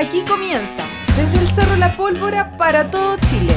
Aquí 0.00 0.24
comienza, 0.24 0.86
desde 1.14 1.40
el 1.40 1.46
Cerro 1.46 1.76
La 1.76 1.94
Pólvora 1.94 2.56
para 2.56 2.90
todo 2.90 3.18
Chile, 3.18 3.52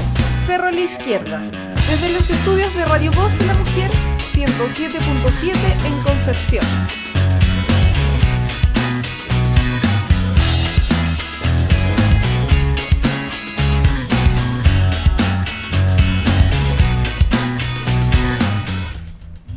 Cerro 0.45 0.71
la 0.71 0.81
Izquierda, 0.81 1.39
desde 1.39 2.11
los 2.11 2.29
estudios 2.29 2.75
de 2.75 2.83
Radio 2.83 3.13
Voz 3.13 3.39
de 3.39 3.45
la 3.45 3.53
Mujer 3.53 3.89
107.7 4.33 5.53
en 5.85 6.03
Concepción. 6.03 6.66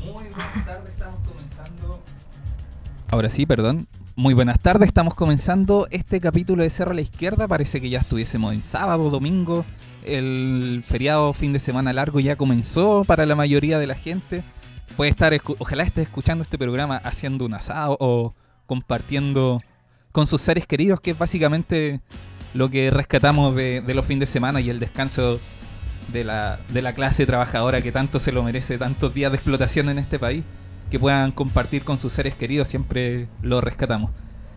Muy 0.04 0.28
buenas 0.28 0.64
tardes, 0.64 0.90
estamos 0.90 1.18
comenzando. 1.26 2.00
Ahora 3.10 3.28
sí, 3.28 3.45
perdón. 3.45 3.88
Muy 4.18 4.32
buenas 4.32 4.59
tardes, 4.59 4.86
estamos 4.86 5.12
comenzando 5.12 5.86
este 5.90 6.22
capítulo 6.22 6.62
de 6.62 6.70
Cerro 6.70 6.92
a 6.92 6.95
la 6.95 7.02
Izquierda. 7.02 7.46
Parece 7.46 7.82
que 7.82 7.90
ya 7.90 7.98
estuviésemos 7.98 8.54
en 8.54 8.62
sábado, 8.62 9.10
domingo. 9.10 9.66
El 10.06 10.82
feriado 10.88 11.34
fin 11.34 11.52
de 11.52 11.59
semana 11.59 11.92
largo 11.92 12.18
ya 12.18 12.34
comenzó 12.34 13.04
para 13.04 13.26
la 13.26 13.37
mayoría 13.37 13.78
de 13.78 13.87
la 13.87 13.94
gente. 13.94 14.42
Puede 14.96 15.10
estar, 15.10 15.38
ojalá 15.59 15.82
estés 15.82 16.06
escuchando 16.06 16.44
este 16.44 16.56
programa 16.56 16.96
haciendo 16.96 17.44
un 17.44 17.52
asado 17.52 17.98
o 18.00 18.34
compartiendo 18.64 19.60
con 20.12 20.26
sus 20.26 20.40
seres 20.40 20.66
queridos, 20.66 20.98
que 21.02 21.10
es 21.10 21.18
básicamente 21.18 22.00
lo 22.54 22.70
que 22.70 22.90
rescatamos 22.90 23.54
de, 23.54 23.82
de 23.82 23.92
los 23.92 24.06
fines 24.06 24.20
de 24.30 24.32
semana 24.32 24.62
y 24.62 24.70
el 24.70 24.80
descanso 24.80 25.40
de 26.10 26.24
la, 26.24 26.59
de 26.70 26.80
la 26.80 26.94
clase 26.94 27.26
trabajadora 27.26 27.82
que 27.82 27.92
tanto 27.92 28.18
se 28.18 28.32
lo 28.32 28.42
merece, 28.42 28.78
tantos 28.78 29.12
días 29.12 29.30
de 29.30 29.37
explotación 29.37 29.90
en 29.90 29.98
este 29.98 30.18
país, 30.18 30.42
que 30.90 30.98
puedan 30.98 31.32
compartir 31.32 31.84
con 31.84 31.98
sus 31.98 32.12
seres 32.12 32.34
queridos, 32.34 32.68
siempre 32.68 33.29
lo 33.42 33.60
rescatamos. 33.60 34.10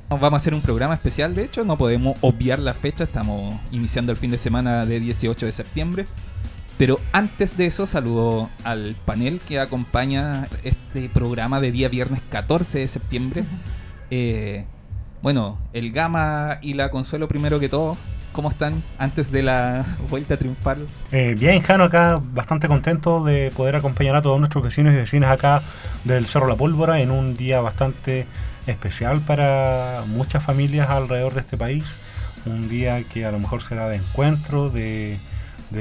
Vamos 0.10 0.34
a 0.34 0.38
hacer 0.38 0.56
un 0.56 0.62
programa 0.62 0.96
especial, 0.96 1.36
de 1.36 1.44
hecho, 1.44 1.64
no 1.64 1.78
podemos 1.78 2.18
obviar 2.22 2.58
la 2.58 2.74
fecha, 2.74 3.04
estamos 3.04 3.60
iniciando 3.72 4.12
el 4.12 4.18
fin 4.18 4.32
de 4.32 4.40
semana 4.40 4.86
de 4.86 5.00
18 5.00 5.46
de 5.46 5.52
septiembre. 5.52 6.06
Pero 6.80 7.00
antes 7.12 7.58
de 7.58 7.66
eso, 7.66 7.86
saludo 7.86 8.50
al 8.64 8.96
panel 9.06 9.40
que 9.46 9.60
acompaña 9.60 10.48
este 10.64 11.10
programa 11.10 11.60
de 11.60 11.72
día 11.72 11.90
viernes 11.90 12.22
14 12.30 12.80
de 12.80 12.88
septiembre. 12.88 13.44
Eh, 14.10 14.66
bueno, 15.22 15.60
el 15.74 15.92
Gama 15.92 16.58
y 16.62 16.74
la 16.74 16.90
Consuelo 16.90 17.28
primero 17.28 17.60
que 17.60 17.70
todo, 17.70 17.98
¿cómo 18.32 18.50
están 18.50 18.84
antes 18.98 19.32
de 19.32 19.44
la 19.44 19.86
vuelta 20.10 20.38
triunfal? 20.38 20.88
Eh, 21.12 21.36
bien, 21.38 21.62
Jano, 21.62 21.86
acá 21.86 22.20
bastante 22.22 22.68
contento 22.68 23.24
de 23.24 23.52
poder 23.56 23.76
acompañar 23.76 24.16
a 24.16 24.22
todos 24.22 24.40
nuestros 24.40 24.64
vecinos 24.64 24.94
y 24.94 24.98
vecinas 24.98 25.32
acá 25.32 25.62
del 26.04 26.28
Cerro 26.28 26.48
La 26.48 26.56
Pólvora 26.56 27.00
en 27.00 27.12
un 27.12 27.36
día 27.36 27.62
bastante 27.62 28.28
especial 28.68 29.22
para 29.22 30.04
muchas 30.08 30.44
familias 30.44 30.90
alrededor 30.90 31.34
de 31.34 31.42
este 31.42 31.58
país. 31.58 31.96
Un 32.46 32.70
día 32.70 33.04
que 33.04 33.26
a 33.26 33.32
lo 33.32 33.40
mejor 33.40 33.62
será 33.62 33.90
de 33.90 33.98
encuentro, 33.98 34.70
de, 34.70 35.20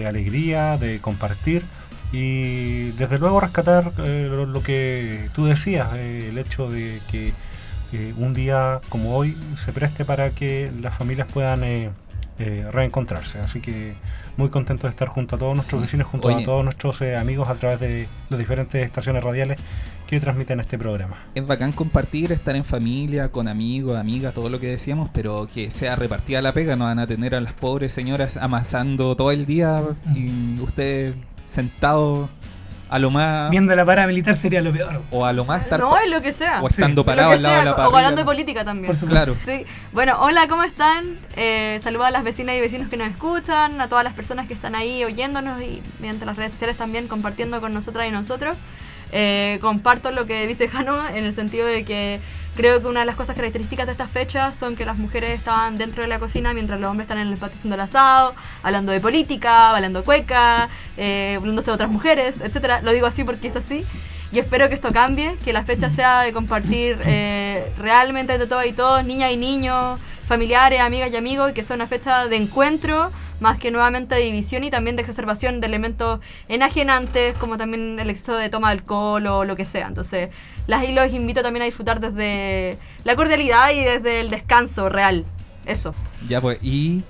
alegría, 0.06 0.77
de 0.77 1.00
compartir 1.00 1.65
y 2.11 2.91
desde 2.93 3.19
luego 3.19 3.41
rescatar 3.41 3.93
eh, 3.99 4.28
lo, 4.31 4.62
que 4.62 5.28
tú 5.34 5.44
decías, 5.44 5.91
eh, 5.94 6.28
el 6.31 6.39
hecho 6.39 6.71
de 6.71 7.00
que 7.11 7.33
un 8.19 8.34
día 8.34 8.81
como 8.91 9.17
hoy 9.17 9.34
se 9.56 9.73
preste 9.73 10.05
para 10.05 10.31
que 10.31 10.71
las 10.83 10.94
familias 10.94 11.27
puedan 11.33 11.62
eh, 12.38 12.66
reencontrarse. 12.72 13.38
Así 13.41 13.60
que 13.60 13.94
muy 14.37 14.49
contento 14.49 14.87
de 14.87 14.91
estar 14.91 15.09
junto 15.09 15.37
a 15.37 15.38
todos 15.38 15.54
nuestros 15.54 15.81
Sí. 15.81 15.87
vecinos, 15.87 16.06
junto 16.06 16.28
Oye. 16.28 16.43
a 16.43 16.44
todos 16.44 16.62
nuestros 16.65 17.00
eh, 17.03 17.16
amigos 17.16 17.49
a 17.49 17.54
través 17.54 17.81
de 17.81 18.09
las 18.31 18.38
diferentes 18.38 18.82
estaciones 18.84 19.22
radiales 19.25 19.59
que 20.06 20.21
transmiten 20.21 20.59
este 20.60 20.78
programa. 20.78 21.19
Es 21.34 21.47
bacán 21.47 21.72
compartir, 21.72 22.32
estar 22.32 22.56
en 22.56 22.65
familia, 22.65 23.31
con 23.31 23.47
amigos, 23.49 23.99
amigas, 23.99 24.32
todo 24.32 24.49
lo 24.49 24.59
que 24.59 24.69
decíamos, 24.69 25.10
pero 25.12 25.47
que 25.53 25.71
sea 25.71 25.97
repartida 25.97 26.41
la 26.41 26.53
pega, 26.54 26.76
no 26.76 26.84
van 26.84 26.99
a 26.99 27.06
tener 27.06 27.34
a 27.34 27.41
las 27.43 27.53
pobres 27.53 27.93
señoras 27.93 28.37
amasando 28.38 29.16
todo 29.16 29.32
el 29.32 29.44
día 29.44 29.82
y 30.15 30.59
ustedes 30.60 31.15
sentados 31.44 32.31
a 32.91 32.99
lo 32.99 33.10
más 33.10 33.50
Viendo 33.50 33.75
la 33.75 33.84
paramilitar 33.84 34.34
sería 34.34 34.60
lo 34.62 34.72
peor. 34.72 35.03
o 35.10 35.25
a 35.26 35.32
lo 35.32 35.44
más 35.44 35.62
estar 35.62 35.78
No, 35.81 35.97
es 35.99 36.09
lo 36.09 36.22
que 36.22 36.32
sea. 36.32 36.60
o 36.62 36.69
estando 36.69 37.03
Lo 37.03 37.06
parado 37.06 37.32
al 37.32 37.43
lado 37.43 37.59
de 37.59 37.65
la 37.65 37.72
o 37.72 37.76
parrilla. 37.76 37.97
hablando 37.99 38.21
de 38.21 38.25
política 38.25 38.65
también. 38.65 38.87
Por 38.87 38.97
supuesto. 38.97 39.34
Claro. 39.34 39.37
Sí. 39.44 39.66
Bueno, 39.93 40.16
hola, 40.21 40.49
¿cómo 40.49 40.62
están? 40.65 41.16
Eh, 41.37 41.78
saludos 41.82 42.06
a 42.06 42.10
las 42.10 42.25
vecinas 42.25 42.56
y 42.56 42.60
vecinos 42.60 42.88
que 42.88 42.97
nos 42.97 43.09
escuchan, 43.09 43.81
a 43.81 43.88
todas 43.88 44.04
las 44.04 44.15
personas 44.15 44.47
que 44.49 44.54
están 44.54 44.75
ahí 44.75 45.04
oyéndonos 45.04 45.60
y 45.62 45.82
mediante 46.00 46.25
las 46.26 46.37
redes 46.37 46.53
sociales 46.53 46.76
también 46.76 47.09
compartiendo 47.09 47.60
con 47.60 47.75
nosotras 47.75 48.06
y 48.09 48.10
nosotros. 48.10 48.56
Eh, 49.12 49.59
comparto 49.62 50.10
lo 50.10 50.26
que 50.26 50.47
dice 50.47 50.69
Jano 50.69 51.09
en 51.09 51.25
el 51.25 51.34
sentido 51.34 51.66
de 51.66 51.82
que 51.84 52.20
creo 52.59 52.83
que 52.83 52.89
una 52.89 53.01
de 53.01 53.07
las 53.07 53.15
cosas 53.15 53.37
características 53.37 53.87
de 53.87 53.93
estas 53.93 54.11
fechas 54.11 54.57
son 54.57 54.75
que 54.75 54.85
las 54.85 54.99
mujeres 54.99 55.31
estaban 55.31 55.79
dentro 55.79 56.03
de 56.03 56.09
la 56.09 56.19
cocina 56.19 56.53
mientras 56.55 56.81
los 56.81 56.91
hombres 56.91 57.05
están 57.05 57.19
en 57.19 57.29
el 57.29 57.39
patio 57.39 57.57
haciendo 57.57 57.77
el 57.77 57.81
asado, 57.83 58.35
hablando 58.65 58.91
de 58.91 58.99
política, 58.99 59.71
hablando 59.77 60.01
de 60.01 60.05
cueca, 60.05 60.69
eh, 60.97 61.37
hablándose 61.39 61.71
de 61.71 61.75
otras 61.77 61.89
mujeres, 61.89 62.41
etcétera. 62.41 62.81
Lo 62.83 62.93
digo 62.93 63.07
así 63.07 63.23
porque 63.23 63.47
es 63.47 63.55
así. 63.55 63.87
Y 64.33 64.41
espero 64.41 64.69
que 64.69 64.75
esto 64.75 64.91
cambie, 64.93 65.37
que 65.45 65.53
la 65.53 65.63
fecha 65.63 65.89
sea 65.89 66.23
de 66.23 66.33
compartir 66.33 66.99
eh, 67.07 67.73
realmente 67.79 68.37
de 68.37 68.47
todo 68.49 68.65
y 68.65 68.73
todos, 68.73 69.05
niñas 69.05 69.31
y 69.31 69.37
niños, 69.37 70.01
familiares, 70.27 70.81
amigas 70.81 71.13
y 71.13 71.17
amigos, 71.17 71.53
y 71.53 71.55
que 71.55 71.63
sea 71.63 71.77
una 71.77 71.87
fecha 71.87 72.27
de 72.27 72.37
encuentro, 72.37 73.13
más 73.39 73.57
que 73.59 73.71
nuevamente 73.71 74.17
de 74.17 74.23
división 74.23 74.65
y 74.65 74.71
también 74.71 74.97
de 74.97 75.03
exacerbación 75.03 75.61
de 75.61 75.69
elementos 75.69 76.19
enajenantes, 76.49 77.37
como 77.37 77.57
también 77.57 78.01
el 78.01 78.11
exceso 78.11 78.37
de 78.37 78.51
toma 78.51 78.69
de 78.69 78.81
alcohol 78.81 79.27
o 79.29 79.45
lo 79.45 79.55
que 79.55 79.65
sea. 79.65 79.87
Entonces, 79.87 80.29
las 80.69 80.84
y 80.84 80.93
los 80.93 81.11
invito 81.12 81.43
también 81.43 81.62
a 81.62 81.67
disfrutar 81.67 81.99
desde 81.99 82.79
la 83.03 83.17
cordialidad 83.17 83.71
y 83.73 83.83
desde 83.83 84.21
el 84.21 84.31
descanso 84.31 84.89
real. 84.89 85.25
Eso. 85.67 85.95
Ya 86.29 86.41
pues, 86.41 86.59
y 86.62 87.03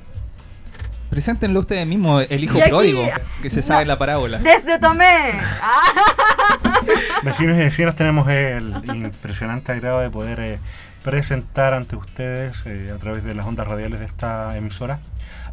preséntenlo 1.11 1.61
ustedes 1.61 1.87
mismos, 1.87 2.25
el 2.31 2.45
hijo 2.45 2.59
aquí- 2.59 2.71
pródigo, 2.71 3.07
que 3.43 3.51
se 3.51 3.61
sabe 3.63 3.85
No. 3.85 3.89
la 3.89 3.99
parábola. 3.99 4.39
Desde 4.39 4.79
Tomé. 4.79 5.33
Ah. 5.63 5.83
Vecinos 7.23 7.57
y 7.57 7.61
vecinas, 7.61 7.95
tenemos 7.95 8.29
el 8.29 8.75
impresionante 8.95 9.73
agrado 9.73 10.01
de 10.01 10.11
poder 10.11 10.41
eh, 10.41 10.59
presentar 11.03 11.75
ante 11.75 11.97
ustedes 11.97 12.65
eh, 12.67 12.93
a 12.95 12.99
través 12.99 13.25
de 13.25 13.35
las 13.35 13.47
ondas 13.47 13.67
radiales 13.67 14.01
de 14.01 14.07
esta 14.07 14.57
emisora 14.57 15.01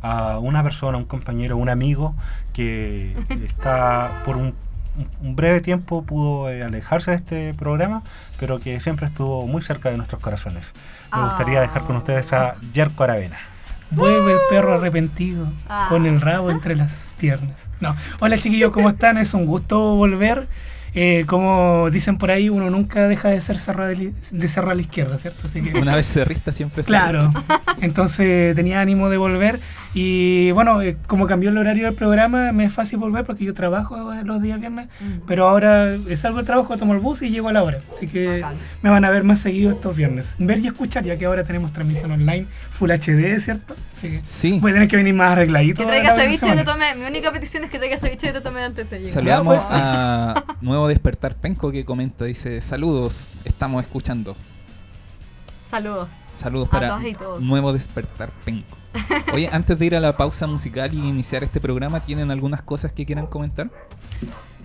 a 0.01 0.37
una 0.39 0.61
persona, 0.61 0.97
un 0.97 1.05
compañero, 1.05 1.57
un 1.57 1.69
amigo 1.69 2.15
que 2.53 3.15
está 3.47 4.21
por 4.25 4.37
un, 4.37 4.53
un 5.21 5.35
breve 5.35 5.61
tiempo 5.61 6.03
pudo 6.03 6.49
eh, 6.49 6.63
alejarse 6.63 7.11
de 7.11 7.17
este 7.17 7.53
programa, 7.53 8.01
pero 8.39 8.59
que 8.59 8.79
siempre 8.79 9.05
estuvo 9.07 9.45
muy 9.47 9.61
cerca 9.61 9.89
de 9.91 9.97
nuestros 9.97 10.21
corazones. 10.21 10.73
Me 11.15 11.21
gustaría 11.23 11.61
dejar 11.61 11.83
con 11.83 11.95
ustedes 11.95 12.31
a 12.33 12.55
Yerko 12.73 13.03
Aravena. 13.03 13.37
Vuelve 13.91 14.31
el 14.33 14.39
perro 14.49 14.73
arrepentido 14.75 15.47
Ah. 15.69 15.85
con 15.89 16.05
el 16.05 16.19
rabo 16.19 16.49
entre 16.51 16.75
las 16.75 17.13
piernas. 17.17 17.67
No. 17.79 17.95
Hola 18.19 18.37
chiquillos, 18.37 18.71
¿cómo 18.71 18.89
están? 18.89 19.17
Es 19.17 19.33
un 19.33 19.45
gusto 19.45 19.95
volver. 19.95 20.47
Eh, 20.97 21.25
como 21.27 21.89
dicen 21.91 22.17
por 22.17 22.31
ahí, 22.31 22.49
uno 22.49 22.69
nunca 22.69 23.07
deja 23.09 23.27
de 23.29 23.41
ser 23.41 23.57
cerrado 23.59 23.89
de 23.91 24.47
cerrar 24.47 24.71
a 24.71 24.75
la 24.75 24.81
izquierda, 24.81 25.17
¿cierto? 25.17 25.47
Así 25.47 25.61
que 25.61 25.77
Una 25.77 25.93
vez 25.95 26.07
cerrista 26.07 26.53
siempre 26.53 26.83
se- 26.83 26.87
Claro, 26.87 27.29
entonces 27.81 28.55
tenía 28.55 28.79
ánimo 28.81 29.09
de 29.09 29.17
volver 29.17 29.59
y 29.93 30.51
bueno, 30.51 30.81
eh, 30.81 30.97
como 31.07 31.27
cambió 31.27 31.49
el 31.49 31.57
horario 31.57 31.85
del 31.85 31.95
programa, 31.95 32.51
me 32.51 32.65
es 32.65 32.73
fácil 32.73 32.97
volver 32.99 33.25
porque 33.25 33.43
yo 33.45 33.53
trabajo 33.53 34.13
eh, 34.13 34.23
los 34.23 34.41
días 34.41 34.59
viernes, 34.59 34.87
Mm. 34.99 35.25
pero 35.27 35.47
ahora 35.49 35.93
eh, 35.95 36.15
salgo 36.17 36.37
del 36.37 36.45
trabajo, 36.45 36.77
tomo 36.77 36.93
el 36.93 36.99
bus 36.99 37.21
y 37.21 37.29
llego 37.29 37.49
a 37.49 37.53
la 37.53 37.63
hora, 37.63 37.79
así 37.95 38.07
que 38.07 38.41
Bacán. 38.41 38.57
me 38.81 38.89
van 38.89 39.03
a 39.05 39.09
ver 39.09 39.23
más 39.23 39.39
seguido 39.39 39.71
estos 39.71 39.95
viernes. 39.95 40.35
Ver 40.39 40.59
y 40.59 40.67
escuchar, 40.67 41.03
ya 41.03 41.17
que 41.17 41.25
ahora 41.25 41.43
tenemos 41.43 41.73
transmisión 41.73 42.11
online 42.11 42.47
Full 42.71 42.91
HD, 42.91 43.39
¿cierto? 43.39 43.75
Así 43.97 44.07
que 44.07 44.25
Sí. 44.25 44.59
voy 44.61 44.71
a 44.71 44.73
tener 44.75 44.87
que 44.89 44.97
venir 44.97 45.13
más 45.13 45.31
arregladito. 45.33 45.81
Que 45.81 45.87
traiga 45.87 46.15
ceviche 46.15 46.31
de 46.45 46.51
semana. 46.51 46.65
Tomé. 46.65 46.95
Mi 46.95 47.05
única 47.05 47.31
petición 47.31 47.63
es 47.65 47.69
que 47.69 47.77
traiga 47.77 47.97
ceviche 47.99 48.31
de 48.33 48.41
Tomé 48.41 48.63
antes 48.63 48.89
de 48.89 48.97
llegar. 48.99 49.13
Saludamos 49.13 49.55
pues. 49.57 49.67
a 49.71 50.43
Nuevo 50.61 50.84
Despertar 50.87 51.35
Penco 51.35 51.71
que 51.71 51.85
comenta, 51.85 52.25
dice, 52.25 52.61
saludos, 52.61 53.33
estamos 53.43 53.83
escuchando. 53.83 54.35
Saludos. 55.69 56.09
Saludos 56.35 56.67
A 56.69 56.71
para 56.71 56.87
todas 56.89 57.05
y 57.05 57.13
todos. 57.13 57.41
Nuevo 57.41 57.73
Despertar 57.73 58.29
Penco. 58.43 58.77
Oye, 59.33 59.49
antes 59.51 59.77
de 59.77 59.85
ir 59.85 59.95
a 59.95 59.99
la 59.99 60.15
pausa 60.15 60.47
musical 60.47 60.93
y 60.93 60.97
iniciar 60.97 61.43
este 61.43 61.59
programa, 61.59 61.99
¿tienen 61.99 62.31
algunas 62.31 62.61
cosas 62.61 62.91
que 62.91 63.05
quieran 63.05 63.27
comentar? 63.27 63.69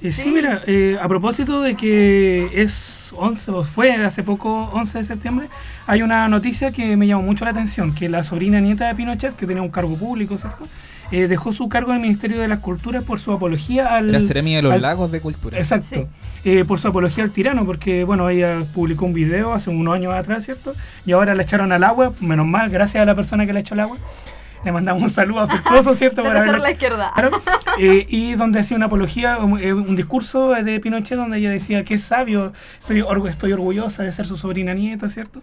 Eh, 0.02 0.12
sí, 0.12 0.30
mira, 0.30 0.62
eh, 0.66 0.98
a 1.00 1.06
propósito 1.08 1.60
de 1.60 1.76
que 1.76 2.50
es 2.54 3.12
11, 3.16 3.50
o 3.50 3.62
fue 3.64 3.92
hace 3.96 4.22
poco 4.22 4.70
11 4.72 4.98
de 4.98 5.04
septiembre, 5.04 5.48
hay 5.86 6.02
una 6.02 6.26
noticia 6.28 6.70
que 6.70 6.96
me 6.96 7.06
llamó 7.06 7.22
mucho 7.22 7.44
la 7.44 7.50
atención, 7.50 7.94
que 7.94 8.08
la 8.08 8.22
sobrina 8.22 8.60
nieta 8.60 8.86
de 8.86 8.94
Pinochet, 8.94 9.36
que 9.36 9.46
tenía 9.46 9.62
un 9.62 9.68
cargo 9.68 9.96
público, 9.96 10.38
¿cierto? 10.38 10.66
Eh, 11.12 11.26
dejó 11.28 11.52
su 11.52 11.68
cargo 11.68 11.90
en 11.90 11.96
el 11.96 12.02
Ministerio 12.02 12.40
de 12.40 12.46
las 12.48 12.60
Culturas 12.60 13.02
por 13.02 13.18
su 13.18 13.32
apología 13.32 13.94
al... 13.96 14.12
La 14.12 14.20
Seremia 14.20 14.56
de 14.56 14.62
los 14.62 14.72
al- 14.72 14.82
Lagos 14.82 15.10
de 15.10 15.20
Cultura. 15.20 15.58
Exacto. 15.58 16.08
Eh, 16.44 16.64
por 16.64 16.78
su 16.78 16.88
apología 16.88 17.24
al 17.24 17.30
tirano, 17.30 17.66
porque 17.66 18.04
bueno, 18.04 18.28
ella 18.28 18.62
publicó 18.74 19.06
un 19.06 19.12
video 19.12 19.52
hace 19.52 19.70
unos 19.70 19.94
años 19.94 20.14
atrás, 20.14 20.44
¿cierto? 20.44 20.74
Y 21.04 21.12
ahora 21.12 21.34
la 21.34 21.42
echaron 21.42 21.72
al 21.72 21.82
agua, 21.84 22.12
menos 22.20 22.46
mal, 22.46 22.70
gracias 22.70 23.02
a 23.02 23.04
la 23.04 23.14
persona 23.14 23.44
que 23.46 23.52
la 23.52 23.60
echó 23.60 23.74
al 23.74 23.80
agua. 23.80 23.98
Le 24.62 24.72
mandamos 24.72 25.02
un 25.02 25.08
saludo 25.08 25.40
afectuoso, 25.40 25.94
¿cierto? 25.94 26.20
Haberla 26.24 26.44
Cerro 26.44 26.58
la 26.58 26.70
Izquierda. 26.70 27.12
Claro. 27.14 27.30
Eh, 27.78 28.04
y 28.08 28.34
donde 28.34 28.60
hacía 28.60 28.76
una 28.76 28.86
apología, 28.86 29.38
un, 29.38 29.58
eh, 29.58 29.72
un 29.72 29.96
discurso 29.96 30.50
de 30.50 30.80
Pinochet 30.80 31.16
donde 31.16 31.38
ella 31.38 31.50
decía 31.50 31.82
que 31.84 31.94
es 31.94 32.02
sabio, 32.02 32.52
estoy, 32.78 33.00
orgu- 33.00 33.28
estoy 33.28 33.52
orgullosa 33.52 34.02
de 34.02 34.12
ser 34.12 34.26
su 34.26 34.36
sobrina 34.36 34.74
nieta, 34.74 35.08
¿cierto? 35.08 35.40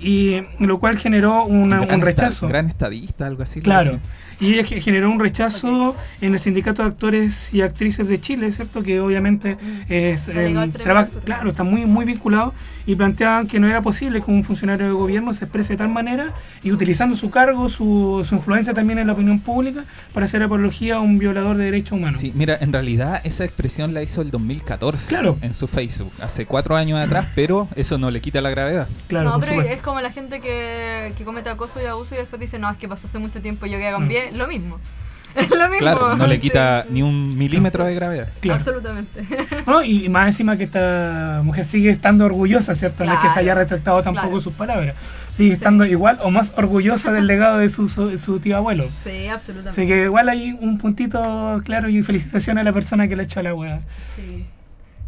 Y 0.00 0.42
lo 0.60 0.78
cual 0.78 0.96
generó 0.98 1.44
una- 1.44 1.80
Gran 1.80 2.00
un 2.00 2.06
rechazo. 2.06 2.46
esta- 2.46 2.48
gran 2.48 2.66
estadista, 2.68 3.26
algo 3.26 3.42
así. 3.42 3.60
Claro. 3.60 3.98
Y 4.40 4.62
generó 4.62 5.10
un 5.10 5.18
rechazo 5.18 5.96
en 6.20 6.32
el 6.34 6.38
Sindicato 6.38 6.82
de 6.84 6.88
Actores 6.90 7.52
y 7.52 7.60
Actrices 7.62 8.06
de 8.06 8.20
Chile, 8.20 8.52
¿cierto? 8.52 8.84
Que 8.84 9.00
obviamente 9.00 9.56
es, 9.88 10.28
Está 10.28 10.42
ligado 10.42 10.66
em, 10.66 11.08
claro, 11.24 11.50
está 11.50 11.64
muy, 11.64 11.86
muy 11.86 12.04
vinculado 12.04 12.54
y 12.86 12.94
planteaban 12.94 13.48
que 13.48 13.58
no 13.58 13.66
era 13.68 13.82
posible 13.82 14.22
que 14.22 14.30
un 14.30 14.44
funcionario 14.44 14.86
de 14.86 14.92
gobierno 14.92 15.34
se 15.34 15.44
exprese 15.46 15.72
de 15.72 15.78
tal 15.78 15.88
manera 15.88 16.34
y 16.62 16.70
utilizando 16.70 17.16
su 17.16 17.30
cargo, 17.30 17.68
su, 17.68 18.22
su 18.24 18.36
influencia 18.36 18.72
también 18.72 19.00
en 19.00 19.08
la 19.08 19.14
opinión 19.14 19.40
pública 19.40 19.84
para 20.14 20.26
hacer 20.26 20.40
apología 20.44 20.96
a 20.96 21.00
un 21.00 21.18
violador 21.18 21.56
de 21.56 21.64
derechos 21.64 21.98
humanos. 21.98 22.20
Sí, 22.20 22.30
mira, 22.32 22.56
en 22.60 22.72
realidad 22.72 23.20
esa 23.24 23.44
expresión 23.44 23.92
la 23.92 24.04
hizo 24.04 24.22
el 24.22 24.30
2014 24.30 25.08
Claro. 25.08 25.36
en 25.42 25.52
su 25.52 25.66
Facebook, 25.66 26.12
hace 26.22 26.46
cuatro 26.46 26.76
años 26.76 27.00
atrás, 27.00 27.26
pero 27.34 27.66
eso 27.74 27.98
no 27.98 28.08
le 28.12 28.20
quita 28.20 28.40
la 28.40 28.50
gravedad. 28.50 28.86
Claro, 29.08 29.30
no, 29.30 29.32
por 29.32 29.40
pero 29.40 29.52
supuesto. 29.54 29.74
es 29.76 29.82
como 29.88 30.00
la 30.02 30.12
gente 30.12 30.40
que, 30.40 31.12
que 31.16 31.24
comete 31.24 31.48
acoso 31.48 31.80
y 31.82 31.86
abuso 31.86 32.14
y 32.14 32.18
después 32.18 32.38
dice, 32.40 32.58
no, 32.58 32.70
es 32.70 32.76
que 32.76 32.88
pasó 32.88 33.06
hace 33.06 33.18
mucho 33.18 33.40
tiempo 33.40 33.64
y 33.66 33.70
yo 33.70 33.78
que 33.78 33.90
cambié. 33.90 34.32
Lo 34.32 34.46
mismo. 34.46 34.78
Es 35.34 35.50
lo 35.50 35.64
mismo. 35.68 35.78
Claro, 35.78 36.16
no 36.16 36.26
le 36.26 36.36
sí. 36.36 36.40
quita 36.40 36.84
ni 36.90 37.02
un 37.02 37.36
milímetro 37.36 37.84
de 37.84 37.94
gravedad. 37.94 38.28
Claro. 38.40 38.56
Absolutamente. 38.56 39.24
No, 39.66 39.82
y 39.82 40.08
más 40.08 40.26
encima 40.26 40.56
que 40.56 40.64
esta 40.64 41.42
mujer 41.44 41.64
sigue 41.64 41.90
estando 41.90 42.24
orgullosa, 42.24 42.74
¿cierto? 42.74 43.04
No 43.04 43.12
es 43.12 43.18
que 43.20 43.28
se 43.28 43.38
haya 43.40 43.52
Claro, 43.52 43.60
retractado 43.60 44.02
tampoco 44.02 44.26
claro. 44.28 44.40
sus 44.40 44.52
palabras. 44.54 44.94
Sigue 45.30 45.50
Sí. 45.50 45.54
estando 45.54 45.84
igual 45.84 46.18
o 46.22 46.30
más 46.30 46.52
orgullosa 46.56 47.12
del 47.12 47.26
legado 47.26 47.58
de 47.58 47.68
su, 47.68 47.88
su, 47.88 48.18
su 48.18 48.40
tío 48.40 48.56
abuelo. 48.56 48.88
Sí, 49.04 49.28
absolutamente. 49.28 49.80
Así 49.80 49.86
que 49.86 50.04
igual 50.04 50.28
hay 50.28 50.52
un 50.60 50.76
puntito 50.78 51.60
claro 51.64 51.88
y 51.88 52.02
felicitaciones 52.02 52.62
a 52.62 52.64
la 52.64 52.72
persona 52.72 53.06
que 53.06 53.14
le 53.14 53.22
echó 53.24 53.40
la 53.42 53.54
hueá. 53.54 53.80
Sí, 54.16 54.46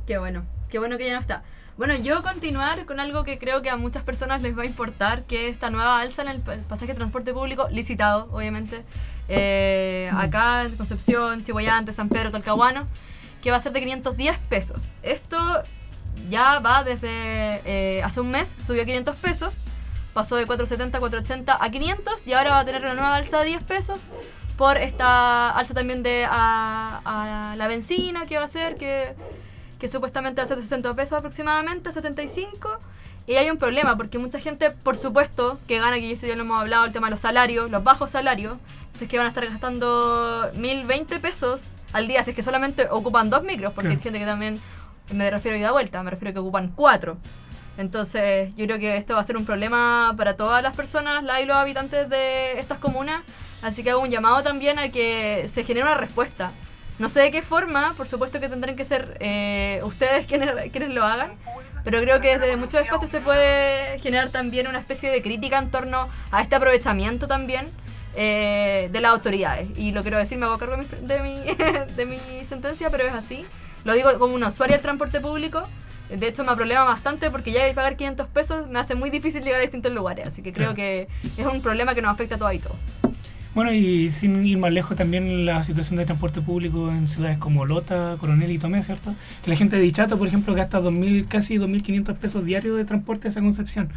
qué 0.07 0.19
bueno, 0.19 0.45
qué 0.69 0.79
bueno 0.79 0.97
que 0.99 1.07
ya 1.07 1.15
no 1.15 1.21
está. 1.21 1.43
Bueno, 1.81 1.95
yo 1.95 2.23
continuar 2.23 2.85
con 2.85 3.01
algo 3.01 3.25
que 3.25 3.39
creo 3.39 3.63
que 3.63 3.71
a 3.71 3.77
muchas 3.79 4.03
personas 4.03 4.43
les 4.43 4.55
va 4.55 4.65
a 4.65 4.67
importar, 4.67 5.23
que 5.23 5.47
es 5.47 5.55
esta 5.55 5.71
nueva 5.71 5.99
alza 5.99 6.21
en 6.21 6.29
el 6.29 6.41
pa- 6.43 6.59
pasaje 6.69 6.89
de 6.89 6.95
transporte 6.97 7.33
público, 7.33 7.69
licitado, 7.71 8.29
obviamente, 8.33 8.85
eh, 9.31 10.11
acá 10.15 10.65
en 10.65 10.77
Concepción, 10.77 11.43
Chihuayante, 11.43 11.95
San 11.95 12.11
Pedro, 12.11 12.33
Talcahuano, 12.33 12.87
que 13.43 13.51
va 13.51 13.57
a 13.57 13.61
ser 13.61 13.73
de 13.73 13.81
510 13.81 14.39
pesos. 14.51 14.93
Esto 15.03 15.39
ya 16.29 16.59
va 16.59 16.85
desde 16.85 17.63
eh, 17.65 18.03
hace 18.05 18.21
un 18.21 18.31
mes, 18.31 18.47
subió 18.61 18.83
a 18.83 18.85
500 18.85 19.17
pesos, 19.17 19.63
pasó 20.13 20.37
de 20.37 20.45
470 20.45 20.99
a 20.99 21.01
480 21.01 21.65
a 21.65 21.71
500 21.71 22.27
y 22.27 22.35
ahora 22.35 22.51
va 22.51 22.59
a 22.59 22.65
tener 22.67 22.83
una 22.83 22.93
nueva 22.93 23.17
alza 23.17 23.39
de 23.39 23.47
10 23.47 23.65
pesos 23.65 24.09
por 24.59 24.77
esta 24.77 25.49
alza 25.49 25.73
también 25.73 26.03
de 26.03 26.27
a, 26.31 27.01
a 27.07 27.57
la 27.57 27.69
benzina 27.69 28.27
que 28.27 28.37
va 28.37 28.45
a 28.45 28.49
ser, 28.49 28.77
que, 28.77 29.15
que 29.81 29.89
supuestamente 29.89 30.41
va 30.41 30.45
a 30.45 30.47
ser 30.47 30.57
de 30.59 30.63
60 30.63 30.95
pesos 30.95 31.19
aproximadamente, 31.19 31.91
75. 31.93 32.79
Y 33.27 33.35
hay 33.35 33.51
un 33.51 33.59
problema, 33.59 33.97
porque 33.97 34.19
mucha 34.19 34.39
gente, 34.41 34.71
por 34.71 34.97
supuesto, 34.97 35.59
que 35.67 35.79
gana, 35.79 35.97
que 35.97 36.13
eso 36.13 36.27
ya 36.27 36.37
lo 36.37 36.43
hemos 36.43 36.61
hablado, 36.61 36.85
el 36.85 36.93
tema 36.93 37.07
de 37.09 37.13
los 37.13 37.21
salarios, 37.21 37.71
los 37.71 37.83
bajos 37.85 38.11
salarios, 38.11 38.59
entonces 38.87 39.09
que 39.09 39.17
van 39.19 39.27
a 39.27 39.31
estar 39.31 39.47
gastando 39.47 40.51
1020 40.55 41.21
pesos 41.21 41.63
al 41.93 42.07
día, 42.09 42.23
si 42.25 42.31
es 42.31 42.37
que 42.37 42.43
solamente 42.43 42.89
ocupan 42.91 43.31
dos 43.31 43.43
micros, 43.43 43.73
porque 43.73 43.89
Claro. 43.89 43.99
hay 43.99 44.03
gente 44.03 44.19
que 44.19 44.25
también, 44.27 44.61
me 45.13 45.31
refiero 45.31 45.57
a 45.57 45.61
ida 45.61 45.71
vuelta, 45.73 46.03
me 46.03 46.11
refiero 46.11 46.31
a 46.31 46.33
que 46.35 46.39
ocupan 46.41 46.73
cuatro. 46.75 47.17
Entonces, 47.79 48.51
yo 48.57 48.67
creo 48.67 48.79
que 48.79 48.97
esto 48.97 49.15
va 49.15 49.21
a 49.21 49.25
ser 49.25 49.37
un 49.37 49.45
problema 49.47 50.13
para 50.17 50.37
todas 50.37 50.63
las 50.63 50.75
personas, 50.77 51.23
la 51.25 51.41
y 51.41 51.47
los 51.47 51.57
habitantes 51.57 52.09
de 52.09 52.59
estas 52.59 52.79
comunas. 52.79 53.23
Así 53.63 53.83
que 53.83 53.91
hago 53.91 54.01
un 54.03 54.11
llamado 54.11 54.43
también 54.43 54.79
a 54.79 54.91
que 54.91 55.49
se 55.53 55.65
genere 55.65 55.87
una 55.87 55.95
respuesta. 55.97 56.53
No 57.01 57.09
sé 57.09 57.21
de 57.21 57.31
qué 57.31 57.41
forma, 57.41 57.95
por 57.97 58.07
supuesto 58.07 58.41
que 58.41 58.51
tendrán 58.51 58.77
que 58.77 58.85
ser 58.85 59.17
eh, 59.21 59.81
ustedes 59.85 60.27
quienes, 60.29 60.71
quienes 60.71 60.91
lo 60.91 61.03
hagan, 61.03 61.33
pero 61.83 61.99
creo 62.03 62.21
que 62.21 62.39
desde 62.39 62.59
muchos 62.59 62.83
espacios 62.83 63.11
se 63.11 63.23
puede 63.23 63.99
generar 64.01 64.29
también 64.29 64.69
una 64.69 64.79
especie 64.79 65.11
de 65.11 65.23
crítica 65.23 65.59
en 65.59 65.71
torno 65.71 66.11
a 66.31 66.43
este 66.43 66.57
aprovechamiento 66.57 67.27
también 67.27 67.71
eh, 68.17 68.91
de 68.93 69.01
las 69.01 69.13
autoridades. 69.13 69.71
Y 69.77 69.93
lo 69.93 70.03
quiero 70.03 70.19
decir, 70.19 70.37
me 70.37 70.45
hago 70.45 70.59
cargo 70.59 70.77
de 70.77 70.83
mi, 70.83 71.07
de, 71.07 71.23
mi, 71.23 71.95
de 71.97 72.05
mi 72.05 72.45
sentencia, 72.47 72.91
pero 72.91 73.05
es 73.05 73.15
así. 73.15 73.47
Lo 73.85 73.95
digo 73.95 74.19
como 74.19 74.35
una 74.35 74.49
usuaria 74.49 74.77
del 74.77 74.83
transporte 74.83 75.23
público. 75.23 75.63
De 76.11 76.29
hecho, 76.29 76.45
me 76.45 76.55
problema 76.55 76.85
bastante 76.85 77.31
porque 77.31 77.51
ya 77.51 77.65
de 77.65 77.73
pagar 77.73 77.97
500 77.97 78.27
pesos 78.27 78.67
me 78.69 78.79
hace 78.79 78.95
muy 78.95 79.09
difícil 79.09 79.43
llegar 79.43 79.61
a 79.61 79.63
distintos 79.63 79.93
lugares. 79.93 80.29
Así 80.29 80.43
que 80.43 80.53
creo 80.53 80.75
que 80.75 81.09
es 81.39 81.47
un 81.47 81.63
problema 81.63 81.95
que 81.95 82.03
nos 82.03 82.13
afecta 82.13 82.35
a 82.35 82.39
todos 82.39 82.53
y 82.53 82.59
todos. 82.59 82.77
Bueno, 83.55 83.73
y 83.73 84.11
sin 84.11 84.47
ir 84.47 84.59
más 84.59 84.73
lejos 84.73 84.97
también 84.97 85.45
la 85.45 85.63
situación 85.65 85.99
de 85.99 86.05
transporte 86.05 86.41
público 86.41 86.89
en 86.91 87.09
ciudades 87.09 87.37
como 87.39 87.67
Lota, 87.67 88.17
Coronel 88.21 88.51
y 88.53 88.59
Tomé, 88.59 88.83
¿cierto? 88.85 89.15
Que 89.43 89.51
la 89.51 89.57
gente 89.57 89.77
de 89.77 89.83
Dichato, 89.83 90.17
por 90.19 90.29
ejemplo, 90.29 90.55
gasta 90.55 90.81
2000, 90.81 91.27
casi 91.27 91.57
2.500 91.57 92.15
pesos 92.15 92.45
diarios 92.45 92.77
de 92.77 92.85
transporte 92.85 93.27
a 93.27 93.31
esa 93.31 93.41
Concepción. 93.41 93.89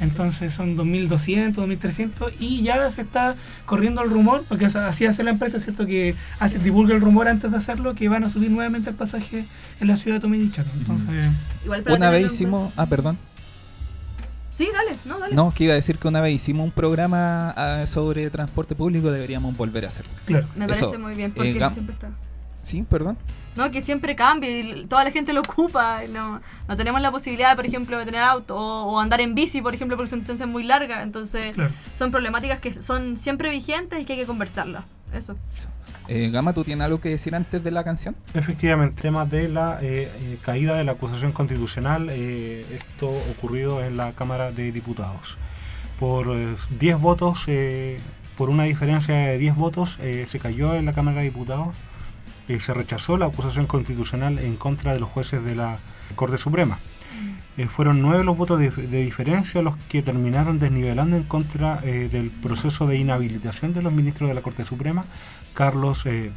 Entonces 0.00 0.54
son 0.54 0.76
2.200, 0.76 1.54
2.300 1.54 2.32
y 2.38 2.62
ya 2.62 2.88
se 2.90 3.02
está 3.02 3.34
corriendo 3.66 4.02
el 4.02 4.10
rumor, 4.10 4.44
porque 4.48 4.66
así 4.66 5.06
hace 5.06 5.24
la 5.24 5.30
empresa, 5.30 5.58
¿cierto? 5.58 5.86
Que 5.86 6.14
hace, 6.38 6.60
divulga 6.60 6.94
el 6.94 7.00
rumor 7.00 7.26
antes 7.26 7.50
de 7.50 7.56
hacerlo, 7.56 7.94
que 7.96 8.08
van 8.08 8.22
a 8.22 8.30
subir 8.30 8.50
nuevamente 8.50 8.90
el 8.90 8.96
pasaje 8.96 9.46
en 9.80 9.88
la 9.88 9.96
ciudad 9.96 10.18
de 10.18 10.20
Tomé 10.20 10.36
y 10.36 10.42
Dichato. 10.42 10.70
Entonces, 10.78 11.24
Igual 11.64 11.82
para 11.82 11.96
Una 11.96 12.10
vez 12.10 12.32
hicimos... 12.32 12.72
Ah, 12.76 12.86
perdón. 12.86 13.18
Sí, 14.50 14.68
dale, 14.72 14.98
no, 15.04 15.18
dale. 15.18 15.34
No, 15.34 15.54
que 15.54 15.64
iba 15.64 15.72
a 15.72 15.76
decir 15.76 15.98
que 15.98 16.08
una 16.08 16.20
vez 16.20 16.34
hicimos 16.34 16.64
un 16.64 16.72
programa 16.72 17.50
ah, 17.56 17.86
sobre 17.86 18.28
transporte 18.30 18.74
público, 18.74 19.10
deberíamos 19.10 19.56
volver 19.56 19.84
a 19.84 19.88
hacerlo. 19.88 20.12
claro. 20.26 20.46
Me 20.56 20.66
parece 20.66 20.84
Eso, 20.86 20.98
muy 20.98 21.14
bien, 21.14 21.30
eh, 21.30 21.34
porque 21.36 21.52
siempre 21.72 21.94
está. 21.94 22.10
Sí, 22.62 22.82
perdón. 22.82 23.16
No, 23.56 23.70
que 23.70 23.80
siempre 23.82 24.14
cambia 24.14 24.48
y 24.50 24.86
toda 24.86 25.02
la 25.04 25.10
gente 25.10 25.32
lo 25.32 25.40
ocupa. 25.40 26.04
y 26.04 26.08
No, 26.08 26.40
no 26.68 26.76
tenemos 26.76 27.00
la 27.00 27.10
posibilidad, 27.10 27.56
por 27.56 27.64
ejemplo, 27.66 27.98
de 27.98 28.04
tener 28.04 28.22
auto 28.22 28.54
o, 28.56 28.92
o 28.92 29.00
andar 29.00 29.20
en 29.20 29.34
bici, 29.34 29.62
por 29.62 29.74
ejemplo, 29.74 29.96
porque 29.96 30.10
son 30.10 30.18
distancias 30.20 30.48
muy 30.48 30.62
largas. 30.62 31.02
Entonces, 31.02 31.54
Claro. 31.54 31.70
son 31.94 32.10
problemáticas 32.10 32.58
que 32.60 32.80
son 32.82 33.16
siempre 33.16 33.50
vigentes 33.50 34.00
y 34.00 34.04
que 34.04 34.12
hay 34.14 34.18
que 34.20 34.26
conversarlas. 34.26 34.84
Eso. 35.12 35.36
Eh, 36.08 36.30
Gama, 36.30 36.52
¿tú 36.52 36.64
tienes 36.64 36.84
algo 36.84 37.00
que 37.00 37.10
decir 37.10 37.34
antes 37.34 37.62
de 37.62 37.70
la 37.70 37.84
canción? 37.84 38.16
Efectivamente, 38.34 39.00
tema 39.00 39.26
de 39.26 39.48
la 39.48 39.78
eh, 39.80 40.10
eh, 40.22 40.38
caída 40.42 40.76
de 40.76 40.84
la 40.84 40.92
acusación 40.92 41.32
constitucional, 41.32 42.10
esto 42.10 43.08
ocurrido 43.30 43.84
en 43.84 43.96
la 43.96 44.12
Cámara 44.12 44.50
de 44.50 44.72
Diputados. 44.72 45.38
Por 45.98 46.28
eh, 46.36 46.56
10 46.78 47.00
votos, 47.00 47.46
por 48.36 48.50
una 48.50 48.64
diferencia 48.64 49.14
de 49.14 49.38
10 49.38 49.54
votos, 49.56 49.98
se 50.24 50.38
cayó 50.40 50.74
en 50.74 50.86
la 50.86 50.94
Cámara 50.94 51.18
de 51.18 51.24
Diputados, 51.24 51.74
se 52.58 52.74
rechazó 52.74 53.16
la 53.16 53.26
acusación 53.26 53.66
constitucional 53.66 54.40
en 54.40 54.56
contra 54.56 54.92
de 54.92 54.98
los 54.98 55.08
jueces 55.08 55.44
de 55.44 55.54
la 55.54 55.78
Corte 56.16 56.38
Suprema. 56.38 56.78
Fueron 57.68 58.00
nueve 58.00 58.24
los 58.24 58.36
votos 58.36 58.58
de, 58.58 58.70
diferencia 58.86 59.60
los 59.60 59.76
que 59.88 60.02
terminaron 60.02 60.58
desnivelando 60.58 61.16
en 61.16 61.24
contra 61.24 61.76
del 61.76 62.30
proceso 62.30 62.86
de 62.86 62.96
inhabilitación 62.96 63.74
de 63.74 63.82
los 63.82 63.92
ministros 63.92 64.28
de 64.28 64.34
la 64.34 64.40
Corte 64.40 64.64
Suprema, 64.64 65.04
Carlos 65.60 66.06
eh, 66.06 66.30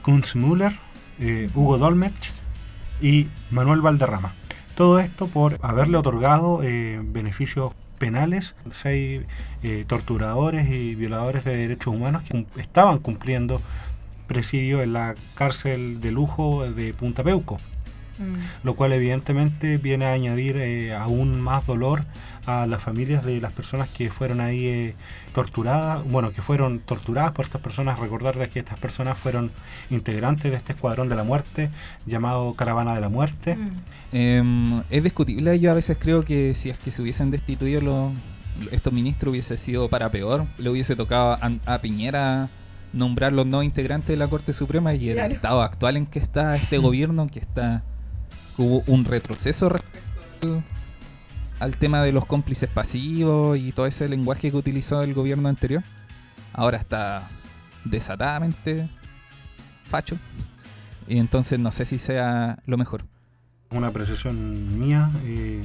Kunzmüller, 0.00 0.72
eh, 1.20 1.50
Hugo 1.54 1.76
Dolmetsch 1.76 2.30
y 3.02 3.28
Manuel 3.50 3.82
Valderrama. 3.82 4.32
Todo 4.74 4.98
esto 4.98 5.26
por 5.26 5.58
haberle 5.60 5.98
otorgado 5.98 6.62
eh, 6.62 6.98
beneficios 7.04 7.74
penales 7.98 8.54
seis 8.70 9.26
eh, 9.62 9.84
torturadores 9.86 10.70
y 10.70 10.94
violadores 10.94 11.44
de 11.44 11.54
derechos 11.54 11.94
humanos 11.94 12.22
que 12.22 12.46
estaban 12.56 12.96
cumpliendo 12.96 13.60
presidio 14.26 14.82
en 14.82 14.94
la 14.94 15.16
cárcel 15.34 16.00
de 16.00 16.10
lujo 16.10 16.64
de 16.66 16.94
Punta 16.94 17.22
Peuco 17.22 17.60
lo 18.62 18.74
cual 18.74 18.92
evidentemente 18.92 19.78
viene 19.78 20.06
a 20.06 20.12
añadir 20.12 20.56
eh, 20.56 20.94
aún 20.94 21.40
más 21.40 21.66
dolor 21.66 22.04
a 22.46 22.66
las 22.66 22.82
familias 22.82 23.24
de 23.24 23.40
las 23.40 23.52
personas 23.52 23.88
que 23.88 24.10
fueron 24.10 24.40
ahí 24.40 24.66
eh, 24.66 24.94
torturadas, 25.32 26.04
bueno, 26.04 26.32
que 26.32 26.42
fueron 26.42 26.80
torturadas 26.80 27.32
por 27.32 27.44
estas 27.44 27.60
personas, 27.60 27.98
recordar 27.98 28.36
de 28.36 28.48
que 28.48 28.58
estas 28.58 28.78
personas 28.78 29.16
fueron 29.16 29.52
integrantes 29.90 30.50
de 30.50 30.56
este 30.56 30.72
escuadrón 30.72 31.08
de 31.08 31.16
la 31.16 31.22
muerte 31.22 31.70
llamado 32.06 32.54
Caravana 32.54 32.94
de 32.94 33.00
la 33.00 33.08
Muerte. 33.08 33.56
Mm. 33.56 33.70
Em, 34.12 34.82
es 34.90 35.02
discutible, 35.02 35.58
yo 35.60 35.70
a 35.70 35.74
veces 35.74 35.96
creo 36.00 36.24
que 36.24 36.54
si 36.54 36.70
es 36.70 36.78
que 36.78 36.90
se 36.90 37.00
hubiesen 37.00 37.30
destituido 37.30 37.80
los, 37.80 38.12
estos 38.70 38.92
ministros 38.92 39.32
hubiese 39.32 39.58
sido 39.58 39.88
para 39.88 40.10
peor. 40.10 40.46
Le 40.58 40.70
hubiese 40.70 40.96
tocado 40.96 41.38
a, 41.66 41.78
Piñera 41.80 42.48
nombrar 42.92 43.32
los 43.32 43.46
no 43.46 43.62
integrantes 43.62 44.08
de 44.08 44.16
la 44.16 44.28
Corte 44.28 44.52
Suprema 44.52 44.94
y 44.94 45.10
el 45.10 45.18
estado 45.18 45.62
actual 45.62 45.96
en 45.96 46.06
que 46.06 46.18
está 46.18 46.56
este 46.56 46.78
gobierno, 46.78 47.26
que 47.28 47.38
está 47.38 47.82
hubo 48.58 48.82
un 48.86 49.04
retroceso 49.04 49.68
respecto 49.68 50.62
al, 51.58 51.76
tema 51.76 52.02
de 52.02 52.12
los 52.12 52.26
cómplices 52.26 52.68
pasivos 52.68 53.58
y 53.58 53.72
todo 53.72 53.86
ese 53.86 54.08
lenguaje 54.08 54.50
que 54.50 54.56
utilizó 54.56 55.02
el 55.02 55.14
gobierno 55.14 55.48
anterior. 55.48 55.82
Ahora 56.52 56.78
está 56.78 57.28
desatadamente 57.84 58.88
facho. 59.84 60.18
Y 61.08 61.18
entonces 61.18 61.58
no 61.58 61.72
sé 61.72 61.86
si 61.86 61.98
sea 61.98 62.58
lo 62.66 62.76
mejor. 62.76 63.04
Una 63.70 63.88
apreciación 63.88 64.78
mía. 64.78 65.10
Eh, 65.24 65.62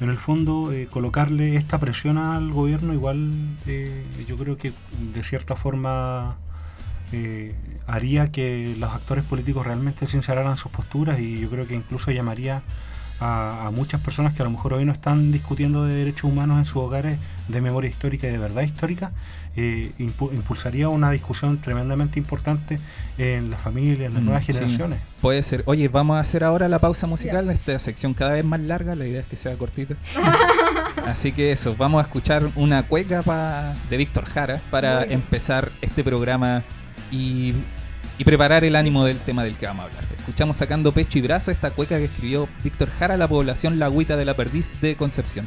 en 0.00 0.10
el 0.10 0.18
fondo, 0.18 0.72
eh, 0.72 0.88
colocarle 0.88 1.56
esta 1.56 1.78
presión 1.78 2.18
al 2.18 2.52
gobierno 2.52 2.92
igual 2.92 3.32
eh, 3.66 4.04
yo 4.28 4.36
creo 4.36 4.58
que 4.58 4.74
de 5.12 5.22
cierta 5.22 5.56
forma 5.56 6.36
haría 7.86 8.30
que 8.32 8.74
los 8.78 8.92
actores 8.92 9.24
políticos 9.24 9.66
realmente 9.66 10.06
sinceraran 10.06 10.56
sus 10.56 10.72
posturas 10.72 11.20
y 11.20 11.40
yo 11.40 11.50
creo 11.50 11.66
que 11.66 11.74
incluso 11.74 12.10
llamaría 12.10 12.62
a, 13.20 13.70
muchas 13.72 14.00
personas 14.00 14.34
que 14.34 14.42
a 14.42 14.44
lo 14.44 14.50
mejor 14.50 14.74
hoy 14.74 14.84
no 14.84 14.92
están 14.92 15.32
discutiendo 15.32 15.84
de 15.84 15.94
derechos 15.94 16.24
humanos 16.24 16.58
en 16.58 16.64
sus 16.64 16.76
hogares 16.76 17.18
de 17.48 17.60
memoria 17.60 17.88
histórica 17.88 18.26
y 18.26 18.30
de 18.30 18.38
verdad 18.38 18.62
histórica, 18.62 19.12
eh, 19.56 19.92
impulsaría 19.98 20.88
una 20.88 21.10
discusión 21.10 21.60
tremendamente 21.60 22.18
importante 22.18 22.78
en 23.16 23.50
la 23.50 23.56
familia, 23.56 24.06
en 24.06 24.14
las 24.14 24.22
mm, 24.22 24.26
nuevas 24.26 24.44
generaciones. 24.44 25.00
Puede 25.20 25.42
ser. 25.42 25.62
Oye, 25.66 25.88
vamos 25.88 26.16
a 26.16 26.20
hacer 26.20 26.44
ahora 26.44 26.68
la 26.68 26.78
pausa 26.78 27.06
musical, 27.06 27.48
esta 27.50 27.78
sección 27.78 28.12
cada 28.12 28.32
vez 28.32 28.44
más 28.44 28.60
larga, 28.60 28.94
la 28.94 29.06
idea 29.06 29.20
es 29.20 29.26
que 29.26 29.36
sea 29.36 29.56
cortita. 29.56 29.94
Así 31.06 31.32
que 31.32 31.52
eso, 31.52 31.74
vamos 31.76 32.00
a 32.00 32.06
escuchar 32.06 32.50
una 32.56 32.82
cueca 32.82 33.22
de 33.88 33.96
Víctor 33.96 34.24
Jara 34.26 34.60
para 34.70 35.04
empezar 35.04 35.70
este 35.80 36.04
programa 36.04 36.64
y 37.10 37.54
y 38.18 38.24
preparar 38.24 38.64
el 38.64 38.76
ánimo 38.76 39.04
del 39.04 39.18
tema 39.18 39.44
del 39.44 39.56
que 39.56 39.66
vamos 39.66 39.84
a 39.84 39.88
hablar. 39.88 40.04
Escuchamos 40.18 40.56
sacando 40.56 40.92
pecho 40.92 41.18
y 41.18 41.22
brazo 41.22 41.50
esta 41.50 41.70
cueca 41.70 41.98
que 41.98 42.04
escribió 42.04 42.48
Víctor 42.64 42.88
Jara, 42.98 43.16
la 43.16 43.28
población 43.28 43.78
La 43.78 43.86
Agüita 43.86 44.16
de 44.16 44.24
la 44.24 44.34
Perdiz 44.34 44.70
de 44.80 44.96
Concepción. 44.96 45.46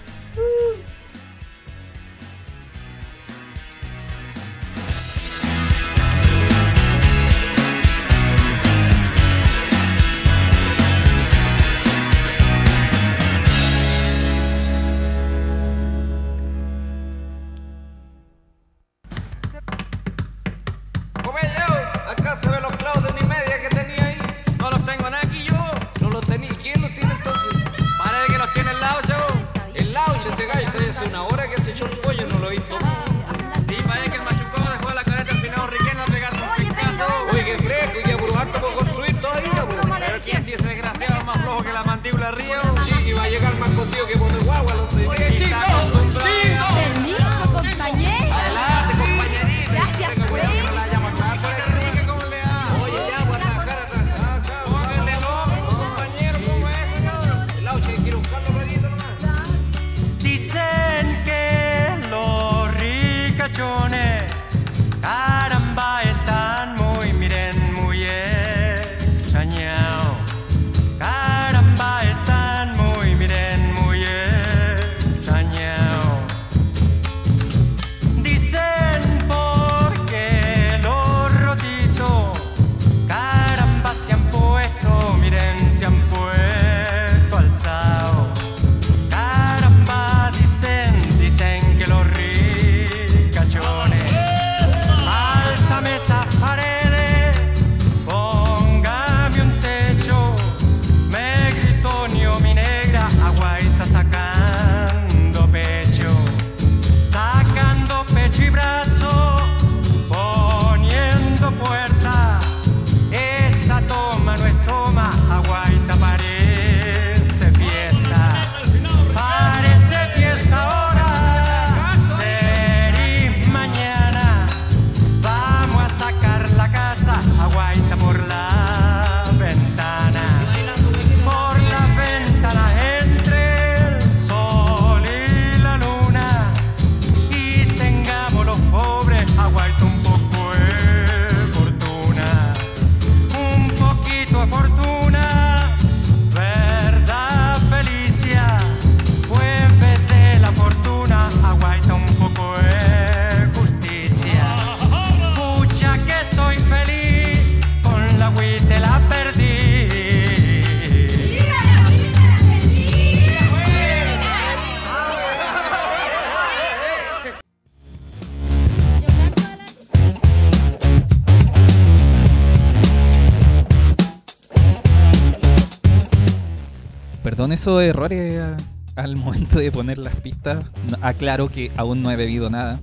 Errores 178.00 178.63
al 178.96 179.15
momento 179.15 179.60
de 179.60 179.72
poner 179.72 179.98
las 179.98 180.15
pistas. 180.15 180.65
Aclaro 181.01 181.50
que 181.50 181.72
aún 181.77 182.01
no 182.01 182.12
he 182.12 182.15
bebido 182.15 182.50
nada. 182.50 182.79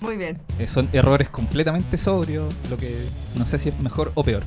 Muy 0.00 0.16
bien. 0.16 0.36
Eh, 0.58 0.66
son 0.66 0.88
errores 0.92 1.28
completamente 1.28 1.98
sobrios, 1.98 2.54
lo 2.70 2.76
que 2.76 2.94
no 3.36 3.46
sé 3.46 3.58
si 3.58 3.68
es 3.68 3.78
mejor 3.80 4.12
o 4.14 4.24
peor. 4.24 4.44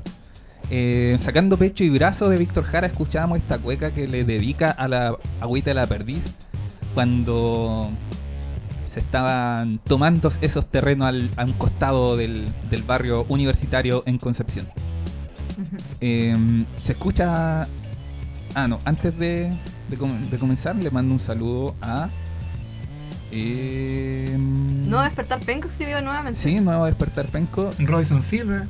Eh, 0.70 1.18
sacando 1.20 1.58
pecho 1.58 1.84
y 1.84 1.90
brazo 1.90 2.30
de 2.30 2.38
Víctor 2.38 2.64
Jara, 2.64 2.88
escuchábamos 2.88 3.38
esta 3.38 3.60
cueca 3.60 3.92
que 3.92 4.08
le 4.08 4.24
dedica 4.24 4.72
a 4.72 4.88
la 4.88 5.16
agüita 5.42 5.70
de 5.70 5.74
la 5.76 5.88
perdiz 5.88 6.26
cuando 6.94 7.92
se 8.86 9.00
estaban 9.00 9.80
tomando 9.80 10.32
esos 10.42 10.66
terrenos 10.66 11.08
al, 11.08 11.30
a 11.36 11.44
un 11.44 11.54
costado 11.54 12.18
del, 12.18 12.52
barrio 12.88 13.26
universitario 13.30 14.04
en 14.06 14.18
Concepción. 14.18 14.68
Eh, 16.02 16.36
se 16.80 16.94
escucha. 16.94 17.68
Ah, 18.56 18.68
no, 18.68 18.80
antes 18.86 19.18
de, 19.18 19.52
de, 19.96 20.38
comenzar, 20.38 20.76
le 20.76 20.92
mando 20.92 21.14
un 21.14 21.20
saludo 21.20 21.76
a. 21.82 22.10
Eh, 23.32 24.36
Nuevo 24.38 25.04
Despertar 25.04 25.40
Penco 25.40 25.68
escribió 25.68 26.02
nuevamente. 26.02 26.40
Sí, 26.40 26.60
Nuevo 26.60 26.86
Despertar 26.86 27.28
Penco. 27.28 27.72
Robinson 27.80 28.22
Silva. 28.22 28.68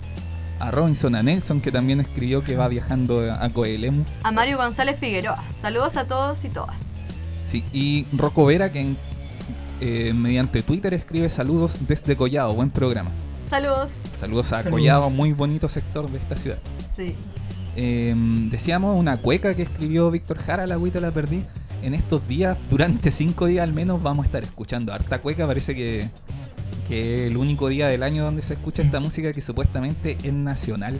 A 0.59 0.71
Robinson, 0.71 1.15
a 1.15 1.23
Nelson, 1.23 1.59
que 1.59 1.71
también 1.71 1.99
escribió 1.99 2.41
que 2.41 2.55
va 2.55 2.67
viajando 2.69 3.19
a 3.33 3.49
Coelemu. 3.49 4.05
A 4.23 4.31
Mario 4.31 4.57
González 4.57 4.97
Figueroa. 4.97 5.43
Saludos 5.61 5.97
a 5.97 6.05
todos 6.07 6.45
y 6.45 6.49
todas. 6.49 6.77
Sí, 7.45 7.65
y 7.73 8.05
Rocco 8.13 8.45
Vera, 8.45 8.71
que 8.71 8.93
eh, 9.81 10.13
mediante 10.13 10.63
Twitter 10.63 10.93
escribe 10.93 11.27
saludos 11.27 11.77
desde 11.87 12.15
Collado, 12.15 12.53
buen 12.53 12.69
programa. 12.69 13.11
Saludos. 13.49 13.91
Saludos 14.17 14.47
a 14.47 14.63
Saludos. 14.63 14.71
Collado, 14.71 15.09
muy 15.09 15.33
bonito 15.33 15.67
sector 15.67 16.09
de 16.09 16.17
esta 16.17 16.37
ciudad. 16.37 16.59
Sí. 16.95 17.15
Eh, 17.75 18.13
decíamos 18.51 18.97
una 18.99 19.17
cueca 19.17 19.53
que 19.55 19.63
escribió 19.63 20.11
Víctor 20.11 20.37
Jara, 20.39 20.67
la 20.67 20.75
agüita 20.75 20.99
la 20.99 21.11
perdí. 21.11 21.43
En 21.81 21.93
estos 21.93 22.25
días, 22.27 22.57
durante 22.69 23.11
cinco 23.11 23.45
días 23.45 23.63
al 23.63 23.73
menos, 23.73 24.01
vamos 24.01 24.23
a 24.23 24.27
estar 24.27 24.43
escuchando 24.43 24.93
harta 24.93 25.19
cueca. 25.21 25.45
Parece 25.45 25.75
que, 25.75 26.07
que 26.87 27.27
el 27.27 27.35
único 27.37 27.67
día 27.67 27.87
del 27.87 28.03
año 28.03 28.23
donde 28.23 28.41
se 28.41 28.53
escucha 28.53 28.81
esta 28.83 28.99
Mm. 28.99 29.03
música 29.03 29.33
que 29.33 29.41
supuestamente 29.41 30.17
es 30.23 30.33
nacional. 30.33 30.97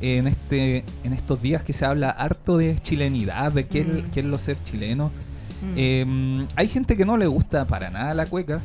En, 0.00 0.26
este, 0.26 0.84
en 1.04 1.12
estos 1.12 1.40
días 1.42 1.62
que 1.64 1.72
se 1.72 1.84
habla 1.84 2.10
harto 2.10 2.56
de 2.58 2.76
chilenidad, 2.82 3.52
de 3.52 3.66
qué, 3.66 3.80
es- 3.80 3.86
Mm. 3.86 4.10
qué 4.12 4.20
es 4.20 4.26
lo 4.26 4.38
ser 4.38 4.60
chileno. 4.60 5.08
Mm. 5.62 5.74
Eh, 5.76 6.46
hay 6.56 6.68
gente 6.68 6.96
que 6.96 7.04
no 7.04 7.16
le 7.16 7.26
gusta 7.26 7.64
para 7.66 7.88
nada 7.90 8.12
la 8.14 8.26
cueca. 8.26 8.60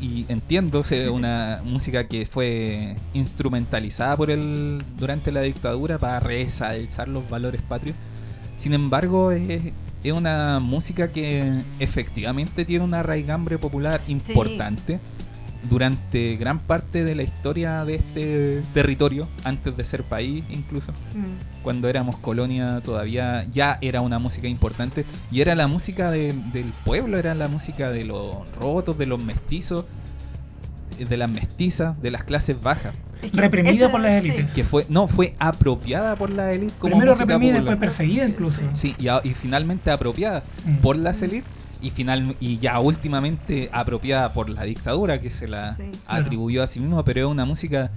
Y 0.00 0.26
entiendo, 0.28 0.80
es 0.80 1.08
una 1.08 1.62
música 1.64 2.04
que 2.04 2.26
fue 2.26 2.96
instrumentalizada 3.14 4.16
por 4.16 4.30
el 4.30 4.82
durante 4.98 5.32
la 5.32 5.40
dictadura 5.40 5.98
para 5.98 6.20
resalzar 6.20 7.08
los 7.08 7.28
valores 7.30 7.62
patrios. 7.62 7.96
Sin 8.58 8.74
embargo, 8.74 9.32
es, 9.32 9.72
es 10.04 10.12
una 10.12 10.60
música 10.60 11.12
que 11.12 11.62
efectivamente 11.78 12.64
tiene 12.64 12.84
una 12.84 13.02
raigambre 13.02 13.58
popular 13.58 14.02
importante 14.06 15.00
durante 15.68 16.36
gran 16.36 16.58
parte 16.60 17.02
de 17.04 17.14
la 17.14 17.22
historia 17.22 17.84
de 17.84 17.96
este 17.96 18.62
territorio, 18.74 19.28
antes 19.44 19.76
de 19.76 19.84
ser 19.84 20.02
país 20.04 20.44
incluso 20.50 20.92
Mm. 20.92 21.62
cuando 21.62 21.88
éramos 21.88 22.16
colonia 22.18 22.80
todavía 22.84 23.44
ya 23.52 23.78
era 23.80 24.00
una 24.00 24.18
música 24.18 24.46
importante 24.48 25.04
y 25.30 25.40
era 25.40 25.54
la 25.54 25.66
música 25.66 26.10
de- 26.10 26.34
del 26.52 26.66
pueblo, 26.84 27.18
era 27.18 27.34
la 27.34 27.48
música 27.48 27.90
de 27.90 28.04
los 28.04 28.36
rotos, 28.60 28.96
de 28.98 29.06
los 29.06 29.22
mestizos, 29.22 29.86
de 30.98 31.16
las 31.16 31.28
mestizas, 31.28 32.00
de 32.00 32.10
las 32.10 32.24
clases 32.24 32.62
bajas, 32.62 32.94
Es 33.22 33.30
que 33.32 33.40
Reprimida 33.40 33.90
por 33.90 34.00
las 34.00 34.22
sí. 34.22 34.28
élites. 34.28 34.52
que 34.52 34.62
fue 34.62 34.86
no 34.88 35.08
fue 35.08 35.34
apropiada 35.38 36.16
por 36.16 36.30
la 36.30 36.52
élite 36.52 36.72
como 36.78 36.92
Primero 36.92 37.12
música 37.12 37.24
reprimida 37.24 37.52
y 37.56 37.60
popular. 37.60 37.78
después 37.78 37.90
perseguida 37.96 38.26
incluso. 38.28 38.62
Sí, 38.74 38.94
y, 38.98 39.08
a- 39.08 39.20
y 39.24 39.30
finalmente 39.30 39.90
apropiada 39.90 40.42
Mm. 40.64 40.76
por 40.76 40.96
las 40.96 41.22
élites 41.22 41.50
y 41.86 41.90
final 41.90 42.36
y 42.40 42.58
ya 42.58 42.78
últimamente 42.80 43.68
apropiada 43.72 44.32
por 44.32 44.48
la 44.48 44.64
dictadura 44.64 45.20
que 45.20 45.30
se 45.30 45.46
la 45.48 45.72
Sí. 45.74 45.84
Claro. 46.06 46.24
atribuyó 46.24 46.62
a 46.62 46.66
sí 46.66 46.80
mismo, 46.80 47.02
pero 47.04 47.20
es 47.20 47.26
una 47.26 47.44
música 47.44 47.90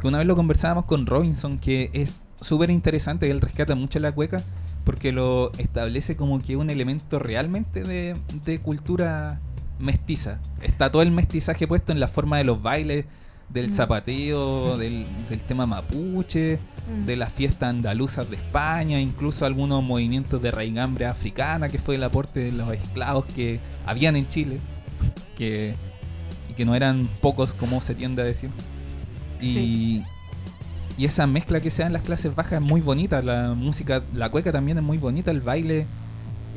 que 0.00 0.06
una 0.06 0.18
vez 0.18 0.26
lo 0.26 0.36
conversábamos 0.36 0.84
con 0.84 1.06
Robinson 1.06 1.58
que 1.58 1.90
es 1.92 2.20
súper 2.40 2.70
interesante, 2.70 3.30
él 3.30 3.40
rescata 3.40 3.74
mucho 3.74 3.98
la 3.98 4.12
cueca 4.12 4.42
porque 4.84 5.12
lo 5.12 5.52
establece 5.58 6.16
como 6.16 6.38
que 6.40 6.56
un 6.56 6.70
elemento 6.70 7.18
realmente 7.18 7.82
de, 7.84 8.16
de 8.44 8.58
cultura 8.60 9.38
mestiza. 9.78 10.38
Está 10.62 10.90
todo 10.90 11.02
el 11.02 11.10
mestizaje 11.10 11.66
puesto 11.66 11.92
en 11.92 12.00
la 12.00 12.08
forma 12.08 12.38
de 12.38 12.44
los 12.44 12.62
bailes, 12.62 13.04
del 13.52 13.68
Mm. 13.68 13.72
zapateo, 13.72 14.76
del, 14.78 15.06
del 15.28 15.40
tema 15.40 15.66
mapuche, 15.66 16.58
Mm. 16.90 17.06
de 17.06 17.16
las 17.16 17.32
fiestas 17.32 17.70
andaluzas 17.70 18.30
de 18.30 18.36
España, 18.36 19.00
incluso 19.00 19.44
algunos 19.46 19.82
movimientos 19.82 20.40
de 20.42 20.50
raigambre 20.50 21.06
africana, 21.06 21.68
que 21.68 21.78
fue 21.78 21.96
el 21.96 22.04
aporte 22.04 22.40
de 22.40 22.52
los 22.52 22.72
esclavos 22.72 23.24
que 23.26 23.60
habían 23.86 24.16
en 24.16 24.26
Chile, 24.28 24.58
que, 25.36 25.74
y 26.48 26.52
que 26.54 26.64
no 26.64 26.74
eran 26.74 27.08
pocos 27.20 27.52
como 27.54 27.80
se 27.80 27.94
tiende 27.94 28.22
a 28.22 28.24
decir. 28.24 28.50
Y, 29.40 29.52
Sí. 29.52 30.02
y 30.98 31.04
esa 31.06 31.26
mezcla 31.26 31.60
que 31.60 31.70
se 31.70 31.82
da 31.82 31.86
en 31.86 31.92
las 31.92 32.02
clases 32.02 32.34
bajas 32.34 32.60
es 32.62 32.66
muy 32.68 32.80
bonita, 32.80 33.22
la 33.22 33.54
música, 33.54 34.02
la 34.14 34.28
cueca 34.30 34.52
también 34.52 34.78
es 34.78 34.84
muy 34.84 34.98
bonita, 34.98 35.30
el 35.30 35.40
baile. 35.40 35.86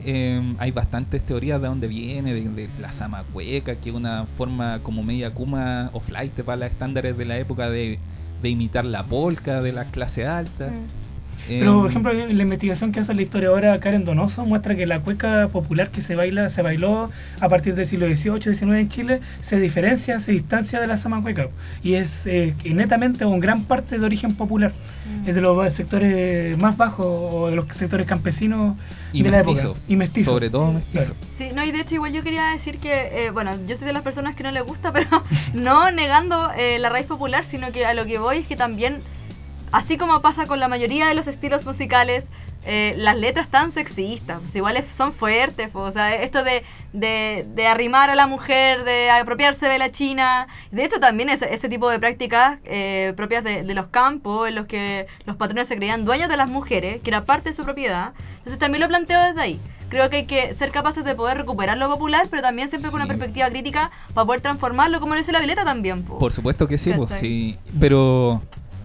Eh, 0.05 0.55
hay 0.59 0.71
bastantes 0.71 1.23
teorías 1.23 1.61
de 1.61 1.67
dónde 1.67 1.87
viene, 1.87 2.33
de, 2.33 2.49
de 2.49 2.69
la 2.79 2.91
samacueca, 2.91 3.75
que 3.75 3.89
es 3.89 3.95
una 3.95 4.25
forma 4.37 4.79
como 4.83 5.03
media 5.03 5.33
kuma 5.33 5.89
o 5.93 5.99
flight 5.99 6.33
para 6.43 6.57
los 6.57 6.71
estándares 6.71 7.17
de 7.17 7.25
la 7.25 7.37
época 7.37 7.69
de, 7.69 7.99
de 8.41 8.49
imitar 8.49 8.85
la 8.85 9.03
polka 9.03 9.61
de 9.61 9.71
las 9.71 9.91
clases 9.91 10.27
altas. 10.27 10.71
Mm. 10.71 11.12
Pero, 11.47 11.73
por 11.75 11.85
Em, 11.85 11.89
ejemplo, 11.89 12.11
en 12.13 12.37
la 12.37 12.43
investigación 12.43 12.91
que 12.91 12.99
hace 12.99 13.13
la 13.13 13.21
historiadora 13.21 13.77
Karen 13.79 14.05
Donoso 14.05 14.45
muestra 14.45 14.75
que 14.75 14.85
la 14.85 14.99
cueca 15.01 15.47
popular 15.49 15.89
que 15.89 16.01
se 16.01 16.15
baila 16.15 16.49
se 16.49 16.61
bailó 16.61 17.09
a 17.39 17.49
partir 17.49 17.75
del 17.75 17.85
siglo 17.85 18.07
XVIII, 18.07 18.41
XIX 18.55 18.63
en 18.79 18.89
Chile 18.89 19.21
se 19.39 19.59
diferencia, 19.59 20.19
se 20.19 20.31
distancia 20.31 20.79
de 20.79 20.87
la 20.87 20.97
samacueca 20.97 21.49
y 21.83 21.95
es 21.95 22.25
eh, 22.25 22.53
netamente 22.65 23.25
o 23.25 23.33
en 23.33 23.39
gran 23.39 23.63
parte 23.65 23.97
de 23.99 24.05
origen 24.05 24.35
popular. 24.35 24.71
Mm. 25.05 25.29
Es 25.29 25.35
de 25.35 25.41
los 25.41 25.73
sectores 25.73 26.57
más 26.57 26.77
bajos 26.77 27.05
o 27.07 27.49
de 27.49 27.55
los 27.55 27.65
sectores 27.67 28.07
campesinos 28.07 28.77
y 29.11 29.21
de 29.23 29.29
la 29.31 29.37
mestizo, 29.43 29.67
época. 29.71 29.79
Y 29.87 29.95
mestizo. 29.95 30.31
Sobre 30.31 30.49
todo 30.49 30.67
Sí. 30.69 30.73
mestizo. 30.75 30.91
Claro. 31.13 31.15
Sí, 31.29 31.49
no, 31.55 31.63
y 31.63 31.71
de 31.71 31.81
hecho 31.81 31.95
igual 31.95 32.13
yo 32.13 32.23
quería 32.23 32.45
decir 32.49 32.77
que, 32.77 33.25
eh, 33.25 33.31
bueno, 33.31 33.51
yo 33.67 33.75
soy 33.75 33.85
de 33.87 33.93
las 33.93 34.01
personas 34.03 34.35
que 34.35 34.43
no 34.43 34.51
le 34.51 34.61
gusta, 34.61 34.91
pero 34.93 35.09
no 35.53 35.91
negando 35.91 36.51
eh, 36.57 36.79
la 36.79 36.89
raíz 36.89 37.05
popular, 37.07 37.45
sino 37.45 37.71
que 37.71 37.85
a 37.85 37.93
lo 37.93 38.05
que 38.05 38.17
voy 38.17 38.37
es 38.37 38.47
que 38.47 38.55
también, 38.55 38.99
así 39.73 39.97
como 39.97 40.21
pasa 40.21 40.45
con 40.47 40.59
la 40.61 40.67
mayoría 40.69 41.07
de 41.07 41.13
los 41.15 41.27
estilos 41.27 41.65
musicales, 41.65 42.27
eh, 42.65 42.93
las 42.95 43.17
letras 43.17 43.49
tan 43.49 43.73
sexistas, 43.73 44.39
pues 44.39 44.55
igual 44.55 44.77
es- 44.77 44.85
son 44.95 45.11
fuertes, 45.11 45.67
pues, 45.73 45.89
o 45.89 45.91
sea, 45.91 46.15
esto 46.15 46.45
de, 46.45 46.63
de, 46.93 47.45
de 47.53 47.67
arrimar 47.67 48.09
a 48.09 48.15
la 48.15 48.25
mujer, 48.25 48.85
de 48.85 49.09
apropiarse 49.09 49.65
de 49.67 49.77
la 49.77 49.91
china, 49.91 50.47
de 50.71 50.85
hecho 50.85 51.01
también 51.01 51.27
ese, 51.27 51.53
ese 51.53 51.67
tipo 51.67 51.89
de 51.89 51.99
prácticas 51.99 52.59
eh, 52.63 53.11
propias 53.17 53.43
de, 53.43 53.63
de 53.63 53.73
los 53.73 53.87
campos, 53.87 54.47
en 54.47 54.55
los 54.55 54.65
que 54.67 55.07
los 55.25 55.35
patrones 55.35 55.67
se 55.67 55.75
creían 55.75 56.05
dueños 56.05 56.29
de 56.29 56.37
las 56.37 56.47
mujeres, 56.47 57.01
que 57.01 57.09
era 57.09 57.25
parte 57.25 57.49
de 57.49 57.53
su 57.53 57.63
propiedad, 57.65 58.13
entonces 58.37 58.59
también 58.59 58.79
lo 58.81 58.87
planteo 58.87 59.21
desde 59.21 59.41
ahí. 59.41 59.59
Creo 59.89 60.09
que 60.09 60.17
hay 60.17 60.25
que 60.25 60.53
ser 60.53 60.71
capaces 60.71 61.03
de 61.03 61.13
poder 61.15 61.37
recuperar 61.37 61.77
lo 61.77 61.89
popular, 61.89 62.27
pero 62.29 62.41
también 62.41 62.69
siempre 62.69 62.89
con 62.91 63.01
una 63.01 63.05
Sí. 63.11 63.17
perspectiva 63.17 63.49
crítica 63.49 63.91
para 64.13 64.25
poder 64.25 64.39
transformarlo, 64.41 64.99
como 65.01 65.13
lo 65.15 65.19
hizo 65.19 65.31
la 65.33 65.39
Violeta 65.39 65.65
también. 65.65 66.03
po. 66.03 66.17
Por 66.17 66.31
supuesto 66.31 66.65
que 66.67 66.77
sí, 66.77 66.93
pues, 66.93 67.09
sí. 67.19 67.59
Pero 67.79 68.41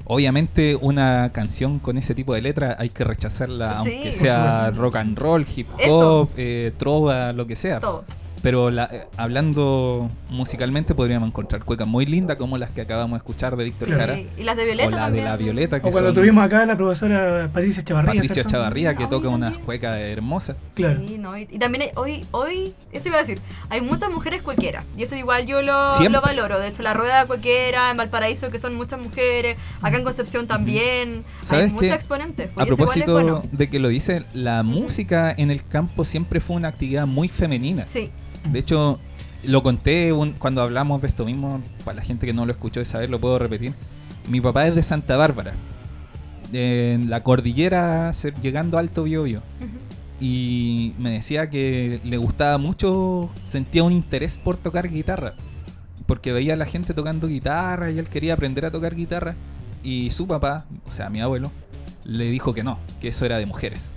obviamente 0.09 0.75
una 0.77 1.31
canción 1.33 1.79
con 1.79 1.97
ese 1.99 2.15
tipo 2.15 2.35
de 2.35 2.41
letra 2.43 2.77
hay 2.79 2.89
que 2.89 3.05
rechazarla, 3.05 3.83
Sí. 3.85 3.91
aunque 3.95 4.13
sea 4.13 4.71
rock 4.73 4.97
and 4.97 5.17
roll, 5.19 5.47
hip 5.55 5.69
hop, 5.89 6.31
eh, 6.37 6.73
trova, 6.77 7.33
lo 7.33 7.47
que 7.47 7.55
sea. 7.57 7.79
Todo. 7.79 8.05
Pero 8.43 8.71
la- 8.71 8.85
eh, 8.93 9.05
hablando 9.17 10.09
musicalmente 10.31 10.95
podríamos 10.95 11.29
encontrar 11.29 11.65
cuecas 11.65 11.89
muy 11.89 12.07
lindas 12.07 12.37
como 12.37 12.57
las 12.59 12.71
que 12.71 12.81
acabamos 12.81 13.13
de 13.13 13.17
escuchar 13.19 13.57
de 13.57 13.65
Víctor 13.65 13.89
Sí. 13.89 13.95
Jara. 13.95 14.19
Y 14.19 14.43
las 14.45 14.57
de 14.57 14.65
Violeta 14.65 14.89
O 14.89 14.91
la 14.91 14.97
de 14.97 15.03
también. 15.05 15.25
la 15.25 15.37
Violeta, 15.37 15.81
que 15.81 15.89
O 15.89 15.91
cuando 15.91 16.11
son 16.11 16.15
tuvimos 16.15 16.45
acá 16.45 16.63
a 16.63 16.67
la 16.67 16.77
profesora 16.77 17.49
Patricia 17.53 17.83
Chavarría. 17.85 18.13
Patricia 18.13 18.35
¿cierto? 18.35 18.51
Chavarría 18.53 18.95
que 18.95 19.05
Ah, 19.05 19.09
toca 19.09 19.29
unas 19.29 19.59
cuecas 19.59 19.97
hermosas. 19.97 20.57
Claro. 20.75 21.01
Sí, 21.07 21.19
no, 21.19 21.37
y, 21.37 21.49
y 21.51 21.59
también 21.59 21.83
hay- 21.83 21.91
hoy, 21.97 22.25
hoy, 22.31 22.75
eso 22.93 23.09
iba 23.09 23.17
a 23.19 23.21
decir, 23.21 23.41
hay 23.71 23.81
muchas 23.81 24.11
mujeres 24.11 24.43
cuequeras, 24.43 24.85
y 24.97 25.03
eso 25.03 25.17
igual 25.17 25.47
yo 25.47 25.63
lo, 25.63 25.89
Siempre. 25.97 26.13
lo 26.13 26.21
valoro. 26.21 26.59
De 26.61 26.69
hecho, 26.69 26.83
la 26.83 26.95
rueda 26.95 27.27
cuequera 27.27 27.91
en 27.91 27.97
Valparaíso, 27.97 28.51
que 28.51 28.59
son 28.59 28.75
muchas 28.77 29.01
mujeres, 29.01 29.57
acá 29.83 29.97
en 29.97 30.05
Concepción 30.05 30.47
también, 30.47 31.25
hay 31.43 31.47
¿Sabes 31.47 31.73
muchos 31.73 31.89
qué? 31.89 31.95
exponentes. 31.95 32.51
A 32.51 32.55
pues, 32.55 32.69
y 32.69 32.73
eso 32.73 32.83
igual 32.83 32.99
es 32.99 33.05
propósito 33.05 33.13
bueno. 33.13 33.43
de 33.53 33.69
que 33.71 33.79
lo 33.79 33.89
dice, 33.89 34.23
la 34.33 34.63
música 34.63 35.35
en 35.37 35.51
el 35.51 35.65
campo 35.67 36.05
siempre 36.05 36.41
fue 36.41 36.57
una 36.57 36.69
actividad 36.69 37.07
muy 37.07 37.29
femenina. 37.29 37.85
Sí, 37.85 38.11
De 38.53 38.59
hecho, 38.59 38.99
lo 39.45 39.63
conté 39.63 40.13
un- 40.13 40.33
cuando 40.33 40.63
hablamos 40.63 41.01
de 41.03 41.09
esto 41.09 41.25
mismo, 41.25 41.61
para 41.85 41.97
la 41.97 42.03
gente 42.03 42.27
que 42.27 42.33
no 42.33 42.47
lo 42.47 42.53
escuchó 42.53 42.81
de 42.81 42.87
saber, 42.87 43.11
lo 43.11 43.21
puedo 43.21 43.39
repetir. 43.39 43.75
Mi 44.29 44.41
papá 44.41 44.67
es 44.67 44.75
de 44.75 44.83
Santa 44.83 45.17
Bárbara, 45.17 45.53
en 46.53 47.11
la 47.11 47.23
cordillera, 47.23 48.13
llegando 48.43 48.77
a 48.77 48.81
Alto 48.81 49.05
Biobío. 49.05 49.43
Y 50.21 50.95
me 50.99 51.13
decía 51.13 51.49
que 51.49 52.01
le 52.03 52.17
gustaba 52.17 52.59
mucho, 52.59 53.31
sentía 53.45 53.85
un 53.85 53.93
interés 53.93 54.37
por 54.39 54.57
tocar 54.57 54.89
guitarra. 54.91 55.35
Porque 56.07 56.33
veía 56.33 56.55
a 56.55 56.57
la 56.57 56.65
gente 56.67 56.95
tocando 56.95 57.29
guitarra 57.29 57.91
y 57.91 57.99
él 57.99 58.07
quería 58.09 58.33
aprender 58.35 58.65
a 58.65 58.71
tocar 58.71 58.95
guitarra. 58.97 59.35
Y 59.85 60.11
su 60.11 60.27
papá, 60.27 60.65
o 60.89 60.93
sea, 60.93 61.09
mi 61.11 61.21
abuelo, 61.21 61.53
le 62.05 62.25
dijo 62.31 62.53
que 62.55 62.65
no, 62.65 62.79
que 63.01 63.09
eso 63.09 63.25
era 63.27 63.39
de 63.39 63.47
mujeres. 63.47 63.91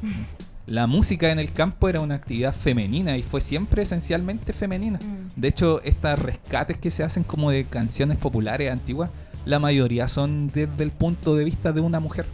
La 0.68 0.86
música 0.86 1.32
en 1.32 1.38
el 1.38 1.50
campo 1.50 1.88
era 1.88 2.00
una 2.00 2.16
actividad 2.16 2.54
femenina 2.54 3.16
y 3.16 3.22
fue 3.22 3.40
siempre 3.40 3.82
esencialmente 3.82 4.52
femenina. 4.52 4.98
Mm. 4.98 5.40
De 5.40 5.48
hecho, 5.48 5.80
estos 5.82 6.18
rescates 6.18 6.76
que 6.76 6.90
se 6.90 7.02
hacen 7.02 7.24
como 7.24 7.50
de 7.50 7.64
canciones 7.64 8.18
populares 8.18 8.70
antiguas, 8.70 9.10
la 9.46 9.58
mayoría 9.58 10.08
son 10.08 10.48
desde 10.48 10.84
el 10.84 10.90
punto 10.90 11.36
de 11.36 11.44
vista 11.44 11.72
de 11.72 11.80
una 11.80 12.00
mujer. 12.00 12.26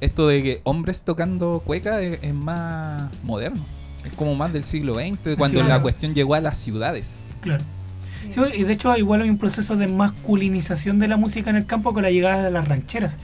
Esto 0.00 0.26
de 0.26 0.42
que 0.42 0.60
hombres 0.64 1.02
tocando 1.02 1.62
cueca 1.64 2.00
es, 2.00 2.18
es 2.22 2.34
más 2.34 3.10
moderno. 3.22 3.60
Es 4.06 4.12
como 4.14 4.34
más 4.34 4.54
del 4.54 4.64
siglo 4.64 4.94
XX, 4.94 5.36
cuando 5.36 5.60
claro. 5.60 5.68
la 5.68 5.82
cuestión 5.82 6.14
llegó 6.14 6.34
a 6.34 6.40
las 6.40 6.56
ciudades. 6.56 7.34
Claro. 7.42 7.62
Sí, 8.30 8.40
y 8.56 8.62
de 8.64 8.72
hecho 8.72 8.96
igual 8.96 9.22
hay 9.22 9.30
un 9.30 9.38
proceso 9.38 9.76
de 9.76 9.88
masculinización 9.88 10.98
de 10.98 11.08
la 11.08 11.16
música 11.16 11.50
en 11.50 11.56
el 11.56 11.66
campo 11.66 11.92
con 11.92 12.02
la 12.02 12.10
llegada 12.10 12.42
de 12.44 12.50
las 12.50 12.66
rancheras. 12.66 13.18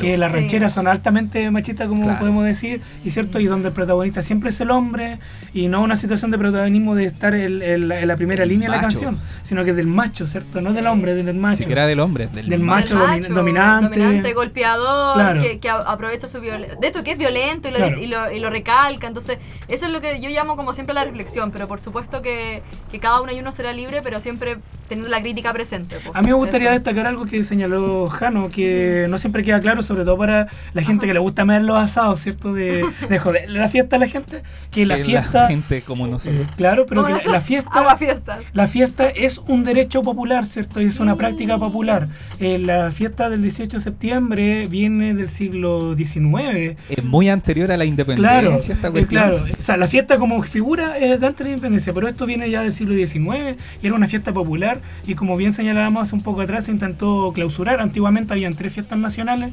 Que 0.00 0.16
las 0.18 0.32
Sí. 0.32 0.38
rancheras 0.38 0.72
son 0.72 0.88
altamente 0.88 1.50
machistas, 1.50 1.88
como 1.88 2.02
Claro. 2.04 2.18
podemos 2.18 2.44
decir, 2.44 2.80
y 3.04 3.10
cierto, 3.10 3.38
y 3.40 3.46
donde 3.46 3.68
el 3.68 3.74
protagonista 3.74 4.22
siempre 4.22 4.50
es 4.50 4.60
el 4.60 4.70
hombre, 4.70 5.18
y 5.52 5.68
no 5.68 5.82
una 5.82 5.96
situación 5.96 6.30
de 6.30 6.38
protagonismo 6.38 6.94
de 6.94 7.04
estar 7.06 7.34
en, 7.34 7.62
en 7.62 7.88
la, 7.88 8.00
en 8.00 8.08
la 8.08 8.16
primera 8.16 8.42
El 8.42 8.48
línea 8.48 8.68
de 8.70 8.76
la 8.76 8.82
macho. 8.82 9.00
canción, 9.00 9.18
sino 9.42 9.64
que 9.64 9.72
del 9.72 9.86
macho, 9.86 10.26
¿cierto? 10.26 10.60
No 10.60 10.72
del 10.72 10.86
hombre, 10.86 11.14
del 11.14 11.34
macho. 11.34 11.56
Si 11.58 11.62
siquiera 11.64 11.86
del 11.86 12.00
hombre, 12.00 12.26
del, 12.28 12.48
Del 12.48 12.60
macho. 12.60 12.96
macho. 12.96 13.12
El 13.14 13.24
domi- 13.24 13.34
dominante. 13.34 13.98
dominante, 14.00 14.32
golpeador, 14.32 15.14
Claro. 15.14 15.40
que, 15.40 15.58
que 15.60 15.68
aprovecha 15.70 16.28
su 16.28 16.40
violencia. 16.40 16.76
De 16.80 16.86
esto 16.86 17.04
que 17.04 17.12
es 17.12 17.18
violento 17.18 17.68
y 17.68 17.70
lo, 17.72 17.76
Claro. 17.78 17.94
dice- 17.96 18.04
y, 18.04 18.08
lo, 18.08 18.30
y 18.32 18.40
lo 18.40 18.50
recalca. 18.50 19.06
Entonces, 19.06 19.38
eso 19.68 19.86
es 19.86 19.92
lo 19.92 20.00
que 20.00 20.20
yo 20.20 20.30
llamo 20.30 20.56
como 20.56 20.72
siempre 20.72 20.94
la 20.94 21.04
reflexión. 21.04 21.50
Pero 21.50 21.68
por 21.68 21.80
supuesto 21.80 22.22
que, 22.22 22.62
que 22.90 22.98
cada 22.98 23.20
uno 23.20 23.32
y 23.32 23.38
uno 23.40 23.52
será 23.52 23.72
libre, 23.72 24.00
pero 24.02 24.20
siempre 24.20 24.56
teniendo 24.88 25.10
la 25.10 25.20
crítica 25.20 25.52
presente. 25.52 25.96
pues. 26.04 26.14
A 26.14 26.20
mí 26.20 26.28
me 26.28 26.34
gustaría 26.34 26.68
Eso. 26.68 26.74
destacar 26.74 27.06
algo 27.06 27.26
que 27.26 27.42
señaló 27.44 28.06
Jano, 28.08 28.50
que 28.50 29.06
no 29.08 29.18
siempre 29.18 29.42
queda 29.42 29.60
claro, 29.60 29.73
sobre 29.82 30.04
todo 30.04 30.16
para 30.18 30.48
la 30.72 30.82
gente 30.82 31.06
que 31.06 31.12
le 31.14 31.18
gusta 31.18 31.44
ver 31.44 31.62
los 31.62 31.76
asados, 31.76 32.20
¿cierto? 32.20 32.52
De, 32.52 32.84
de 33.08 33.18
joder 33.18 33.50
la 33.50 33.68
fiesta 33.68 33.96
a 33.96 33.98
la 33.98 34.08
gente, 34.08 34.42
que 34.70 34.86
la 34.86 34.96
Que 34.96 35.04
fiesta... 35.04 35.48
gente 35.48 35.82
como 35.82 36.06
nosotros. 36.06 36.42
eh, 36.42 36.46
claro, 36.56 36.86
pero 36.88 37.02
¿Cómo 37.02 37.18
que 37.18 37.24
la, 37.26 37.32
la 37.32 37.40
fiesta... 37.40 37.82
La 37.82 37.96
fiesta. 37.96 38.38
La 38.52 38.66
fiesta 38.66 39.08
es 39.08 39.38
un 39.38 39.64
derecho 39.64 40.02
popular, 40.02 40.46
¿cierto? 40.46 40.80
Y 40.80 40.86
es 40.86 41.00
una 41.00 41.16
práctica 41.16 41.58
popular. 41.58 42.08
Eh, 42.40 42.58
la 42.58 42.90
fiesta 42.90 43.28
del 43.30 43.42
18 43.42 43.78
de 43.78 43.82
septiembre 43.82 44.66
viene 44.66 45.14
del 45.14 45.28
siglo 45.30 45.94
XIX. 45.96 46.76
Es 46.88 47.04
muy 47.04 47.28
anterior 47.28 47.70
a 47.72 47.76
la 47.76 47.84
independencia 47.84 48.40
Claro, 48.40 48.56
esta 48.58 48.88
eh, 48.88 49.06
claro. 49.06 49.36
O 49.58 49.62
sea, 49.62 49.76
la 49.76 49.86
fiesta 49.88 50.18
como 50.18 50.42
figura 50.42 50.98
es 50.98 51.20
de 51.20 51.26
antes 51.26 51.38
de 51.38 51.44
la 51.44 51.50
independencia, 51.50 51.92
pero 51.92 52.08
esto 52.08 52.26
viene 52.26 52.50
ya 52.50 52.62
del 52.62 52.72
siglo 52.72 52.94
XIX 52.94 53.56
y 53.82 53.86
era 53.86 53.94
una 53.94 54.06
fiesta 54.08 54.32
popular 54.32 54.80
y 55.06 55.14
como 55.14 55.36
bien 55.36 55.52
señalábamos 55.52 56.02
hace 56.04 56.14
un 56.14 56.22
poco 56.22 56.40
atrás 56.40 56.66
se 56.66 56.72
intentó 56.72 57.32
clausurar. 57.34 57.80
Antiguamente 57.80 58.32
habían 58.32 58.54
tres 58.54 58.72
fiestas 58.74 58.98
nacionales, 58.98 59.52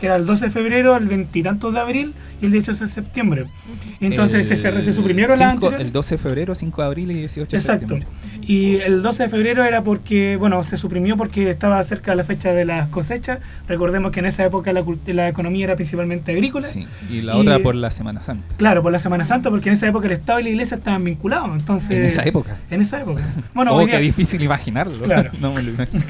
que 0.00 0.06
era 0.06 0.16
el 0.16 0.26
12 0.26 0.46
de 0.46 0.50
febrero, 0.50 0.96
el 0.96 1.06
veintitantos 1.06 1.74
de 1.74 1.80
abril 1.80 2.14
y 2.40 2.46
el 2.46 2.52
18 2.52 2.84
de 2.86 2.90
septiembre. 2.90 3.42
Entonces 4.00 4.48
se, 4.48 4.56
se, 4.56 4.82
se 4.82 4.92
suprimieron 4.94 5.38
las 5.38 5.50
anteriores. 5.50 5.84
El 5.86 5.92
12 5.92 6.16
de 6.16 6.22
febrero, 6.22 6.54
5 6.54 6.80
de 6.80 6.86
abril 6.86 7.10
y 7.10 7.14
18 7.14 7.50
de 7.50 7.56
Exacto. 7.58 7.80
septiembre. 7.88 8.08
Y 8.40 8.76
el 8.76 9.02
12 9.02 9.24
de 9.24 9.28
febrero 9.28 9.64
era 9.64 9.82
porque, 9.82 10.36
bueno, 10.36 10.62
se 10.64 10.76
suprimió 10.78 11.16
porque 11.18 11.50
estaba 11.50 11.82
cerca 11.84 12.14
la 12.14 12.24
fecha 12.24 12.52
de 12.54 12.64
las 12.64 12.88
cosechas. 12.88 13.40
Recordemos 13.68 14.10
que 14.12 14.20
en 14.20 14.26
esa 14.26 14.44
época 14.44 14.72
la, 14.72 14.82
la 15.08 15.28
economía 15.28 15.64
era 15.66 15.76
principalmente 15.76 16.32
agrícola. 16.32 16.66
Sí. 16.66 16.86
Y 17.10 17.20
la 17.20 17.36
Y- 17.36 17.40
otra 17.40 17.58
por 17.58 17.74
la 17.74 17.90
Semana 17.90 18.22
Santa. 18.22 18.54
Claro, 18.56 18.82
por 18.82 18.92
la 18.92 18.98
Semana 18.98 19.24
Santa, 19.26 19.50
porque 19.50 19.68
en 19.68 19.74
esa 19.74 19.86
época 19.88 20.06
el 20.06 20.12
Estado 20.12 20.40
y 20.40 20.44
la 20.44 20.48
Iglesia 20.48 20.78
estaban 20.78 21.04
vinculados. 21.04 21.50
Entonces, 21.52 21.90
En 21.90 22.04
esa 22.06 22.22
época. 22.24 22.56
En 22.70 22.80
esa 22.80 23.00
época. 23.02 23.22
Bueno, 23.52 23.76
oh, 23.76 23.84
qué 23.86 23.98
difícil 23.98 24.42
imaginarlo. 24.42 25.04
Claro. 25.04 25.30
no 25.40 25.52
me 25.52 25.62
lo 25.62 25.70
imagino. 25.72 26.02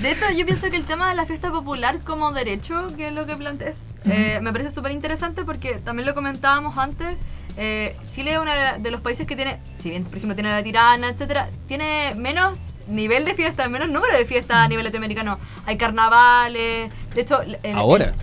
De 0.00 0.10
hecho, 0.10 0.24
yo 0.36 0.44
pienso 0.44 0.68
que 0.70 0.76
el 0.76 0.84
tema 0.84 1.08
de 1.10 1.14
la 1.14 1.26
fiesta 1.26 1.52
popular 1.52 2.00
como 2.04 2.32
derecho, 2.32 2.92
que 2.96 3.11
lo 3.14 3.26
que 3.26 3.36
planteas, 3.36 3.84
eh, 4.06 4.38
me 4.42 4.52
parece 4.52 4.70
súper 4.70 4.92
interesante 4.92 5.44
porque 5.44 5.74
también 5.78 6.06
lo 6.06 6.14
comentábamos 6.14 6.76
antes. 6.78 7.16
eh, 7.56 7.96
Chile 8.14 8.32
es 8.32 8.38
uno 8.38 8.50
de 8.78 8.90
los 8.90 9.00
países 9.02 9.26
que 9.26 9.36
tiene, 9.36 9.58
si 9.78 9.90
bien 9.90 10.04
por 10.04 10.16
ejemplo 10.16 10.34
tiene 10.34 10.50
la 10.50 10.62
tirana, 10.62 11.08
etcétera, 11.10 11.48
tiene 11.68 12.14
menos 12.16 12.58
nivel 12.88 13.24
de 13.24 13.34
fiesta, 13.34 13.68
menos 13.68 13.88
número 13.90 14.16
de 14.16 14.24
fiestas 14.24 14.56
a 14.56 14.68
nivel 14.68 14.84
latinoamericano. 14.84 15.38
Hay 15.66 15.76
carnavales, 15.76 16.90
de 17.14 17.20
hecho. 17.20 17.42
el- 17.42 17.58
Ahora. 17.74 18.06
el- 18.06 18.14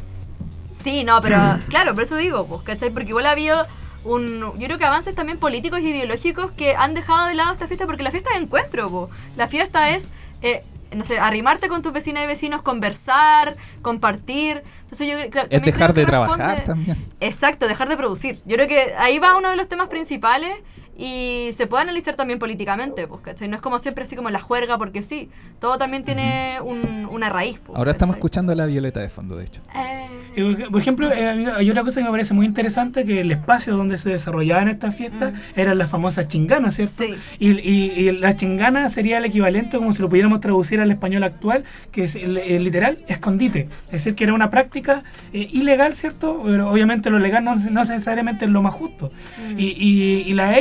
Sí, 0.83 1.03
no, 1.03 1.21
pero 1.21 1.37
claro, 1.69 1.93
por 1.93 2.03
eso 2.03 2.15
digo, 2.17 2.45
pues, 2.47 2.61
¿cachai? 2.63 2.89
Porque 2.89 3.09
igual 3.09 3.25
ha 3.25 3.31
habido 3.31 3.65
un, 4.05 4.39
yo 4.57 4.65
creo 4.65 4.77
que 4.77 4.85
avances 4.85 5.13
también 5.13 5.37
políticos 5.37 5.81
y 5.81 5.89
ideológicos 5.89 6.51
que 6.51 6.75
han 6.75 6.93
dejado 6.93 7.27
de 7.27 7.35
lado 7.35 7.51
esta 7.51 7.67
fiesta 7.67 7.85
porque 7.85 8.01
la 8.03 8.11
fiesta 8.11 8.29
es 8.33 8.41
encuentro, 8.41 8.89
po. 8.89 9.09
la 9.35 9.47
fiesta 9.47 9.89
es, 9.91 10.09
eh, 10.41 10.63
no 10.95 11.03
sé, 11.05 11.19
arrimarte 11.19 11.67
con 11.67 11.81
tus 11.81 11.93
vecinas 11.93 12.23
y 12.23 12.27
vecinos, 12.27 12.61
conversar, 12.61 13.55
compartir. 13.81 14.63
Entonces 14.83 15.07
yo 15.07 15.29
creo- 15.29 15.43
Es 15.49 15.61
dejar 15.61 15.93
creo 15.93 15.93
que 15.93 15.99
de 16.01 16.05
trabajar 16.05 16.63
también. 16.65 16.97
Exacto, 17.19 17.67
dejar 17.67 17.89
de 17.89 17.97
producir. 17.97 18.41
Yo 18.45 18.55
creo 18.55 18.67
que 18.67 18.93
ahí 18.97 19.19
va 19.19 19.35
uno 19.37 19.49
de 19.49 19.55
los 19.55 19.67
temas 19.67 19.87
principales 19.87 20.55
y 20.99 21.51
se 21.53 21.65
puede 21.67 21.83
analizar 21.83 22.15
también 22.15 22.37
políticamente, 22.39 23.07
pues, 23.07 23.21
¿cachai? 23.21 23.47
No 23.47 23.55
es 23.55 23.61
como 23.61 23.79
siempre 23.79 24.03
así 24.03 24.15
como 24.15 24.29
la 24.29 24.39
juerga, 24.39 24.77
porque 24.77 25.01
sí, 25.01 25.29
todo 25.59 25.77
también 25.77 26.03
tiene 26.03 26.57
un- 26.63 27.07
una 27.09 27.29
raíz. 27.29 27.59
pues, 27.65 27.77
Ahora 27.77 27.91
estamos 27.91 28.15
¿cachai? 28.15 28.19
escuchando 28.19 28.51
a 28.51 28.55
la 28.55 28.65
Violeta 28.65 28.99
de 28.99 29.09
fondo, 29.09 29.35
de 29.37 29.45
hecho. 29.45 29.61
Eh, 29.75 30.67
Por 30.71 30.79
ejemplo, 30.81 31.11
eh, 31.11 31.47
hay 31.55 31.69
otra 31.69 31.83
cosa 31.83 31.99
que 32.01 32.05
me 32.05 32.11
parece 32.11 32.33
muy 32.33 32.45
interesante, 32.45 33.03
que 33.05 33.21
el 33.21 33.31
espacio 33.31 33.75
donde 33.75 33.97
se 33.97 34.09
desarrollaban 34.09 34.67
estas 34.67 34.95
fiestas 34.95 35.33
eran 35.55 35.77
las 35.77 35.89
famosas 35.89 36.27
chinganas, 36.27 36.75
¿cierto? 36.75 37.03
Mm. 37.03 37.07
Sí. 37.13 37.13
Y, 37.39 37.49
y, 37.59 37.91
y 38.09 38.11
la 38.11 38.35
chingana 38.35 38.87
sería 38.89 39.17
el 39.17 39.25
equivalente, 39.25 39.77
como 39.77 39.91
si 39.93 40.01
lo 40.01 40.09
pudiéramos 40.09 40.39
traducir 40.41 40.79
al 40.81 40.91
español 40.91 41.23
actual, 41.23 41.63
que 41.91 42.03
es 42.03 42.15
el, 42.15 42.37
el 42.37 42.63
literal 42.63 42.99
escondite. 43.07 43.67
Es 43.85 43.91
decir, 44.03 44.15
que 44.15 44.23
era 44.25 44.33
una 44.33 44.49
práctica 44.49 45.03
eh, 45.33 45.47
ilegal, 45.51 45.93
¿cierto? 45.95 46.41
Pero 46.45 46.69
obviamente 46.69 47.09
lo 47.09 47.19
legal 47.19 47.43
no, 47.43 47.55
no 47.55 47.81
necesariamente 47.81 48.45
es 48.45 48.51
lo 48.51 48.61
más 48.61 48.73
justo. 48.73 49.11
Mm. 49.49 49.59
Y, 49.59 49.63
y, 49.77 50.23
y 50.27 50.33
las 50.33 50.55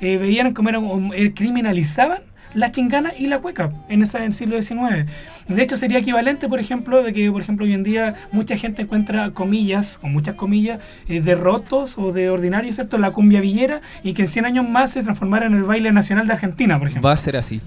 eh, 0.00 0.16
veían 0.18 0.52
un- 0.76 1.12
eh, 1.14 1.32
criminalizaban 1.34 2.20
la 2.52 2.68
chingana 2.72 3.12
y 3.16 3.28
la 3.28 3.38
cueca 3.38 3.70
en, 3.88 4.02
esa, 4.02 4.24
el 4.24 4.32
siglo 4.32 4.60
XIX. 4.60 5.06
De 5.46 5.62
hecho, 5.62 5.76
sería 5.76 5.98
equivalente, 5.98 6.48
por 6.48 6.58
ejemplo, 6.58 7.00
de 7.02 7.12
que, 7.12 7.30
por 7.30 7.40
ejemplo, 7.42 7.64
hoy 7.64 7.72
en 7.74 7.84
día 7.84 8.14
mucha 8.32 8.56
gente 8.56 8.82
encuentra 8.82 9.30
comillas, 9.30 9.98
con 9.98 10.12
muchas 10.12 10.34
comillas, 10.34 10.80
eh, 11.08 11.20
de 11.20 11.34
rotos 11.36 11.96
o 11.96 12.10
de 12.12 12.28
ordinarios, 12.28 12.74
¿cierto? 12.74 12.98
La 12.98 13.12
cumbia 13.12 13.40
villera 13.40 13.82
y 14.02 14.14
que 14.14 14.22
en 14.22 14.28
100 14.28 14.46
años 14.46 14.68
más 14.68 14.90
se 14.90 15.02
transformara 15.04 15.46
en 15.46 15.54
el 15.54 15.62
baile 15.62 15.92
nacional 15.92 16.26
de 16.26 16.32
Argentina, 16.32 16.76
por 16.78 16.88
ejemplo. 16.88 17.06
Va 17.08 17.14
a 17.14 17.18
ser 17.18 17.36
así. 17.36 17.60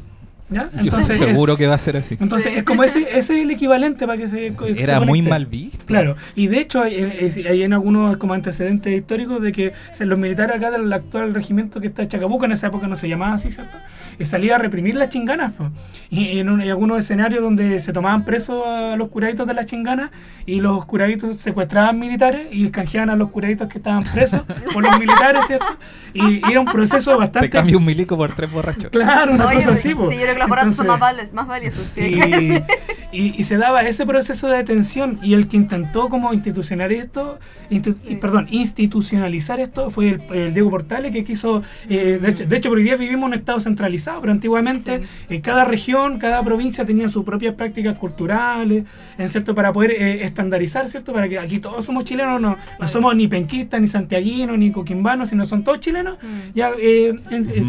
¿Ya? 0.53 0.69
Yo 0.81 0.97
estoy 0.97 1.17
seguro 1.17 1.57
que 1.57 1.67
va 1.67 1.75
a 1.75 1.77
ser 1.79 1.97
así. 1.97 2.15
Entonces, 2.19 2.51
Sí. 2.53 2.59
es 2.59 2.63
como 2.63 2.83
ese, 2.83 3.01
ese 3.01 3.17
es 3.17 3.29
el 3.43 3.51
equivalente 3.51 4.05
para 4.05 4.17
que 4.17 4.27
se. 4.27 4.53
se 4.55 4.83
Era 4.83 4.99
muy 4.99 5.07
conecte. 5.19 5.29
mal 5.29 5.45
visto. 5.47 5.85
Claro, 5.85 6.15
y 6.35 6.47
de 6.47 6.59
hecho 6.59 6.81
hay, 6.81 6.95
hay- 6.95 7.63
en 7.63 7.73
algunos 7.73 8.17
como 8.17 8.33
antecedentes 8.33 8.93
históricos 8.95 9.41
de 9.41 9.51
que 9.51 9.73
se- 9.91 10.05
los 10.05 10.19
militares 10.19 10.55
acá 10.55 10.69
del 10.71 10.91
actual 10.93 11.33
regimiento 11.33 11.81
que 11.81 11.87
está 11.87 12.03
en 12.03 12.09
Chacabuco, 12.09 12.45
en 12.45 12.51
esa 12.51 12.67
época 12.67 12.87
no 12.87 12.95
se 12.95 13.09
llamaba 13.09 13.33
así, 13.33 13.49
¿cierto? 13.51 13.77
Y 14.19 14.25
salía 14.25 14.55
a 14.55 14.57
reprimir 14.59 14.95
las 14.95 15.09
chinganas. 15.09 15.53
po. 15.53 15.69
Y 16.09 16.39
en 16.39 16.49
un- 16.49 16.61
hay 16.61 16.69
algunos 16.69 16.99
escenarios 16.99 17.41
donde 17.41 17.79
se 17.79 17.91
tomaban 17.93 18.25
presos 18.25 18.63
a 18.67 18.95
los 18.95 19.09
curaditos 19.09 19.47
de 19.47 19.53
las 19.53 19.65
chinganas 19.65 20.11
y 20.45 20.59
los 20.61 20.85
curaditos 20.85 21.37
secuestraban 21.37 21.97
militares 21.99 22.47
y 22.51 22.69
canjeaban 22.69 23.09
a 23.09 23.15
los 23.15 23.31
curaditos 23.31 23.67
que 23.69 23.77
estaban 23.79 24.03
presos 24.03 24.41
por 24.73 24.83
los 24.83 24.99
militares, 24.99 25.45
¿cierto? 25.47 25.65
Y, 26.13 26.35
y 26.47 26.51
era 26.51 26.59
un 26.59 26.65
proceso 26.67 27.11
Te 27.11 27.17
bastante... 27.17 27.49
cambio 27.49 27.77
un 27.79 27.85
milico 27.85 28.15
por 28.17 28.31
tres 28.33 28.51
borrachos. 28.51 28.91
Claro, 28.91 29.33
una 29.33 29.47
Oye, 29.47 29.55
cosa 29.55 29.75
sí, 29.75 29.89
así. 29.89 29.95
po. 29.95 30.11
Sí, 30.11 30.17
los 30.47 30.75
son 30.75 30.87
más, 31.33 31.47
valiosos. 31.47 31.91
sí, 31.95 32.01
y, 32.01 32.15
decir. 32.19 32.63
y- 33.11 33.35
y 33.39 33.43
se 33.43 33.57
daba 33.57 33.81
ese 33.83 34.05
proceso 34.05 34.47
de 34.47 34.57
detención 34.57 35.19
y 35.21 35.33
el 35.33 35.47
que 35.47 35.57
intentó 35.57 36.09
como 36.09 36.33
institucionalizar 36.33 37.05
esto 37.05 37.37
intu- 37.69 37.95
perdón 38.19 38.47
institucionalizar 38.51 39.59
esto 39.59 39.89
fue 39.89 40.09
el, 40.09 40.21
el 40.35 40.53
Diego 40.53 40.69
Portales 40.69 41.11
que 41.11 41.23
quiso 41.23 41.63
eh, 41.89 42.19
de, 42.21 42.29
hecho, 42.29 42.45
de 42.45 42.57
hecho 42.57 42.69
por 42.69 42.77
hoy 42.77 42.83
día 42.83 42.95
vivimos 42.95 43.27
en 43.27 43.33
un 43.33 43.39
estado 43.39 43.59
centralizado 43.59 44.19
pero 44.21 44.31
antiguamente 44.33 44.99
Sí. 44.99 45.05
eh, 45.29 45.41
cada 45.41 45.63
región 45.65 46.19
cada 46.19 46.43
provincia 46.43 46.85
tenía 46.85 47.07
sus 47.09 47.23
propias 47.23 47.55
prácticas 47.55 47.97
culturales 47.97 48.83
en 49.17 49.29
cierto 49.29 49.55
para 49.55 49.71
poder 49.73 49.91
eh, 49.91 50.23
estandarizar 50.25 50.87
cierto 50.89 51.13
para 51.13 51.29
que 51.29 51.39
aquí 51.39 51.59
todos 51.59 51.85
somos 51.85 52.05
chilenos 52.05 52.39
no, 52.41 52.57
no 52.79 52.87
somos 52.87 53.15
ni 53.15 53.27
penquistas 53.27 53.79
ni 53.79 53.87
santiaguinos 53.87 54.57
ni 54.57 54.71
coquimbanos 54.71 55.29
sino 55.29 55.45
son 55.45 55.63
todos 55.63 55.79
chilenos 55.79 56.17
Mm. 56.23 56.53
ya 56.55 56.71
eh, 56.79 57.13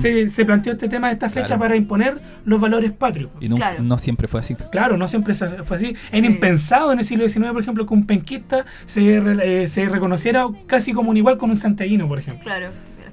se, 0.00 0.28
se 0.28 0.44
planteó 0.44 0.72
este 0.72 0.88
tema 0.88 1.08
de 1.08 1.14
esta 1.14 1.28
fecha 1.28 1.46
Claro. 1.46 1.60
para 1.60 1.76
imponer 1.76 2.20
los 2.54 2.60
valores 2.60 2.92
patrios 2.92 3.30
Y 3.40 3.48
no, 3.48 3.56
Claro. 3.56 3.82
no 3.82 3.98
siempre 3.98 4.28
fue 4.28 4.40
así. 4.40 4.54
Claro, 4.72 4.96
no 4.96 5.06
siempre 5.06 5.34
se- 5.34 5.62
fue 5.64 5.76
así. 5.76 5.94
Era 6.12 6.26
Sí. 6.26 6.32
impensado 6.32 6.92
en 6.92 6.98
el 7.00 7.04
siglo 7.04 7.28
XIX, 7.28 7.52
por 7.52 7.62
ejemplo, 7.62 7.86
que 7.86 7.94
un 7.94 8.06
penquista 8.06 8.64
se, 8.86 9.16
eh, 9.62 9.66
se 9.68 9.88
reconociera 9.88 10.46
casi 10.66 10.92
como 10.92 11.10
un 11.10 11.16
igual 11.16 11.36
con 11.38 11.50
un 11.50 11.56
santiaguino, 11.56 12.08
por 12.08 12.18
ejemplo. 12.18 12.44
Claro. 12.44 12.68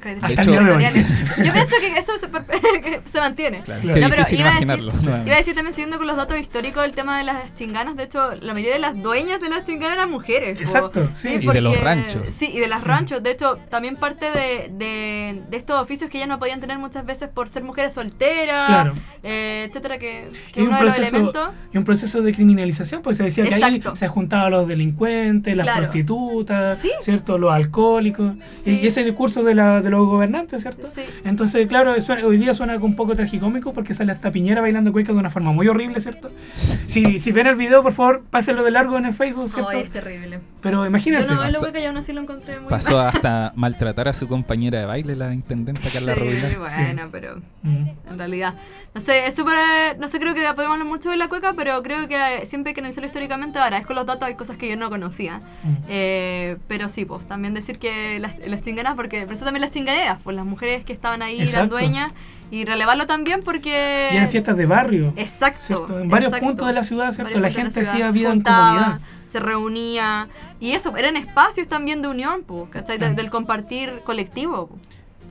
Día 0.09 0.19
de 0.19 0.27
hoy. 0.27 0.35
territoriales. 0.35 1.07
Yo 1.43 1.53
pienso 1.53 1.75
que 1.79 1.87
eso 1.99 2.11
se, 2.19 2.81
que 2.81 3.01
se 3.11 3.19
mantiene. 3.19 3.61
Claro. 3.63 3.81
No, 3.83 3.93
pero 3.93 4.05
iba 4.09 4.15
a, 4.15 4.25
decir, 4.25 4.39
nuevamente. 4.67 5.25
iba 5.25 5.35
a 5.35 5.37
decir 5.37 5.55
también, 5.55 5.73
siguiendo 5.75 5.97
con 5.97 6.07
los 6.07 6.17
datos 6.17 6.39
históricos, 6.39 6.83
el 6.85 6.91
tema 6.93 7.17
de 7.17 7.23
las 7.25 7.53
chinganas. 7.55 7.95
De 7.95 8.03
hecho, 8.03 8.35
la 8.41 8.53
mayoría 8.53 8.73
de 8.73 8.79
las 8.79 9.01
dueñas 9.01 9.39
de 9.39 9.49
las 9.49 9.63
chinganas 9.65 9.93
eran 9.97 10.09
mujeres. 10.09 10.59
Exacto, 10.59 11.09
sí. 11.13 11.37
Y 11.41 11.45
de 11.47 11.61
los 11.61 11.79
ranchos. 11.79 12.21
Sí, 12.37 12.49
y 12.53 12.59
de 12.59 12.67
las 12.67 12.83
ranchos. 12.83 13.21
De 13.23 13.31
hecho, 13.31 13.57
también 13.69 13.95
parte 13.95 14.25
de, 14.31 14.69
de, 14.71 15.41
de 15.49 15.57
estos 15.57 15.79
oficios 15.81 16.09
que 16.09 16.17
ellas 16.17 16.29
no 16.29 16.39
podían 16.39 16.59
tener 16.59 16.77
muchas 16.79 17.05
veces 17.05 17.29
por 17.29 17.47
ser 17.49 17.63
mujeres 17.63 17.93
solteras, 17.93 18.67
Claro. 18.67 18.93
eh, 19.23 19.65
etcétera, 19.69 19.97
que, 19.97 20.29
que 20.53 20.61
Y 20.61 20.63
uno 20.63 20.71
un, 20.71 20.77
de 20.79 20.85
los 20.85 20.95
proceso, 20.95 21.15
elementos. 21.15 21.49
y 21.73 21.77
un 21.77 21.83
proceso 21.83 22.21
de 22.21 22.33
criminalización, 22.33 23.01
pues 23.01 23.17
se 23.17 23.23
decía 23.23 23.43
que 23.47 23.55
ahí 23.55 23.75
Exacto. 23.75 23.95
se 23.95 24.07
juntaban 24.07 24.51
los 24.51 24.67
delincuentes, 24.67 25.55
las 25.55 25.65
Claro. 25.65 25.81
prostitutas, 25.83 26.79
Sí. 26.79 26.91
¿cierto? 27.01 27.37
los 27.37 27.51
alcohólicos. 27.51 28.33
Sí. 28.63 28.79
Y 28.81 28.87
ese 28.87 29.03
discurso 29.03 29.43
de, 29.43 29.55
la, 29.55 29.81
de 29.81 29.89
los 29.91 30.07
gobernantes, 30.07 30.61
¿cierto? 30.63 30.87
Sí. 30.87 31.01
Entonces, 31.23 31.67
claro, 31.67 31.99
suena- 32.01 32.25
hoy 32.25 32.37
día 32.37 32.53
suena 32.53 32.75
un 32.77 32.95
poco 32.95 33.15
tragicómico 33.15 33.73
porque 33.73 33.93
sale 33.93 34.11
hasta 34.11 34.31
Piñera 34.31 34.61
bailando 34.61 34.91
cueca 34.91 35.13
de 35.13 35.19
una 35.19 35.29
forma 35.29 35.51
muy 35.51 35.67
horrible, 35.67 35.99
¿cierto? 35.99 36.31
Si, 36.55 37.19
si 37.19 37.31
ven 37.31 37.47
el 37.47 37.55
video, 37.55 37.83
por 37.83 37.93
favor, 37.93 38.23
pásenlo 38.29 38.63
de 38.63 38.71
largo 38.71 38.97
en 38.97 39.05
el 39.05 39.13
Facebook, 39.13 39.49
¿cierto? 39.49 39.69
Ay, 39.69 39.81
es 39.81 39.91
terrible. 39.91 40.39
Pero 40.61 40.79
Yo 40.79 40.85
imagínense. 40.85 41.29
no 41.33 41.37
bailo 41.39 41.59
hueca 41.61 41.79
y 41.79 41.85
aún 41.85 41.97
así 41.97 42.13
lo 42.13 42.21
encontré 42.21 42.59
muy 42.59 42.69
Pasó 42.69 42.99
hasta 42.99 43.51
maltratar 43.55 44.07
a 44.07 44.13
su 44.13 44.27
compañera 44.27 44.79
de 44.79 44.85
baile, 44.85 45.15
la 45.15 45.33
intendenta 45.33 45.81
Carla 45.91 46.15
sí, 46.15 46.55
bueno, 46.57 47.03
pero 47.11 47.41
Mm. 47.63 47.89
en 48.09 48.17
realidad. 48.17 48.55
No 48.93 49.01
sé, 49.01 49.25
es 49.27 49.35
súper. 49.35 49.97
No 49.99 50.07
sé, 50.07 50.19
creo 50.19 50.33
que 50.33 50.41
podemos 50.55 50.73
hablar 50.73 50.85
mucho 50.87 51.09
de 51.11 51.17
la 51.17 51.29
cueca, 51.29 51.53
pero 51.55 51.81
creo 51.83 52.07
que 52.07 52.45
siempre 52.45 52.73
que 52.73 52.81
analizarlo 52.81 53.05
históricamente, 53.07 53.57
ahora 53.59 53.77
es 53.77 53.85
con 53.85 53.95
los 53.95 54.05
datos, 54.05 54.27
hay 54.27 54.35
cosas 54.35 54.57
que 54.57 54.67
yo 54.69 54.75
no 54.75 54.89
conocía. 54.89 55.37
Mm. 55.63 55.75
Eh, 55.87 56.57
pero 56.67 56.89
sí, 56.89 57.05
pues 57.05 57.25
también 57.27 57.53
decir 57.53 57.79
que 57.79 58.19
las, 58.19 58.37
las 58.47 58.61
chinganas, 58.61 58.95
porque 58.95 59.23
por 59.25 59.33
eso 59.33 59.45
también 59.45 59.61
las 59.61 59.71
chinganeras, 59.85 60.19
pues 60.23 60.35
las 60.35 60.45
mujeres 60.45 60.83
que 60.85 60.93
estaban 60.93 61.21
ahí, 61.21 61.37
las 61.39 61.49
Exacto. 61.49 61.75
dueñas, 61.75 62.11
y 62.49 62.65
relevarlo 62.65 63.07
también 63.07 63.41
porque. 63.43 64.09
Y 64.13 64.17
en 64.17 64.27
fiestas 64.27 64.57
de 64.57 64.65
barrio. 64.65 65.13
Exacto. 65.15 65.61
¿cierto? 65.65 65.99
En 65.99 66.09
varios 66.09 66.29
exacto. 66.29 66.45
puntos 66.47 66.67
de 66.67 66.73
la 66.73 66.83
ciudad, 66.83 67.11
¿cierto? 67.13 67.39
La 67.39 67.49
gente 67.51 67.71
ciudad. 67.71 67.91
hacía 67.93 68.11
vida 68.11 68.31
en 68.33 68.41
comunidad. 68.41 68.99
Se 69.25 69.39
reunía. 69.39 70.27
Y 70.59 70.71
eso, 70.71 70.95
eran 70.97 71.15
espacios 71.15 71.67
también 71.69 72.01
de 72.01 72.09
unión, 72.09 72.43
pues, 72.45 72.69
¿cachai? 72.69 72.97
Del, 72.97 73.13
Mm. 73.13 73.15
del 73.15 73.29
compartir 73.29 74.01
colectivo. 74.05 74.67
po. 74.67 74.77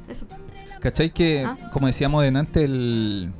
Eso. 0.08 0.26
¿Cachai? 0.80 1.10
Que, 1.10 1.44
Ah. 1.46 1.58
como 1.72 1.86
decíamos 1.86 2.22
delante, 2.22 2.64
el, 2.64 3.30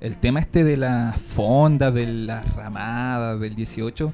el 0.00 0.16
tema 0.16 0.40
este 0.40 0.64
de 0.64 0.78
las 0.78 1.20
fondas, 1.20 1.92
de 1.92 2.06
las 2.06 2.54
ramadas 2.56 3.38
del 3.38 3.54
18, 3.54 4.12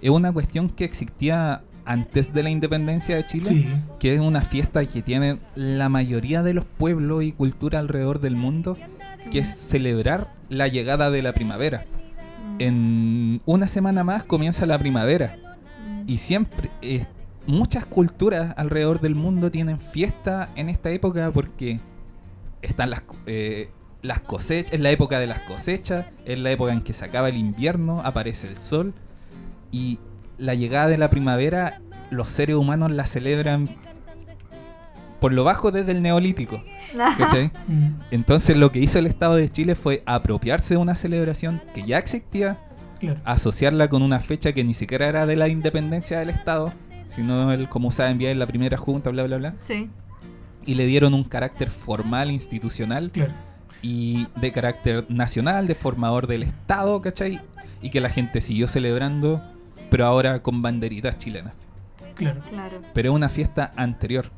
es 0.00 0.10
una 0.10 0.32
cuestión 0.32 0.68
que 0.68 0.84
existía 0.84 1.62
antes 1.84 2.32
de 2.32 2.42
la 2.42 2.50
independencia 2.50 3.16
de 3.16 3.26
Chile, 3.26 3.46
Sí. 3.48 3.68
que 3.98 4.14
es 4.14 4.20
una 4.20 4.42
fiesta 4.42 4.84
que 4.86 5.02
tiene 5.02 5.38
la 5.54 5.88
mayoría 5.88 6.42
de 6.42 6.54
los 6.54 6.64
pueblos 6.64 7.22
y 7.24 7.32
cultura 7.32 7.78
alrededor 7.78 8.20
del 8.20 8.36
mundo, 8.36 8.76
que 9.30 9.38
es 9.40 9.48
celebrar 9.48 10.32
la 10.48 10.68
llegada 10.68 11.10
de 11.10 11.22
la 11.22 11.32
primavera. 11.32 11.86
En 12.58 13.40
una 13.46 13.68
semana 13.68 14.04
más 14.04 14.24
comienza 14.24 14.66
la 14.66 14.78
primavera. 14.78 15.36
Y 16.06 16.18
siempre, 16.18 16.70
eh, 16.82 17.06
muchas 17.46 17.86
culturas 17.86 18.54
alrededor 18.56 19.00
del 19.00 19.14
mundo 19.14 19.50
tienen 19.50 19.80
fiesta 19.80 20.50
en 20.56 20.68
esta 20.68 20.90
época 20.90 21.30
porque 21.32 21.80
están 22.60 22.90
las, 22.90 23.02
eh, 23.26 23.70
las 24.02 24.20
cosechas, 24.20 24.72
es 24.72 24.80
la 24.80 24.90
época 24.90 25.18
de 25.18 25.26
las 25.26 25.40
cosechas, 25.40 26.06
es 26.24 26.38
la 26.38 26.50
época 26.50 26.72
en 26.72 26.82
que 26.82 26.92
se 26.92 27.04
acaba 27.04 27.28
el 27.28 27.36
invierno, 27.36 28.00
aparece 28.04 28.48
el 28.48 28.56
sol 28.58 28.92
y 29.70 29.98
la 30.42 30.54
llegada 30.54 30.88
de 30.88 30.98
la 30.98 31.08
primavera 31.10 31.80
los 32.10 32.28
seres 32.28 32.56
humanos 32.56 32.90
la 32.90 33.06
celebran 33.06 33.76
por 35.20 35.32
lo 35.32 35.44
bajo 35.44 35.70
desde 35.70 35.92
el 35.92 36.02
neolítico. 36.02 36.60
¿cachai? 37.18 37.52
Mm. 37.68 38.00
Entonces 38.10 38.56
lo 38.56 38.72
que 38.72 38.80
hizo 38.80 38.98
el 38.98 39.06
Estado 39.06 39.36
de 39.36 39.48
Chile 39.48 39.74
fue 39.76 40.02
apropiarse 40.04 40.74
de 40.74 40.78
una 40.78 40.96
celebración 40.96 41.62
que 41.74 41.84
ya 41.84 41.98
existía, 41.98 42.58
Claro. 42.98 43.20
asociarla 43.24 43.88
con 43.88 44.02
una 44.02 44.20
fecha 44.20 44.52
que 44.52 44.62
ni 44.62 44.74
siquiera 44.74 45.06
era 45.08 45.26
de 45.26 45.34
la 45.36 45.48
independencia 45.48 46.18
del 46.20 46.30
Estado, 46.30 46.70
sino 47.08 47.52
el 47.52 47.68
como 47.68 47.90
saben 47.92 48.16
bien 48.18 48.38
la 48.38 48.46
primera 48.46 48.76
junta, 48.76 49.10
bla 49.10 49.22
bla 49.24 49.38
bla, 49.38 49.54
Sí. 49.58 49.90
y 50.66 50.74
le 50.74 50.86
dieron 50.86 51.12
un 51.14 51.24
carácter 51.24 51.70
formal, 51.70 52.30
institucional 52.30 53.10
Claro. 53.10 53.32
y 53.80 54.26
de 54.40 54.52
carácter 54.52 55.04
nacional, 55.08 55.66
de 55.66 55.74
formador 55.74 56.26
del 56.28 56.42
Estado, 56.44 57.00
¿cachai? 57.02 57.40
Y 57.80 57.90
que 57.90 58.00
la 58.00 58.08
gente 58.08 58.40
siguió 58.40 58.66
celebrando, 58.68 59.42
pero 59.92 60.06
ahora 60.06 60.42
con 60.42 60.62
banderitas 60.62 61.18
chilenas. 61.18 61.52
Claro. 62.14 62.40
Claro. 62.48 62.80
Pero 62.94 63.10
es 63.10 63.14
una 63.14 63.28
fiesta 63.28 63.74
anterior. 63.76 64.30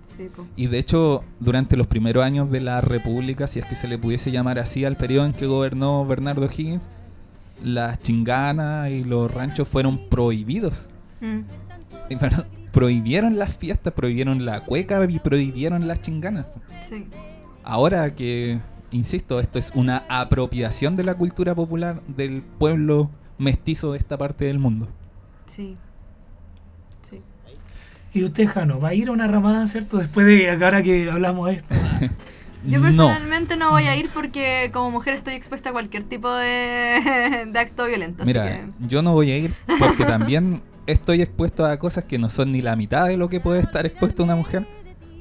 Sí. 0.00 0.28
Y 0.56 0.68
de 0.68 0.78
hecho, 0.78 1.22
durante 1.38 1.76
los 1.76 1.86
primeros 1.86 2.24
años 2.24 2.50
de 2.50 2.60
la 2.60 2.80
República, 2.80 3.46
si 3.46 3.58
es 3.58 3.66
que 3.66 3.74
se 3.74 3.88
le 3.88 3.98
pudiese 3.98 4.30
llamar 4.30 4.58
así 4.58 4.86
al 4.86 4.96
periodo 4.96 5.26
en 5.26 5.34
que 5.34 5.44
gobernó 5.44 6.06
Bernardo 6.06 6.46
Higgins, 6.46 6.88
las 7.62 8.00
chinganas 8.00 8.88
y 8.88 9.04
los 9.04 9.30
ranchos 9.30 9.68
fueron 9.68 10.08
prohibidos. 10.08 10.88
Mm. 11.20 11.40
Y, 12.08 12.16
prohibieron 12.72 13.38
las 13.38 13.54
fiestas, 13.54 13.92
prohibieron 13.92 14.46
la 14.46 14.64
cueca 14.64 15.04
y 15.06 15.18
prohibieron 15.18 15.86
las 15.86 16.00
chinganas. 16.00 16.46
Sí. 16.80 17.06
Ahora 17.64 18.14
que, 18.14 18.60
insisto, 18.92 19.40
esto 19.40 19.58
es 19.58 19.72
una 19.74 20.04
apropiación 20.08 20.96
de 20.96 21.04
la 21.04 21.14
cultura 21.14 21.54
popular 21.54 22.00
del 22.06 22.40
pueblo 22.42 23.10
mestizo 23.38 23.92
de 23.92 23.98
esta 23.98 24.16
parte 24.16 24.44
del 24.46 24.58
mundo. 24.58 24.88
Sí. 25.46 25.76
Sí. 27.02 27.20
Y 28.12 28.24
usted, 28.24 28.46
Jano, 28.48 28.80
¿va 28.80 28.88
a 28.88 28.94
ir 28.94 29.08
a 29.08 29.12
una 29.12 29.26
ramada, 29.26 29.66
cierto? 29.66 29.98
Después 29.98 30.26
de 30.26 30.50
ahora 30.50 30.82
que 30.82 31.10
hablamos 31.10 31.48
de 31.48 31.54
esto. 31.56 31.74
Yo 32.66 32.80
personalmente 32.82 33.56
no 33.56 33.70
voy 33.70 33.84
a 33.84 33.94
ir 33.94 34.08
porque 34.12 34.70
como 34.72 34.90
mujer 34.90 35.14
estoy 35.14 35.34
expuesta 35.34 35.68
a 35.68 35.72
cualquier 35.72 36.02
tipo 36.02 36.34
de, 36.34 37.46
de 37.52 37.58
acto 37.60 37.86
violento. 37.86 38.24
así 38.24 38.32
mira, 38.32 38.44
que- 38.48 38.88
yo 38.88 39.02
no 39.02 39.12
voy 39.12 39.30
a 39.30 39.38
ir 39.38 39.54
porque 39.78 40.04
también 40.04 40.62
estoy 40.88 41.22
expuesto 41.22 41.64
a 41.64 41.78
cosas 41.78 42.04
que 42.04 42.18
no 42.18 42.28
son 42.28 42.50
ni 42.50 42.62
la 42.62 42.74
mitad 42.74 43.06
de 43.06 43.16
lo 43.16 43.28
que 43.28 43.38
puede 43.38 43.60
estar 43.60 43.86
expuesto 43.86 44.24
una 44.24 44.34
mujer. 44.34 44.66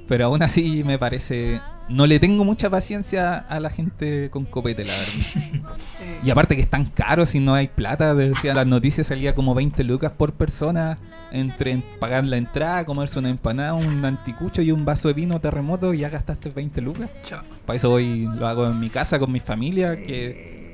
Pero 0.08 0.26
aún 0.26 0.42
así 0.42 0.84
me 0.84 0.98
parece... 0.98 1.62
No 1.88 2.08
le 2.08 2.20
tengo 2.20 2.44
mucha 2.44 2.70
paciencia 2.70 3.38
a 3.38 3.60
la 3.60 3.70
gente 3.70 4.30
con 4.32 4.46
copete, 4.46 4.86
la 4.86 4.94
verdad. 4.94 5.76
Y 6.24 6.30
aparte 6.32 6.56
que 6.56 6.64
es 6.64 6.70
tan 6.70 6.86
caro 6.86 7.26
si 7.28 7.40
no 7.40 7.54
hay 7.54 7.68
plata, 7.68 8.16
decía 8.16 8.54
las 8.56 8.66
noticias 8.66 9.06
salía 9.08 9.36
como 9.36 9.54
20 9.54 9.84
lucas 9.84 10.12
por 10.12 10.34
persona 10.34 10.98
entre 11.32 11.72
en- 11.72 11.84
pagar 12.00 12.26
la 12.26 12.38
entrada, 12.38 12.86
comerse 12.86 13.20
una 13.20 13.30
empanada, 13.30 13.74
un 13.76 14.04
anticucho 14.04 14.62
y 14.64 14.72
un 14.72 14.86
vaso 14.86 15.08
de 15.10 15.14
vino 15.14 15.40
terremoto 15.40 15.94
y 15.94 16.00
ya 16.00 16.10
gastaste 16.10 16.50
20 16.50 16.82
lucas. 16.82 17.10
Chao. 17.24 17.44
Para 17.66 17.78
eso 17.78 17.90
voy 17.92 18.28
lo 18.36 18.48
hago 18.48 18.66
en 18.68 18.80
mi 18.80 18.90
casa 18.90 19.20
con 19.20 19.32
mi 19.32 19.40
familia 19.40 19.96
que 19.96 20.65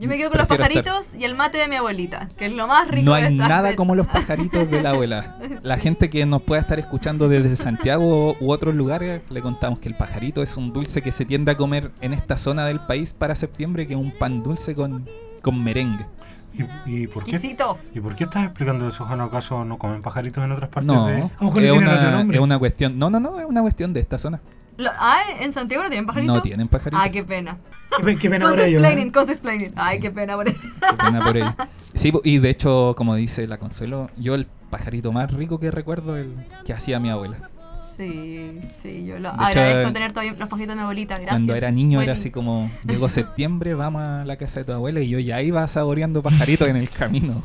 Yo 0.00 0.08
me 0.08 0.16
quedo 0.16 0.30
con 0.30 0.38
los 0.38 0.44
estar- 0.48 0.56
pajaritos 0.58 1.10
y 1.18 1.24
el 1.24 1.36
mate 1.36 1.58
de 1.58 1.68
mi 1.68 1.76
abuelita, 1.76 2.30
que 2.38 2.46
es 2.46 2.52
lo 2.52 2.66
más 2.66 2.88
rico 2.88 3.04
no 3.04 3.14
de 3.14 3.22
hay 3.22 3.32
esta 3.34 3.48
nada 3.48 3.62
fecha. 3.68 3.76
como 3.76 3.94
los 3.94 4.06
pajaritos 4.06 4.70
de 4.70 4.82
la 4.82 4.90
abuela. 4.90 5.36
La 5.62 5.76
gente 5.76 6.08
que 6.08 6.24
nos 6.24 6.40
pueda 6.42 6.60
estar 6.62 6.78
escuchando 6.78 7.28
desde 7.28 7.54
Santiago 7.54 8.34
u 8.40 8.50
otros 8.50 8.74
lugares, 8.74 9.20
le 9.30 9.42
contamos 9.42 9.78
que 9.78 9.88
el 9.90 9.94
pajarito 9.96 10.42
es 10.42 10.56
un 10.56 10.72
dulce 10.72 11.02
que 11.02 11.12
se 11.12 11.24
tiende 11.26 11.52
a 11.52 11.56
comer 11.56 11.90
en 12.00 12.14
esta 12.14 12.36
zona 12.38 12.64
del 12.66 12.80
país 12.80 13.12
para 13.12 13.34
septiembre, 13.34 13.86
que 13.86 13.92
es 13.92 14.00
un 14.00 14.10
pan 14.16 14.42
dulce 14.42 14.74
con, 14.74 15.06
con 15.42 15.62
merengue. 15.62 16.06
¿Y, 16.86 17.02
y 17.02 17.06
por 17.06 17.22
qué? 17.24 17.32
Exquisito. 17.32 17.78
¿Y 17.94 18.00
por 18.00 18.16
qué 18.16 18.24
estás 18.24 18.44
explicando 18.44 18.88
eso, 18.88 19.04
Jano? 19.04 19.24
¿Acaso 19.24 19.64
no 19.64 19.78
comen 19.78 20.00
pajaritos 20.02 20.42
en 20.42 20.50
otras 20.50 20.68
partes 20.70 20.86
No, 20.86 21.06
de...? 21.06 21.18
Es 21.18 21.30
una, 21.72 22.22
es 22.22 22.40
una 22.40 22.58
cuestión. 22.58 22.98
No, 22.98 23.08
no, 23.10 23.20
no, 23.20 23.38
es 23.38 23.44
una 23.46 23.60
cuestión 23.60 23.92
de 23.92 24.00
esta 24.00 24.16
zona. 24.18 24.40
Lo- 24.80 24.90
ah, 24.98 25.20
¿en 25.40 25.52
Santiago 25.52 25.82
no 25.84 25.90
tienen 25.90 26.06
pajaritos? 26.06 26.36
No 26.36 26.42
tienen 26.42 26.68
pajaritos. 26.68 27.00
Ay, 27.04 27.10
qué 27.10 27.22
pena. 27.22 27.58
Qué, 28.04 28.16
qué 28.16 28.30
pena 28.30 28.48
por 28.48 28.60
ello. 28.60 28.80
Consexplaining, 29.12 29.66
¿eh? 29.68 29.72
Ay, 29.76 30.00
qué 30.00 30.10
pena 30.10 30.36
por 30.36 30.48
eso. 30.48 30.60
Qué 30.60 30.96
pena 30.96 31.24
por 31.24 31.36
ello. 31.36 31.54
Sí, 31.94 32.12
y 32.24 32.38
de 32.38 32.50
hecho, 32.50 32.94
como 32.96 33.14
dice 33.14 33.46
la 33.46 33.58
Consuelo, 33.58 34.10
yo 34.16 34.34
el 34.34 34.46
pajarito 34.70 35.12
más 35.12 35.32
rico 35.32 35.58
que 35.60 35.70
recuerdo 35.70 36.16
el 36.16 36.34
que 36.64 36.72
hacía 36.72 36.98
mi 36.98 37.10
abuela. 37.10 37.36
Sí, 37.96 38.58
sí, 38.80 39.04
yo 39.04 39.18
lo 39.18 39.30
De 39.30 39.34
hecho, 39.34 39.44
agradezco 39.44 39.88
eh, 39.90 39.92
tener 39.92 40.12
todavía 40.12 40.32
los 40.38 40.48
pajitos 40.48 40.70
de 40.70 40.74
mi 40.76 40.82
abuelita. 40.82 41.14
Gracias. 41.16 41.32
Cuando 41.32 41.54
era 41.54 41.70
niño 41.70 41.98
Fue 41.98 42.04
era 42.04 42.14
así 42.14 42.30
como, 42.30 42.70
llegó 42.86 43.08
septiembre, 43.10 43.74
vamos 43.74 44.06
a 44.08 44.24
la 44.24 44.36
casa 44.36 44.60
de 44.60 44.64
tu 44.64 44.72
abuela 44.72 45.00
y 45.00 45.08
yo 45.08 45.18
ya 45.18 45.42
iba 45.42 45.66
saboreando 45.68 46.22
pajaritos 46.22 46.68
en 46.68 46.76
el 46.76 46.88
camino. 46.88 47.42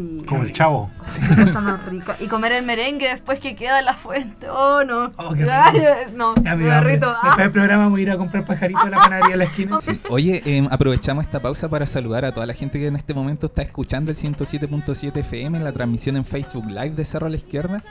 Sí. 0.00 0.22
Como 0.26 0.42
el 0.42 0.52
chavo. 0.52 0.90
Qué 1.28 1.44
cosa 1.44 1.60
más 1.60 1.84
rica. 1.86 2.16
Y 2.20 2.26
comer 2.26 2.52
el 2.52 2.64
merengue 2.64 3.08
después 3.08 3.38
que 3.38 3.54
queda 3.54 3.80
en 3.80 3.84
la 3.84 3.94
fuente. 3.94 4.48
Oh, 4.48 4.82
no. 4.84 5.12
Oh, 5.16 5.32
qué 5.32 5.40
rico. 5.40 5.52
Ay, 5.52 5.80
no, 6.16 6.34
Ya. 6.42 6.56
Después 6.56 7.36
del 7.36 7.50
programa 7.50 7.88
voy 7.88 8.00
a 8.00 8.02
ir 8.04 8.10
a 8.10 8.16
comprar 8.16 8.44
pajaritos 8.44 8.84
a 8.84 8.90
la 8.90 8.96
panadería 8.96 9.30
de 9.30 9.36
la 9.36 9.44
esquina. 9.44 9.78
Sí. 9.80 9.98
Oye, 10.10 10.42
em, 10.44 10.68
aprovechamos 10.70 11.24
esta 11.24 11.40
pausa 11.40 11.68
para 11.68 11.86
saludar 11.86 12.24
a 12.24 12.34
toda 12.34 12.44
la 12.44 12.52
gente 12.54 12.78
que 12.78 12.86
en 12.86 12.96
este 12.96 13.14
momento 13.14 13.46
está 13.46 13.62
escuchando 13.62 14.10
el 14.10 14.16
107.7 14.16 15.16
FM, 15.16 15.58
la 15.60 15.72
transmisión 15.72 16.16
en 16.16 16.24
Facebook 16.24 16.66
Live 16.66 16.90
de 16.90 17.04
Cerro 17.04 17.26
a 17.26 17.30
la 17.30 17.36
Izquierda 17.36 17.82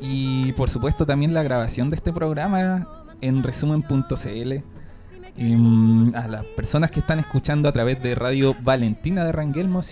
y 0.00 0.52
por 0.52 0.70
supuesto 0.70 1.06
también 1.06 1.34
la 1.34 1.42
grabación 1.42 1.90
de 1.90 1.96
este 1.96 2.12
programa 2.12 2.86
en 3.20 3.42
resumen.cl. 3.42 4.52
Em, 5.36 6.14
a 6.14 6.28
las 6.28 6.44
personas 6.44 6.92
que 6.92 7.00
están 7.00 7.18
escuchando 7.18 7.68
a 7.68 7.72
través 7.72 8.00
de 8.00 8.14
Radio 8.14 8.54
Valentina 8.62 9.24
de 9.24 9.32
Ranguelmo 9.32 9.82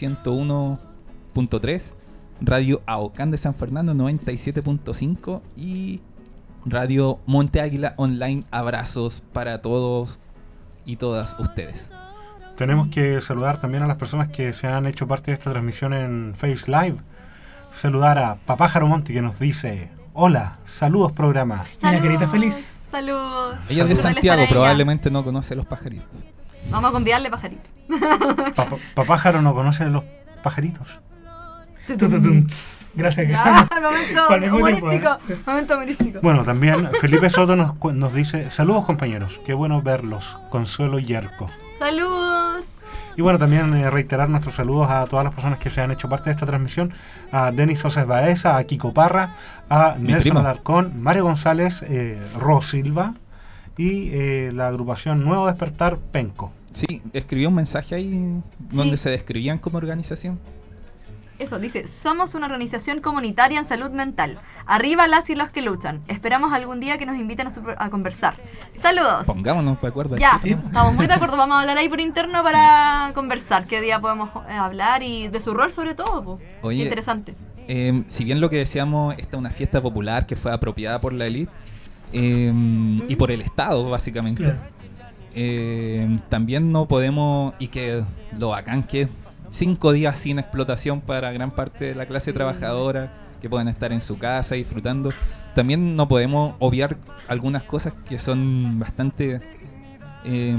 101.3, 1.34 1.92
Radio 2.40 2.82
Aocán 2.86 3.30
de 3.30 3.38
San 3.38 3.54
Fernando 3.54 3.94
97.5 3.94 5.40
y 5.56 6.00
Radio 6.64 7.18
Monte 7.26 7.60
Águila 7.60 7.94
Online. 7.96 8.44
Abrazos 8.50 9.22
para 9.32 9.62
todos 9.62 10.18
y 10.84 10.96
todas 10.96 11.38
ustedes. 11.38 11.90
Tenemos 12.56 12.88
que 12.88 13.20
saludar 13.20 13.60
también 13.60 13.82
a 13.82 13.86
las 13.86 13.96
personas 13.96 14.28
que 14.28 14.52
se 14.52 14.66
han 14.68 14.86
hecho 14.86 15.06
parte 15.08 15.30
de 15.30 15.36
esta 15.38 15.50
transmisión 15.50 15.94
en 15.94 16.34
Face 16.36 16.70
Live. 16.70 16.96
Saludar 17.70 18.18
a 18.18 18.34
Papájaro 18.36 18.86
Monti 18.86 19.14
que 19.14 19.22
nos 19.22 19.38
dice, 19.38 19.90
hola, 20.12 20.58
saludos 20.66 21.12
programa. 21.12 21.64
Mira, 21.82 22.00
carita 22.02 22.28
feliz. 22.28 22.54
Saludos. 22.90 23.56
Ella 23.70 23.84
es 23.84 23.88
de 23.88 23.96
Saludos 23.96 24.00
Santiago, 24.02 24.42
probablemente 24.50 25.10
no 25.10 25.24
conoce 25.24 25.54
los 25.56 25.64
pajaritos. 25.64 26.06
Vamos 26.70 26.90
a 26.90 26.92
convidarle 26.92 27.30
pajarito. 27.30 27.70
Pa- 28.54 28.66
Papájaro 28.94 29.40
no 29.40 29.54
conoce 29.54 29.86
los 29.86 30.04
pajaritos. 30.42 31.00
Gracias. 31.88 33.28
Ya, 33.28 33.68
momento 33.82 34.26
Para 34.28 34.34
el 34.36 34.52
mismo 34.52 34.66
tiempo, 34.66 34.86
humorístico. 34.86 35.32
¿eh? 35.32 35.38
Momento 35.46 35.74
humorístico. 35.74 36.20
Bueno, 36.22 36.44
también 36.44 36.88
Felipe 37.00 37.28
Soto 37.30 37.56
nos, 37.56 38.14
dice, 38.14 38.50
saludos 38.50 38.84
compañeros, 38.84 39.40
qué 39.44 39.54
bueno 39.54 39.82
verlos, 39.82 40.38
Consuelo 40.50 40.98
Yerko. 40.98 41.48
Saludos. 41.78 42.64
Y 43.16 43.22
bueno, 43.22 43.38
también 43.38 43.74
eh, 43.74 43.90
reiterar 43.90 44.30
nuestros 44.30 44.54
saludos 44.54 44.88
a 44.90 45.04
todas 45.06 45.24
las 45.24 45.34
personas 45.34 45.58
que 45.58 45.68
se 45.68 45.80
han 45.82 45.90
hecho 45.90 46.08
parte 46.08 46.30
de 46.30 46.34
esta 46.34 46.46
transmisión, 46.46 46.92
a 47.30 47.52
Denis 47.52 47.80
Sosa 47.80 48.04
Baeza, 48.04 48.56
a 48.56 48.64
Kiko 48.64 48.94
Parra, 48.94 49.34
a 49.68 49.96
Mi 49.98 50.12
Nelson. 50.12 50.38
Alarcón, 50.38 51.02
Mario 51.02 51.24
González, 51.24 51.82
eh, 51.82 52.18
Ro 52.38 52.62
Silva 52.62 53.12
y 53.76 54.10
eh, 54.12 54.50
la 54.54 54.68
agrupación 54.68 55.24
Nuevo 55.24 55.46
Despertar 55.46 55.98
Penco. 55.98 56.52
Sí, 56.72 57.02
escribió 57.12 57.50
un 57.50 57.56
mensaje 57.56 57.94
ahí 57.94 58.40
donde 58.70 58.96
se 58.96 59.10
describían 59.10 59.58
como 59.58 59.76
organización. 59.76 60.38
Eso, 61.42 61.58
dice, 61.58 61.86
somos 61.88 62.34
una 62.34 62.46
organización 62.46 63.00
comunitaria 63.00 63.58
en 63.58 63.64
salud 63.64 63.90
mental. 63.90 64.38
Arriba 64.66 65.06
las 65.08 65.28
y 65.30 65.34
los 65.34 65.48
que 65.50 65.60
luchan. 65.62 66.00
Esperamos 66.08 66.52
algún 66.52 66.78
día 66.80 66.98
que 66.98 67.06
nos 67.06 67.16
inviten 67.18 67.48
a, 67.48 67.50
su- 67.50 67.62
a 67.76 67.90
conversar. 67.90 68.36
Saludos. 68.80 69.26
Pongámonos 69.26 69.80
de 69.80 69.88
acuerdo. 69.88 70.16
Ya, 70.16 70.38
Sí. 70.42 70.50
estamos 70.50 70.94
muy 70.94 71.06
de 71.06 71.14
acuerdo. 71.14 71.36
Vamos 71.36 71.56
a 71.56 71.60
hablar 71.62 71.78
ahí 71.78 71.88
por 71.88 72.00
interno 72.00 72.42
para 72.42 73.10
conversar. 73.14 73.66
¿Qué 73.66 73.80
día 73.80 74.00
podemos 74.00 74.30
eh, 74.48 74.52
hablar? 74.52 75.02
Y 75.02 75.28
de 75.28 75.40
su 75.40 75.52
rol 75.52 75.72
sobre 75.72 75.94
todo. 75.94 76.22
po. 76.22 76.38
Oye, 76.62 76.78
Qué 76.78 76.82
interesante. 76.84 77.34
Eh, 77.68 78.04
si 78.06 78.24
bien 78.24 78.40
lo 78.40 78.48
que 78.50 78.56
decíamos, 78.56 79.14
esta 79.18 79.36
es 79.36 79.38
una 79.38 79.50
fiesta 79.50 79.80
popular 79.82 80.26
que 80.26 80.36
fue 80.36 80.52
apropiada 80.52 81.00
por 81.00 81.12
la 81.12 81.26
élite 81.26 81.50
eh, 82.12 82.52
y 83.08 83.16
por 83.16 83.30
el 83.30 83.40
Estado, 83.40 83.88
básicamente. 83.88 84.42
Claro. 84.44 84.58
Eh, 85.34 86.18
también 86.28 86.70
no 86.72 86.86
podemos, 86.86 87.54
y 87.58 87.68
que 87.68 88.04
lo 88.38 88.50
bacán 88.50 88.82
que 88.82 89.02
es, 89.02 89.08
cinco 89.52 89.92
días 89.92 90.18
sin 90.18 90.38
explotación 90.40 91.00
para 91.00 91.30
gran 91.32 91.52
parte 91.52 91.84
de 91.84 91.94
la 91.94 92.06
clase 92.06 92.32
Sí. 92.32 92.34
trabajadora, 92.34 93.12
que 93.40 93.48
pueden 93.48 93.68
estar 93.68 93.92
en 93.92 94.00
su 94.00 94.18
casa 94.18 94.54
disfrutando. 94.56 95.12
También 95.54 95.94
no 95.96 96.08
podemos 96.08 96.54
obviar 96.58 96.96
algunas 97.28 97.62
cosas 97.62 97.92
que 98.08 98.18
son 98.18 98.78
bastante 98.80 99.40
eh, 100.24 100.56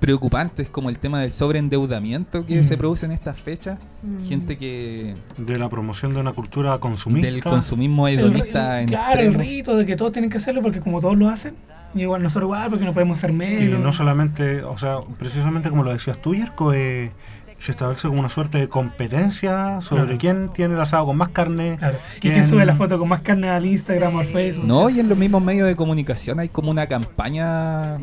preocupantes, 0.00 0.68
como 0.68 0.88
el 0.90 0.98
tema 0.98 1.20
del 1.20 1.32
sobreendeudamiento 1.32 2.44
que 2.46 2.60
Mm. 2.60 2.64
se 2.64 2.76
produce 2.76 3.06
en 3.06 3.12
estas 3.12 3.38
fechas. 3.38 3.78
Mm. 4.02 4.24
Gente 4.26 4.58
que 4.58 5.14
De 5.38 5.58
la 5.58 5.68
promoción 5.68 6.12
de 6.14 6.20
una 6.20 6.32
cultura 6.32 6.78
consumista. 6.78 7.30
del 7.30 7.42
consumismo 7.42 8.06
El- 8.08 8.20
hedonista 8.20 8.84
claro, 8.86 9.20
el 9.20 9.26
extremo. 9.26 9.38
rito 9.50 9.76
de 9.76 9.86
que 9.86 9.96
todos 9.96 10.12
tienen 10.12 10.30
que 10.30 10.36
hacerlo 10.38 10.60
porque 10.62 10.80
como 10.80 11.00
todos 11.00 11.16
lo 11.16 11.28
hacen, 11.28 11.54
y 11.94 12.00
igual 12.02 12.22
nosotros 12.22 12.48
igual 12.48 12.68
porque 12.70 12.84
no 12.84 12.92
podemos 12.92 13.18
ser 13.18 13.30
Y 13.30 13.34
menos. 13.34 13.80
no 13.80 13.92
solamente, 13.92 14.62
o 14.62 14.76
sea, 14.78 14.96
precisamente 15.18 15.70
como 15.70 15.82
lo 15.84 15.92
decías 15.92 16.20
tú, 16.20 16.34
Yerko, 16.34 16.72
eh, 16.74 17.12
se 17.64 17.72
establece 17.72 18.06
como 18.08 18.20
una 18.20 18.28
suerte 18.28 18.58
de 18.58 18.68
competencia 18.68 19.80
sobre 19.80 20.02
Claro. 20.04 20.18
quién 20.18 20.48
tiene 20.50 20.74
el 20.74 20.80
asado 20.80 21.06
con 21.06 21.16
más 21.16 21.30
carne. 21.30 21.76
Claro. 21.78 21.98
¿Y 22.16 22.20
quién- 22.20 22.32
quién 22.34 22.44
sube 22.46 22.64
la 22.66 22.74
foto 22.74 22.98
con 22.98 23.08
más 23.08 23.22
carne 23.22 23.48
al 23.50 23.64
Instagram 23.64 24.16
o 24.16 24.20
al. 24.20 24.26
Facebook? 24.26 24.66
No, 24.66 24.90
y 24.90 25.00
en 25.00 25.08
los 25.08 25.16
mismos 25.18 25.42
medios 25.42 25.66
de 25.66 25.74
comunicación 25.76 26.40
hay 26.40 26.48
como 26.48 26.70
una 26.70 26.86
campaña 26.86 27.98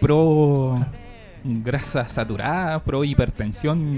pro 0.00 0.84
grasa 1.44 2.08
saturada, 2.08 2.78
pro 2.84 3.02
hipertensión, 3.04 3.96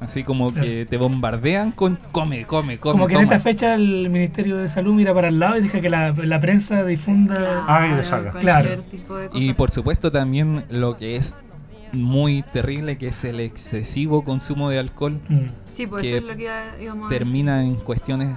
así 0.00 0.22
como 0.22 0.52
que 0.54 0.86
te 0.86 0.96
bombardean 0.96 1.72
con 1.72 1.98
come, 2.12 2.44
come, 2.44 2.78
come. 2.78 2.92
Como 2.92 3.06
que 3.08 3.14
en 3.14 3.22
esta 3.22 3.38
fecha 3.40 3.74
el 3.74 4.10
Ministerio 4.10 4.56
de 4.58 4.68
Salud 4.68 4.94
mira 4.94 5.12
para 5.14 5.28
el 5.28 5.38
lado 5.40 5.56
y 5.58 5.62
deja 5.62 5.80
que 5.80 5.90
la, 5.90 6.12
la 6.12 6.40
prensa 6.40 6.84
difunda. 6.84 7.64
Ay, 7.66 7.92
de 7.94 8.04
saga. 8.04 8.30
cualquier 8.32 8.40
Claro. 8.62 8.82
tipo 8.82 9.16
de 9.16 9.28
cosas. 9.28 9.42
Y 9.42 9.52
por 9.54 9.70
supuesto 9.72 10.12
también 10.12 10.64
lo 10.68 10.96
que 10.96 11.16
es 11.16 11.34
muy 11.96 12.42
terrible, 12.52 12.98
que 12.98 13.08
es 13.08 13.24
el 13.24 13.40
excesivo 13.40 14.22
consumo 14.24 14.70
de 14.70 14.78
alcohol, 14.78 15.20
Mm. 15.28 15.46
Sí, 15.72 15.86
pues 15.86 16.02
que 16.02 16.08
eso 16.10 16.18
es 16.18 16.24
lo 16.24 16.36
que 16.36 16.42
iba- 16.44 16.80
íbamos 16.80 17.06
a 17.06 17.08
decir. 17.10 17.18
termina 17.26 17.62
en 17.62 17.74
cuestiones 17.76 18.36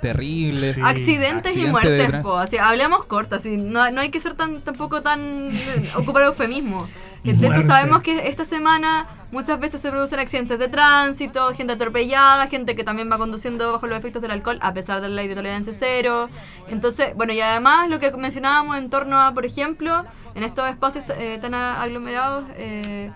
terribles. 0.00 0.74
Sí. 0.76 0.80
Accidentes 0.82 1.56
y 1.56 1.66
muertes, 1.66 2.10
po. 2.22 2.36
Así, 2.36 2.56
hablemos 2.56 3.04
corto, 3.04 3.36
así, 3.36 3.56
no, 3.56 3.90
no 3.90 4.00
hay 4.00 4.10
que 4.10 4.20
ser 4.20 4.34
tan 4.34 4.60
tampoco 4.62 5.02
tan 5.02 5.50
eh, 5.50 5.52
ocupar 5.96 6.22
eufemismo. 6.24 6.86
De 7.24 7.46
hecho, 7.46 7.62
sabemos 7.62 8.02
que 8.02 8.28
esta 8.28 8.44
semana 8.44 9.06
muchas 9.32 9.58
veces 9.58 9.80
se 9.80 9.90
producen 9.90 10.20
accidentes 10.20 10.58
de 10.58 10.68
tránsito, 10.68 11.52
gente 11.54 11.72
atropellada, 11.72 12.46
gente 12.46 12.76
que 12.76 12.84
también 12.84 13.10
va 13.10 13.18
conduciendo 13.18 13.72
bajo 13.72 13.86
los 13.86 13.98
efectos 13.98 14.22
del 14.22 14.30
alcohol 14.30 14.58
a 14.62 14.72
pesar 14.72 15.00
de 15.00 15.08
la 15.08 15.16
ley 15.16 15.28
de 15.28 15.34
tolerancia 15.34 15.72
cero. 15.76 16.28
Entonces, 16.68 17.14
bueno, 17.16 17.32
y 17.32 17.40
además 17.40 17.88
lo 17.88 17.98
que 17.98 18.10
mencionábamos 18.12 18.76
en 18.78 18.88
torno 18.88 19.20
a, 19.20 19.34
por 19.34 19.44
ejemplo, 19.44 20.04
en 20.34 20.44
estos 20.44 20.68
espacios 20.68 21.04
eh, 21.18 21.38
tan 21.40 21.54
aglomerados, 21.54 22.44
eh, 22.56 23.10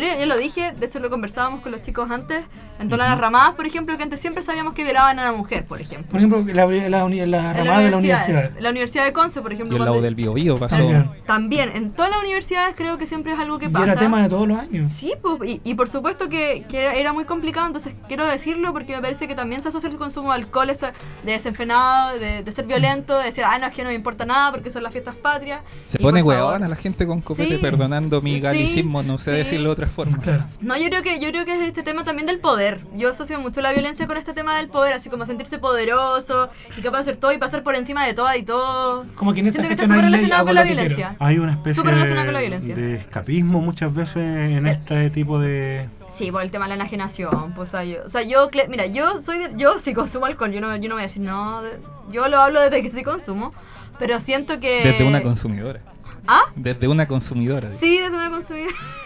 yo 0.20 0.26
lo 0.26 0.36
dije, 0.36 0.72
de 0.72 0.86
hecho 0.86 0.98
lo 1.00 1.10
conversábamos 1.10 1.60
con 1.62 1.72
los 1.72 1.82
chicos 1.82 2.10
antes, 2.10 2.44
en 2.80 2.88
torno 2.88 3.04
a 3.04 3.08
las 3.10 3.18
ramadas, 3.18 3.54
por 3.54 3.66
ejemplo, 3.66 3.96
que 3.96 4.02
antes 4.02 4.20
siempre 4.20 4.42
sabíamos 4.42 4.74
que 4.74 4.84
violaban 4.84 5.18
a 5.18 5.24
la 5.24 5.32
mujer, 5.32 5.64
por 5.66 5.80
ejemplo. 5.80 6.10
Por 6.10 6.18
ejemplo, 6.20 6.42
la, 6.52 6.66
la, 6.66 7.08
la 7.26 7.52
ramada 7.52 7.80
de 7.80 7.90
la 7.90 7.96
universidad. 7.98 8.50
La 8.58 8.70
Universidad 8.70 9.04
de 9.04 9.12
Conce, 9.12 9.40
por 9.42 9.52
Y 9.52 9.54
ejemplo. 9.56 9.76
el 9.76 9.84
lado 9.84 10.00
del 10.00 10.14
Biobío 10.14 10.56
pasó. 10.58 10.76
También. 10.76 11.10
También, 11.26 11.70
en 11.76 11.92
todas 11.92 12.10
las 12.10 12.20
universidades 12.20 12.74
creo 12.76 12.98
que 12.98 13.06
siempre 13.06 13.32
es 13.32 13.38
algo 13.38 13.58
que 13.58 13.66
Y 13.66 13.68
pasa. 13.68 13.84
era 13.92 13.96
tema 13.96 14.22
de 14.22 14.28
todos 14.28 14.48
los 14.48 14.58
años. 14.58 14.90
Sí, 14.90 15.12
pues, 15.20 15.50
y, 15.50 15.60
y 15.64 15.74
por 15.74 15.88
supuesto 15.88 16.28
que, 16.28 16.64
que 16.68 16.78
era, 16.78 16.92
era 16.94 17.12
muy 17.12 17.24
complicado, 17.24 17.66
entonces 17.66 17.94
quiero 18.08 18.24
decirlo 18.26 18.72
porque 18.72 18.96
me 18.96 19.02
parece 19.02 19.28
que 19.28 19.34
también 19.34 19.62
se 19.62 19.68
asocia 19.68 19.88
el 19.88 19.96
consumo 19.96 20.30
de 20.32 20.36
alcohol 20.40 20.70
esto 20.70 20.86
de 21.24 21.32
desenfrenado, 21.32 22.18
de, 22.18 22.42
de 22.42 22.52
ser 22.52 22.66
violento, 22.66 23.18
de 23.18 23.24
decir, 23.26 23.44
ah, 23.46 23.58
no, 23.58 23.66
es 23.66 23.74
que 23.74 23.82
no 23.82 23.90
me 23.90 23.94
importa 23.94 24.24
nada 24.24 24.50
porque 24.52 24.70
son 24.70 24.82
las 24.82 24.92
fiestas 24.92 25.14
patrias. 25.14 25.60
Se 25.86 25.98
Y, 25.98 26.02
pone 26.02 26.22
huevona 26.22 26.68
la 26.68 26.76
gente 26.76 27.06
con 27.06 27.20
copete 27.20 27.56
Sí, 27.56 27.58
perdonando 27.58 28.20
mi 28.22 28.34
sí, 28.36 28.40
galicismo, 28.40 29.02
no 29.02 29.18
sé 29.18 29.32
sí. 29.32 29.36
decirlo 29.38 29.70
de 29.70 29.76
otra 29.82 29.94
forma. 29.94 30.18
Claro. 30.18 30.44
No, 30.60 30.76
yo 30.76 30.88
creo 30.88 31.02
que 31.02 31.18
yo 31.20 31.30
creo 31.30 31.44
que 31.44 31.54
es 31.54 31.62
este 31.62 31.82
tema 31.82 32.04
también 32.04 32.26
del 32.26 32.38
poder. 32.38 32.80
Yo 32.94 33.10
asocio 33.10 33.40
mucho 33.40 33.60
la 33.60 33.72
violencia 33.72 34.06
con 34.06 34.16
este 34.16 34.32
tema 34.32 34.56
del 34.56 34.68
poder, 34.68 34.94
así 34.94 35.10
como 35.10 35.26
sentirse 35.26 35.58
poderoso 35.58 36.50
y 36.76 36.80
capaz 36.82 36.98
de 36.98 37.02
hacer 37.02 37.16
todo 37.16 37.32
y 37.32 37.38
pasar 37.38 37.62
por 37.62 37.74
encima 37.74 38.06
de 38.06 38.14
todo 38.14 38.34
y 38.36 38.42
todo. 38.42 39.06
Como 39.14 39.32
que 39.34 39.40
en 39.40 39.48
esta 39.48 39.62
Siento 39.62 39.68
que 39.68 39.82
está 39.82 39.86
súper 39.94 40.04
relacionado 40.10 40.44
con 40.46 40.54
la 40.54 40.62
violencia. 40.64 41.16
Hay 41.18 41.38
una 41.38 41.52
especie 41.52 41.82
violencia. 41.82 42.74
de 42.74 42.94
escapismo 42.96 43.60
muchas 43.60 43.94
veces 43.94 44.16
en 44.16 44.66
Eh, 44.66 44.72
este 44.72 45.10
tipo 45.10 45.38
de... 45.38 45.88
Sí, 46.08 46.30
por 46.30 46.42
el 46.42 46.50
tema 46.50 46.66
de 46.66 46.70
la 46.70 46.74
enajenación. 46.76 47.52
Pues, 47.54 47.68
o 47.70 47.72
sea, 47.72 47.84
yo, 47.84 48.04
o 48.04 48.08
sea, 48.08 48.22
yo 48.22 48.50
mira, 48.68 48.86
yo 48.86 49.20
soy 49.20 49.38
de- 49.38 49.52
yo 49.56 49.78
sí 49.78 49.94
consumo 49.94 50.26
alcohol, 50.26 50.52
yo 50.52 50.60
no, 50.60 50.76
yo 50.76 50.88
no 50.88 50.94
voy 50.96 51.04
a 51.04 51.06
decir 51.06 51.22
no, 51.22 51.62
de- 51.62 51.78
yo 52.10 52.28
lo 52.28 52.40
hablo 52.40 52.60
desde 52.60 52.82
que 52.82 52.90
sí 52.90 53.02
consumo, 53.02 53.52
pero 53.98 54.20
siento 54.20 54.60
que 54.60 54.84
Desde 54.84 55.04
una 55.06 55.22
consumidora. 55.22 55.80
¿Ah? 56.26 56.42
Desde 56.54 56.86
una 56.86 57.08
consumidora. 57.08 57.68
Sí, 57.68 57.98
desde 57.98 58.14
una 58.16 58.30
consumidora. 58.30 58.72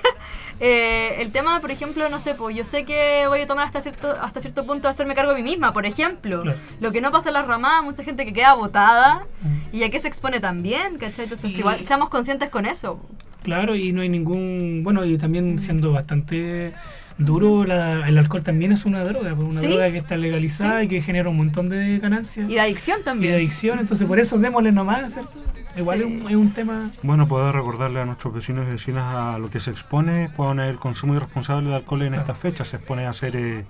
Eh, 0.59 1.17
el 1.21 1.33
tema, 1.33 1.61
por 1.61 1.71
ejemplo, 1.71 2.09
no 2.09 2.19
sé, 2.19 2.35
pues 2.35 2.57
yo 2.57 2.65
sé 2.65 2.85
que 2.85 3.25
voy 3.29 3.41
a 3.43 3.47
tomar 3.47 3.67
hasta 3.67 3.83
cierto 3.83 4.11
hasta 4.23 4.41
cierto 4.41 4.65
punto 4.67 4.89
de 4.89 4.93
hacerme 4.93 5.15
cargo 5.15 5.33
de 5.35 5.43
mí 5.43 5.51
misma, 5.51 5.73
por 5.73 5.85
ejemplo. 5.87 6.41
Claro. 6.43 6.59
Lo 6.81 6.93
que 6.93 7.01
no 7.03 7.13
pasa 7.13 7.29
en 7.29 7.35
las 7.35 7.47
ramadas, 7.47 7.83
mucha 7.85 8.03
gente 8.05 8.25
que 8.25 8.33
queda 8.33 8.55
botada 8.55 9.27
Mm. 9.43 9.77
y 9.77 9.83
a 9.85 9.91
qué 9.91 10.01
se 10.01 10.09
expone 10.09 10.41
también, 10.41 10.97
¿cachai? 10.99 11.25
Entonces, 11.25 11.53
Y- 11.53 11.59
igual, 11.59 11.85
seamos 11.85 12.09
conscientes 12.09 12.49
con 12.49 12.65
eso. 12.67 13.01
Claro, 13.43 13.77
y 13.77 13.93
no 13.93 14.01
hay 14.03 14.09
ningún. 14.09 14.81
Bueno, 14.83 15.05
y 15.05 15.19
también 15.19 15.59
siendo 15.59 15.93
bastante 15.93 16.73
duro, 17.19 17.65
la- 17.65 18.07
el 18.09 18.19
alcohol 18.19 18.43
también 18.45 18.73
es 18.73 18.85
una 18.85 19.03
droga, 19.05 19.35
pues, 19.35 19.49
una 19.53 19.61
Sí. 19.61 19.69
droga 19.69 19.91
que 19.91 19.99
está 19.99 20.17
legalizada 20.17 20.81
Sí. 20.81 20.87
y 20.87 20.89
que 20.89 21.03
genera 21.03 21.29
un 21.31 21.37
montón 21.37 21.69
de 21.69 21.99
ganancias 21.99 22.49
Y 22.51 22.55
de 22.55 22.61
adicción 22.61 22.99
y 23.01 23.05
también. 23.05 23.33
de 23.33 23.39
adicción, 23.39 23.79
entonces 23.79 24.07
por 24.07 24.19
eso 24.19 24.39
démosle 24.39 24.73
nomás, 24.73 25.15
¿cierto? 25.15 25.33
Igual 25.77 25.99
Sí. 25.99 26.05
es, 26.05 26.23
un, 26.25 26.31
es 26.31 26.37
un 26.37 26.51
tema. 26.53 26.91
Bueno, 27.03 27.27
poder 27.29 27.55
recordarle 27.55 28.01
a 28.01 28.05
nuestros 28.05 28.33
vecinos 28.35 28.67
y 28.67 28.71
vecinas 28.73 29.05
a 29.05 29.39
lo 29.39 29.49
que 29.51 29.61
se 29.61 29.71
expone 29.71 30.31
con 30.37 30.61
el 30.61 30.77
consumo 30.79 31.15
irresponsable 31.15 31.71
de 31.71 31.77
alcohol 31.77 32.03
en 32.03 32.09
Claro. 32.09 32.23
estas 32.23 32.39
fechas. 32.39 32.69
Se 32.69 32.77
expone 32.77 33.07
a 33.07 33.13
ser, 33.13 33.37
eh, 33.37 33.65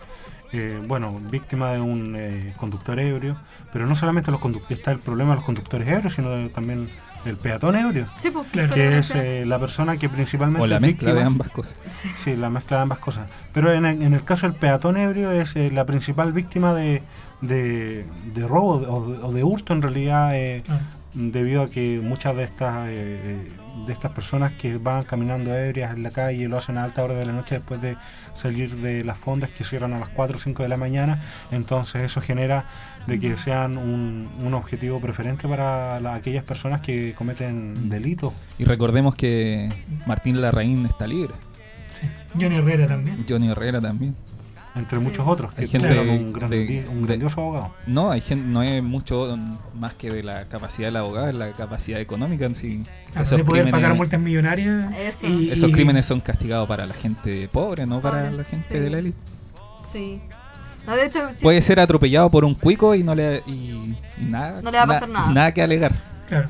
eh, 0.53 0.81
bueno, 0.87 1.19
víctima 1.31 1.73
de 1.73 1.81
un 1.81 2.15
eh, 2.17 2.53
conductor 2.57 2.99
ebrio, 3.01 3.37
pero 3.73 3.87
no 3.87 3.97
solamente 3.97 4.31
los 4.31 4.39
conductores, 4.41 4.79
está 4.79 4.93
el 4.93 4.99
problema 5.01 5.31
de 5.31 5.37
los 5.37 5.45
conductores 5.45 5.89
ebrios, 5.89 6.15
sino 6.15 6.31
de- 6.31 6.49
también 6.49 6.89
el 7.29 7.37
peatón 7.37 7.77
ebrio, 7.77 8.09
Sí, 8.17 8.31
pues, 8.31 8.47
Claro. 8.49 8.75
que 8.75 8.99
es 8.99 9.15
eh, 9.15 9.45
la 9.47 9.59
persona 9.59 9.97
que 9.97 10.09
principalmente 10.09 10.62
O 10.62 10.67
la 10.67 10.81
mezcla 10.81 11.12
de 11.12 11.23
ambas 11.23 11.51
cosas. 11.51 11.75
Sí. 11.91 12.11
Sí, 12.17 12.37
la 12.37 12.51
mezcla 12.51 12.79
de 12.79 12.83
ambas 12.85 12.99
cosas. 12.99 13.29
Pero 13.53 13.73
en 13.73 13.87
el, 13.87 14.03
en 14.03 14.15
el 14.15 14.25
caso 14.25 14.47
del 14.47 14.57
peatón 14.57 14.97
ebrio 14.97 15.31
es 15.31 15.57
eh, 15.57 15.71
la 15.73 15.85
principal 15.85 16.33
víctima 16.33 16.75
de, 16.75 17.03
de, 17.41 18.07
de 18.35 18.47
robo 18.47 18.75
o 18.89 19.11
de, 19.11 19.19
o 19.23 19.33
de 19.33 19.45
hurto 19.45 19.73
en 19.73 19.83
realidad, 19.83 20.35
eh, 20.37 20.62
claro. 20.65 20.81
debido 21.15 21.62
a 21.62 21.71
que 21.71 22.01
muchas 22.03 22.37
de 22.37 22.45
estas 22.45 22.87
de 23.87 23.93
estas 23.93 24.12
personas 24.12 24.53
que 24.53 24.79
van 24.79 25.03
caminando 25.03 25.55
ebrias 25.55 25.95
en 25.95 26.03
la 26.03 26.11
calle 26.11 26.49
lo 26.49 26.57
hacen 26.57 26.79
a 26.79 26.85
alta 26.85 27.05
hora 27.05 27.12
de 27.15 27.27
la 27.27 27.33
noche 27.33 27.57
después 27.57 27.83
de 27.83 27.97
salir 28.35 28.75
de 28.77 29.05
las 29.05 29.19
fondas 29.19 29.51
que 29.51 29.65
cierran 29.65 29.93
a 29.93 29.99
las 29.99 30.09
4 30.09 30.39
o 30.39 30.41
5 30.41 30.62
de 30.62 30.69
la 30.71 30.79
mañana, 30.79 31.21
entonces 31.53 32.03
eso 32.03 32.23
genera 32.23 32.65
de 33.07 33.21
que 33.21 33.37
sean 33.37 33.79
un, 33.79 34.29
un 34.42 34.55
objetivo 34.55 34.99
preferente 35.01 35.47
para 35.49 36.01
la- 36.01 36.14
aquellas 36.14 36.45
personas 36.45 36.81
que 36.81 37.14
cometen 37.16 37.88
delitos. 37.88 38.33
Y 38.59 38.64
recordemos 38.64 39.14
que 39.14 39.69
Martín 40.07 40.40
Larraín 40.40 40.87
está 40.87 41.07
libre. 41.07 41.33
Sí. 41.90 42.07
Johnny 42.35 42.57
Herrera 42.57 42.87
también. 42.88 43.25
Johnny 43.29 43.49
Herrera 43.49 43.81
también. 43.81 44.14
Entre 44.75 44.99
Sí. 44.99 45.05
muchos 45.05 45.27
otros 45.27 45.55
que 45.55 45.62
Hay 45.62 45.69
gente 45.69 45.88
un, 45.99 46.33
gran- 46.35 46.51
de- 46.51 46.87
un 46.90 47.01
de- 47.01 47.07
grandioso 47.07 47.40
abogado. 47.40 47.75
No, 47.87 48.11
hay 48.11 48.21
gente, 48.21 48.47
no 48.47 48.62
es 48.62 48.83
mucho 48.85 49.35
más 49.75 49.95
que 49.95 50.11
de 50.11 50.23
la 50.23 50.45
capacidad 50.49 50.88
del 50.88 50.97
abogado, 50.97 51.31
es 51.31 51.35
la 51.35 51.53
capacidad 51.53 51.99
económica 51.99 52.45
en 52.45 52.55
sí. 52.55 52.85
Claro, 53.07 53.23
esos, 53.23 53.38
de 53.38 53.45
poder 53.45 53.62
crímenes, 53.62 53.81
pagar 53.83 53.97
multas 53.97 54.21
millonarias. 54.21 54.92
Eso. 54.99 55.27
y- 55.29 55.51
esos 55.51 55.71
y- 55.71 55.73
crímenes 55.73 56.05
son 56.05 56.21
castigados 56.21 56.69
para 56.69 56.85
la 56.85 56.92
gente 56.92 57.49
pobre, 57.51 57.87
no 57.87 58.03
para 58.03 58.25
Pobre, 58.25 58.37
la 58.37 58.45
gente 58.45 58.66
sí. 58.69 58.79
de 58.79 58.90
la 58.90 58.99
élite. 58.99 59.19
Sí. 59.90 60.21
No, 60.87 60.94
de 60.96 61.07
hecho, 61.07 61.29
sí, 61.31 61.42
Puede 61.42 61.61
ser 61.62 61.81
atropellado 61.81 62.31
por 62.31 62.44
un 62.44 62.55
cuico 62.55 62.94
y 62.94 63.03
no 63.03 63.14
le, 63.14 63.42
y, 63.46 63.53
y 63.53 63.96
nada, 64.20 64.61
No 64.62 64.70
le 64.70 64.77
va 64.79 64.85
a 64.85 64.87
pasar 64.87 65.09
na- 65.09 65.20
nada. 65.20 65.33
Nada 65.33 65.53
que 65.55 65.62
alegar. 65.62 65.92
Claro. 66.29 66.49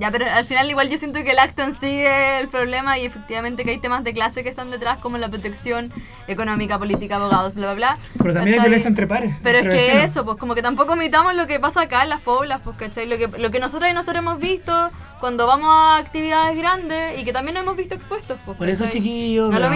Ya, 0.00 0.12
pero 0.12 0.26
al 0.30 0.44
final 0.44 0.70
igual 0.70 0.88
yo 0.90 0.96
siento 0.96 1.24
que 1.24 1.32
el 1.32 1.38
acto 1.40 1.62
en 1.62 1.74
sí 1.74 2.02
es 2.02 2.40
el 2.40 2.46
problema 2.46 2.98
y 2.98 3.04
efectivamente 3.06 3.64
que 3.64 3.70
hay 3.72 3.78
temas 3.78 4.04
de 4.04 4.12
clase 4.14 4.44
que 4.44 4.48
están 4.48 4.70
detrás 4.70 4.98
como 4.98 5.18
la 5.18 5.28
protección 5.28 5.90
económica, 6.28 6.78
política, 6.78 7.16
abogados, 7.16 7.56
bla, 7.56 7.72
bla, 7.72 7.74
bla. 7.74 7.98
Pero 8.16 8.32
también 8.34 8.54
hay 8.58 8.60
violencia 8.60 8.86
entre 8.86 9.08
pares. 9.08 9.34
Pero 9.42 9.58
es 9.58 9.64
entre 9.64 9.76
que 9.78 9.84
vecinos. 9.86 10.04
eso, 10.10 10.24
pues 10.24 10.36
como 10.38 10.54
que 10.54 10.62
tampoco 10.62 10.94
imitamos 10.94 11.34
lo 11.34 11.48
que 11.48 11.58
pasa 11.58 11.80
acá 11.80 12.04
en 12.04 12.10
las 12.10 12.20
poblas, 12.20 12.60
pues, 12.62 12.76
¿cachai? 12.76 13.06
Lo 13.06 13.16
que, 13.18 13.26
lo 13.38 13.50
que 13.50 13.58
nosotros 13.58 13.90
y 13.90 13.92
nosotros 13.92 14.18
hemos 14.20 14.38
visto 14.38 14.88
cuando 15.18 15.46
vamos 15.46 15.68
a 15.70 15.98
actividades 15.98 16.56
grandes 16.56 17.20
y 17.20 17.24
que 17.24 17.32
también 17.32 17.54
nos 17.54 17.62
hemos 17.64 17.76
visto 17.76 17.94
expuestos, 17.94 18.38
pues, 18.44 18.56
Por 18.56 18.68
eso, 18.68 18.86
chiquillos, 18.86 19.50
No 19.50 19.58
lo 19.58 19.66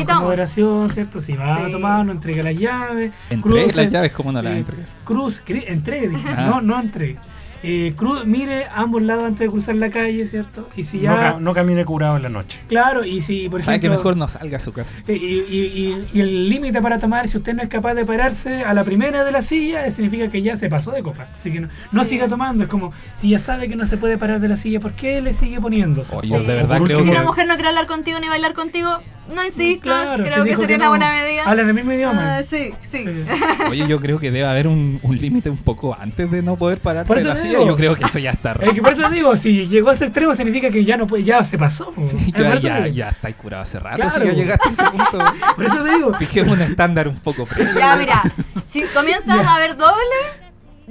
¿cierto? 0.88 1.20
Si 1.20 1.34
va 1.34 1.58
Sí. 1.58 1.62
a 1.64 1.70
tomar, 1.70 2.04
no 2.06 2.12
entregue 2.12 2.42
las 2.42 2.56
llaves. 2.56 3.12
Entregue 3.30 3.62
cruce, 3.64 3.82
las 3.84 3.92
llaves, 3.92 4.12
¿cómo 4.12 4.32
no 4.32 4.42
las 4.42 4.54
eh, 4.54 4.58
entregar? 4.58 4.86
Cruz, 5.04 5.42
entregue, 5.66 6.08
dije. 6.08 6.28
Ah. 6.36 6.46
no, 6.46 6.60
no 6.60 6.78
entregue. 6.80 7.18
Eh, 7.62 7.94
cru- 7.96 8.24
mire 8.24 8.66
ambos 8.74 9.02
lados 9.02 9.24
antes 9.24 9.40
de 9.40 9.48
cruzar 9.48 9.74
la 9.76 9.90
calle, 9.90 10.26
¿cierto? 10.26 10.68
Y 10.76 10.82
si 10.82 10.98
No, 10.98 11.16
ya. 11.16 11.36
no 11.38 11.54
camine 11.54 11.84
curado 11.84 12.16
en 12.16 12.22
la 12.24 12.28
noche. 12.28 12.58
Claro, 12.68 13.04
y 13.04 13.20
si, 13.20 13.48
por 13.48 13.62
Sabe 13.62 13.78
que 13.80 13.86
ejemplo. 13.86 13.98
mejor 13.98 14.16
no 14.16 14.28
salga 14.28 14.56
a 14.56 14.60
su 14.60 14.72
casa. 14.72 14.90
eh, 15.06 15.14
Y, 15.16 15.26
y- 15.26 16.02
y- 16.12 16.18
y 16.18 16.20
el 16.20 16.48
límite 16.48 16.80
para 16.82 16.98
tomar, 16.98 17.28
si 17.28 17.36
usted 17.38 17.54
no 17.54 17.62
es 17.62 17.68
capaz 17.68 17.94
de 17.94 18.04
pararse 18.04 18.64
a 18.64 18.74
la 18.74 18.82
primera 18.84 19.22
de 19.24 19.30
la 19.32 19.42
silla, 19.42 19.86
eh, 19.86 19.92
significa 19.92 20.28
que 20.28 20.42
ya 20.42 20.56
se 20.56 20.68
pasó 20.68 20.90
de 20.90 21.02
copa. 21.02 21.28
Así 21.34 21.50
que 21.52 21.60
no, 21.60 21.68
no 21.92 22.04
Sí. 22.04 22.10
siga 22.10 22.28
tomando. 22.28 22.64
Es 22.64 22.70
como, 22.70 22.92
si 23.14 23.30
ya 23.30 23.38
sabe 23.38 23.68
que 23.68 23.76
no 23.76 23.86
se 23.86 23.96
puede 23.96 24.18
parar 24.18 24.40
de 24.40 24.48
la 24.48 24.56
silla, 24.56 24.80
¿por 24.80 24.92
qué 24.92 25.20
le 25.20 25.32
sigue 25.32 25.60
poniéndose? 25.60 26.14
Oye, 26.16 26.28
Sí. 26.38 26.44
de 26.46 26.54
verdad 26.54 26.80
creo 26.82 26.98
Si 26.98 27.04
que... 27.04 27.10
una 27.10 27.22
mujer 27.22 27.46
no 27.46 27.54
quiere 27.54 27.68
hablar 27.68 27.86
contigo 27.86 28.18
ni 28.20 28.28
bailar 28.28 28.54
contigo, 28.54 28.98
no 29.32 29.44
insistas, 29.44 30.02
Claro, 30.04 30.24
creo 30.24 30.44
si 30.44 30.50
que 30.50 30.56
sería 30.56 30.66
que 30.66 30.74
una 30.76 30.84
no. 30.84 30.90
buena 30.90 31.10
medida. 31.12 31.42
Hablan 31.44 31.68
el 31.68 31.74
mismo 31.74 31.92
idioma. 31.92 32.36
Ah, 32.38 32.42
sí, 32.48 32.72
sí. 32.90 33.04
Sí. 33.14 33.24
Oye, 33.70 33.86
yo 33.88 34.00
creo 34.00 34.18
que 34.18 34.30
debe 34.30 34.46
haber 34.46 34.66
un, 34.68 35.00
un 35.02 35.16
límite 35.18 35.50
un 35.50 35.56
poco 35.58 35.96
antes 35.98 36.30
de 36.30 36.42
no 36.42 36.56
poder 36.56 36.78
pararse 36.80 37.08
Por 37.08 37.16
de 37.16 37.22
eso 37.22 37.28
la 37.28 37.36
silla. 37.36 37.64
Yo 37.64 37.76
creo 37.76 37.94
que 37.96 38.04
eso 38.04 38.18
ya 38.18 38.30
está 38.30 38.52
Es 38.60 38.72
que 38.72 38.82
por 38.82 38.92
eso 38.92 39.08
digo, 39.10 39.36
si 39.36 39.66
llegó 39.68 39.90
a 39.90 39.92
ese 39.94 40.04
extremo 40.04 40.34
significa 40.34 40.70
que 40.70 40.84
ya 40.84 40.96
no 40.96 41.06
puede, 41.06 41.24
ya 41.24 41.42
se 41.44 41.58
pasó. 41.58 41.92
Sí, 42.00 42.32
Eh, 42.36 42.58
ya, 42.60 42.86
ya, 42.88 43.08
estáis 43.10 43.36
curado 43.36 43.62
hace 43.62 43.78
rato. 43.80 43.96
Claro. 43.96 44.20
Si 44.20 44.26
ya 44.26 44.32
llegaste 44.32 44.68
a 44.68 44.72
ese 44.72 44.84
punto, 44.90 45.18
por 45.56 45.64
eso 45.64 45.84
te 45.84 45.90
digo. 45.94 46.14
fijemos 46.14 46.54
un 46.54 46.62
estándar 46.62 47.08
un 47.08 47.16
poco 47.16 47.46
previo. 47.46 47.74
Ya, 47.78 47.96
mira, 47.96 48.22
si 48.66 48.82
comienzas 48.94 49.26
Ya. 49.42 49.54
a 49.54 49.58
ver 49.58 49.76
doble, 49.76 49.92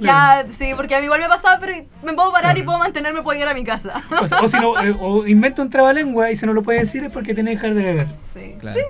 ya, 0.02 0.44
sí, 0.50 0.72
porque 0.76 0.94
a 0.94 0.98
mí 0.98 1.04
igual 1.04 1.20
me 1.20 1.28
pasaba, 1.28 1.58
pero 1.60 1.84
me 2.02 2.12
puedo 2.12 2.32
parar 2.32 2.56
y 2.58 2.62
puedo 2.62 2.78
mantenerme, 2.78 3.22
puedo 3.22 3.38
llegar 3.38 3.52
a 3.52 3.54
mi 3.54 3.64
casa. 3.64 4.02
O, 4.20 4.26
sea, 4.26 4.40
o 4.40 4.48
si 4.48 4.58
no, 4.58 4.78
eh, 4.82 4.94
o 4.98 5.26
inventa 5.26 5.62
un 5.62 5.70
trabalengua 5.70 6.30
y 6.30 6.36
si 6.36 6.46
no 6.46 6.52
lo 6.52 6.62
puede 6.62 6.80
decir 6.80 7.04
es 7.04 7.10
porque 7.12 7.34
tiene 7.34 7.50
que 7.52 7.56
dejar 7.56 7.74
de 7.74 7.82
beber. 7.82 8.06
Sí, 8.34 8.56
Claro. 8.60 8.78
sí. 8.78 8.84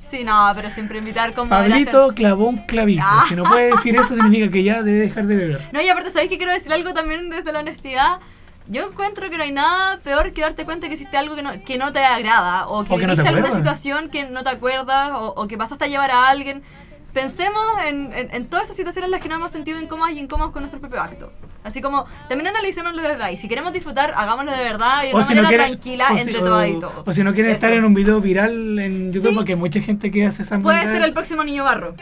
Sí, 0.00 0.24
no, 0.24 0.50
pero 0.56 0.70
siempre 0.70 0.98
invitar 0.98 1.34
con. 1.34 1.48
Pablito 1.48 2.08
clavó 2.14 2.48
un 2.48 2.56
clavito. 2.56 3.02
Ah. 3.06 3.24
Si 3.28 3.36
no 3.36 3.44
puede 3.44 3.70
decir 3.70 3.94
eso 3.94 4.14
significa 4.14 4.50
que 4.50 4.62
ya 4.64 4.82
debe 4.82 4.98
dejar 4.98 5.26
de 5.26 5.36
beber. 5.36 5.68
No, 5.72 5.80
y 5.82 5.88
aparte, 5.90 6.10
¿sabéis 6.10 6.30
que 6.30 6.38
quiero 6.38 6.52
decir 6.52 6.72
algo 6.72 6.94
también 6.94 7.28
desde 7.28 7.52
la 7.52 7.58
honestidad? 7.60 8.18
Yo 8.66 8.86
encuentro 8.86 9.28
que 9.28 9.36
no 9.36 9.42
hay 9.42 9.52
nada 9.52 9.98
peor 9.98 10.32
que 10.32 10.40
darte 10.40 10.64
cuenta 10.64 10.88
que 10.88 10.94
hiciste 10.94 11.16
algo 11.18 11.36
que 11.36 11.42
no, 11.42 11.50
que 11.64 11.76
no 11.76 11.92
te 11.92 11.98
agrada 12.02 12.66
o 12.68 12.84
que 12.84 12.94
O 12.94 12.96
que 12.96 13.06
no 13.06 13.14
te 13.14 13.22
viviste 13.22 13.28
alguna 13.36 13.54
situación 13.54 14.08
que 14.08 14.24
no 14.24 14.42
te 14.42 14.48
acuerdas 14.50 15.10
o, 15.12 15.34
o 15.36 15.46
que 15.48 15.58
pasaste 15.58 15.84
a 15.84 15.88
llevar 15.88 16.10
a 16.10 16.28
alguien. 16.30 16.62
Pensemos 17.12 17.62
en, 17.86 18.12
en- 18.12 18.34
en 18.34 18.46
todas 18.46 18.64
esas 18.66 18.76
situaciones 18.76 19.06
en 19.08 19.10
las 19.10 19.20
que 19.20 19.28
nos 19.28 19.38
hemos 19.38 19.50
sentido 19.50 19.80
incómodas 19.80 20.12
y 20.14 20.20
incómodos 20.20 20.52
con 20.52 20.62
nuestro 20.62 20.80
propio 20.80 21.00
acto. 21.02 21.32
Así 21.62 21.82
como, 21.82 22.06
también 22.28 22.46
analicémoslo 22.48 23.02
desde 23.02 23.22
ahí. 23.22 23.36
Si 23.36 23.46
queremos 23.46 23.72
disfrutar, 23.72 24.14
hagámoslo 24.16 24.50
de 24.52 24.62
verdad 24.64 25.02
y 25.04 25.08
de 25.08 25.14
una 25.14 25.24
si 25.26 25.34
no 25.34 25.42
manera 25.42 25.64
quieren, 25.64 25.80
tranquila 25.80 26.08
si- 26.14 26.20
entre 26.20 26.38
o- 26.38 26.44
todas 26.44 26.68
y 26.68 26.78
todo. 26.78 27.02
o 27.06 27.12
si 27.12 27.22
no 27.22 27.34
quieren 27.34 27.52
estar 27.52 27.70
Eso. 27.70 27.78
en 27.78 27.84
un 27.84 27.92
video 27.94 28.20
viral 28.20 28.78
en 28.78 29.12
YouTube 29.12 29.28
Sí. 29.30 29.34
porque 29.34 29.56
mucha 29.56 29.80
gente 29.80 30.10
que 30.10 30.24
hace 30.26 30.42
esa 30.42 30.58
Puede 30.58 30.82
ser 30.84 31.02
el 31.02 31.12
próximo 31.12 31.44
niño 31.44 31.64
barro. 31.64 31.94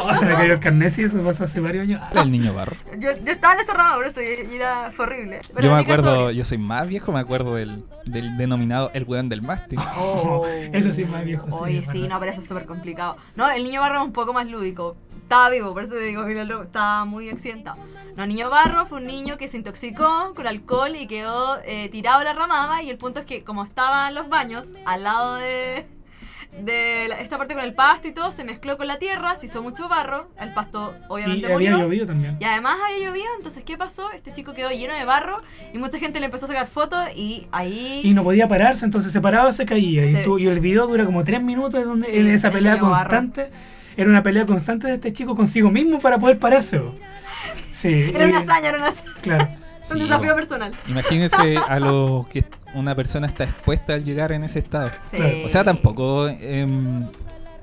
Oh, 0.00 0.14
se 0.14 0.24
me 0.24 0.34
cayó 0.34 0.54
el 0.54 0.60
carnet 0.60 0.98
y 0.98 1.04
eso 1.04 1.22
pasó 1.22 1.44
hace 1.44 1.60
varios 1.60 1.82
años. 1.84 2.00
El 2.14 2.30
niño 2.30 2.52
barro. 2.54 2.74
Yo, 2.98 3.10
yo 3.24 3.32
estaba 3.32 3.54
en 3.54 3.60
esa 3.60 3.74
rama 3.74 3.94
por 3.96 4.06
eso 4.06 4.20
y, 4.22 4.54
era 4.56 4.90
horrible. 4.96 5.40
Pero 5.54 5.68
yo 5.68 5.74
me 5.74 5.80
mi 5.82 5.84
caso, 5.86 6.00
acuerdo, 6.00 6.30
yo 6.30 6.44
soy 6.44 6.58
más 6.58 6.88
viejo, 6.88 7.12
me 7.12 7.20
acuerdo 7.20 7.54
del, 7.56 7.84
del 8.06 8.36
denominado 8.38 8.90
el 8.94 9.04
weón 9.04 9.28
del 9.28 9.42
mástil. 9.42 9.78
Oh. 9.98 10.46
Eso 10.72 10.92
sí 10.92 11.02
es 11.02 11.10
más 11.10 11.24
viejo. 11.24 11.46
sí, 11.46 11.52
Oye, 11.60 11.82
sí, 11.82 12.02
verdad. 12.02 12.08
no, 12.14 12.20
pero 12.20 12.32
eso 12.32 12.40
es 12.40 12.48
súper 12.48 12.64
complicado. 12.66 13.16
No, 13.36 13.50
el 13.50 13.62
niño 13.64 13.80
barro 13.82 14.00
es 14.00 14.04
un 14.06 14.12
poco 14.12 14.32
más 14.32 14.45
lúdico. 14.50 14.96
Estaba 15.22 15.50
vivo, 15.50 15.72
por 15.74 15.82
eso 15.84 15.94
te 15.94 16.00
digo, 16.00 16.24
estaba 16.24 17.04
muy 17.04 17.28
accidentado. 17.30 17.78
No, 18.16 18.24
niño 18.26 18.48
barro 18.48 18.86
fue 18.86 18.98
un 18.98 19.06
niño 19.06 19.36
que 19.38 19.48
se 19.48 19.56
intoxicó 19.56 20.32
con 20.34 20.46
alcohol 20.46 20.94
y 20.96 21.06
quedó 21.06 21.58
eh, 21.64 21.88
tirado 21.90 22.20
de 22.20 22.24
la 22.26 22.32
ramada. 22.32 22.82
Y 22.82 22.90
el 22.90 22.96
punto 22.96 23.20
es 23.20 23.26
que, 23.26 23.42
como 23.44 23.64
estaban 23.64 24.14
los 24.14 24.28
baños 24.28 24.68
al 24.86 25.02
lado 25.02 25.34
de, 25.34 25.84
de 26.62 27.06
la- 27.08 27.16
esta 27.16 27.36
parte 27.36 27.54
con 27.54 27.62
el 27.64 27.74
pasto 27.74 28.08
y 28.08 28.12
todo, 28.12 28.30
se 28.32 28.44
mezcló 28.44 28.78
con 28.78 28.86
la 28.86 28.98
tierra, 28.98 29.36
se 29.36 29.46
hizo 29.46 29.62
mucho 29.62 29.88
barro. 29.88 30.30
El 30.40 30.54
pasto, 30.54 30.94
Y 30.96 31.04
obviamente, 31.12 31.52
había 31.52 31.72
murió. 31.72 31.84
llovido 31.86 32.06
también. 32.06 32.36
Y 32.40 32.44
además 32.44 32.78
había 32.88 33.08
llovido, 33.08 33.26
entonces 33.36 33.64
¿qué 33.64 33.76
pasó? 33.76 34.10
Este 34.12 34.32
chico 34.32 34.54
quedó 34.54 34.70
lleno 34.70 34.94
de 34.94 35.04
barro 35.04 35.42
y 35.74 35.78
mucha 35.78 35.98
gente 35.98 36.20
le 36.20 36.26
empezó 36.26 36.46
a 36.46 36.48
sacar 36.48 36.68
fotos 36.68 37.00
y 37.14 37.48
ahí... 37.52 38.00
Y 38.02 38.14
no 38.14 38.22
podía 38.22 38.48
pararse, 38.48 38.84
entonces 38.84 39.12
se 39.12 39.20
paraba, 39.20 39.52
se 39.52 39.66
caía. 39.66 40.02
Sí. 40.04 40.16
Y, 40.20 40.24
tú- 40.24 40.38
y 40.38 40.46
el 40.46 40.60
video 40.60 40.86
dura 40.86 41.04
como 41.04 41.22
tres 41.24 41.42
minutos 41.42 41.84
donde 41.84 42.06
Sí, 42.06 42.16
esa 42.30 42.46
el 42.48 42.54
pelea 42.54 42.76
barro. 42.76 43.10
Era 43.96 44.10
una 44.10 44.22
pelea 44.22 44.44
constante 44.46 44.86
de 44.88 44.94
este 44.94 45.12
chico 45.12 45.34
consigo 45.34 45.70
mismo 45.70 45.98
para 46.00 46.18
poder 46.18 46.38
pararse. 46.38 46.78
bo. 46.78 46.94
Sí. 47.72 48.10
Era 48.14 48.26
y- 48.26 48.30
una 48.30 48.40
hazaña, 48.40 48.68
era 48.68 48.78
una 48.78 48.88
hazaña. 48.88 49.12
Claro. 49.22 49.48
Un 49.88 49.92
Sí, 49.92 50.00
desafío 50.00 50.30
bo. 50.30 50.36
personal. 50.36 50.72
Imagínense 50.88 51.56
a 51.68 51.78
lo 51.78 52.26
que 52.30 52.44
una 52.74 52.94
persona 52.96 53.28
está 53.28 53.44
expuesta 53.44 53.94
al 53.94 54.04
llegar 54.04 54.32
en 54.32 54.42
ese 54.42 54.58
estado. 54.58 54.88
Sí. 55.12 55.16
Claro. 55.16 55.32
O 55.44 55.48
sea, 55.48 55.62
tampoco 55.62 56.26
em, 56.26 57.06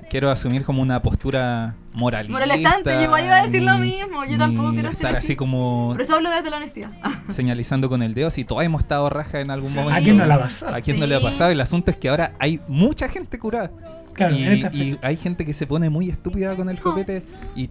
quiero 0.08 0.30
asumir 0.30 0.64
como 0.64 0.80
una 0.80 1.02
postura 1.02 1.74
moralista. 1.92 2.32
Moralizante, 2.32 2.94
yo 2.94 3.02
igual 3.02 3.24
iba 3.26 3.36
a 3.36 3.44
decir 3.44 3.60
lo 3.62 3.78
ni- 3.78 3.90
mismo, 3.90 4.24
yo 4.24 4.38
tampoco 4.38 4.72
quiero 4.72 4.88
estar 4.88 5.08
así 5.08 5.16
así. 5.18 5.36
como 5.36 5.90
Por 5.92 6.00
eso 6.00 6.14
hablo 6.16 6.30
desde 6.30 6.48
la 6.48 6.56
honestidad. 6.56 6.90
señalizando 7.28 7.90
con 7.90 8.02
el 8.02 8.14
dedo 8.14 8.30
si 8.30 8.44
todos 8.44 8.62
hemos 8.64 8.80
estado 8.82 9.10
raja 9.10 9.40
en 9.40 9.50
algún 9.50 9.70
Sí. 9.72 9.76
momento. 9.76 10.00
¿A 10.00 10.02
quién 10.02 10.16
no 10.16 10.24
la 10.24 10.36
ha 10.36 10.40
pasado? 10.40 10.74
¿A 10.74 10.80
quién 10.80 10.98
no 10.98 11.06
le 11.06 11.16
ha 11.16 11.18
Sí. 11.18 11.24
pasado? 11.26 11.50
El 11.50 11.60
asunto 11.60 11.90
es 11.90 11.98
que 11.98 12.08
ahora 12.08 12.32
hay 12.38 12.58
mucha 12.68 13.06
gente 13.10 13.38
curada. 13.38 13.70
Claro, 14.14 14.34
y, 14.34 14.44
en 14.44 14.52
esta 14.52 14.70
y 14.72 14.92
fecha. 14.92 15.06
hay 15.06 15.16
gente 15.16 15.44
que 15.44 15.52
se 15.52 15.66
pone 15.66 15.90
muy 15.90 16.08
estúpida 16.08 16.56
con 16.56 16.68
el 16.68 16.80
copete 16.80 17.22
y 17.54 17.68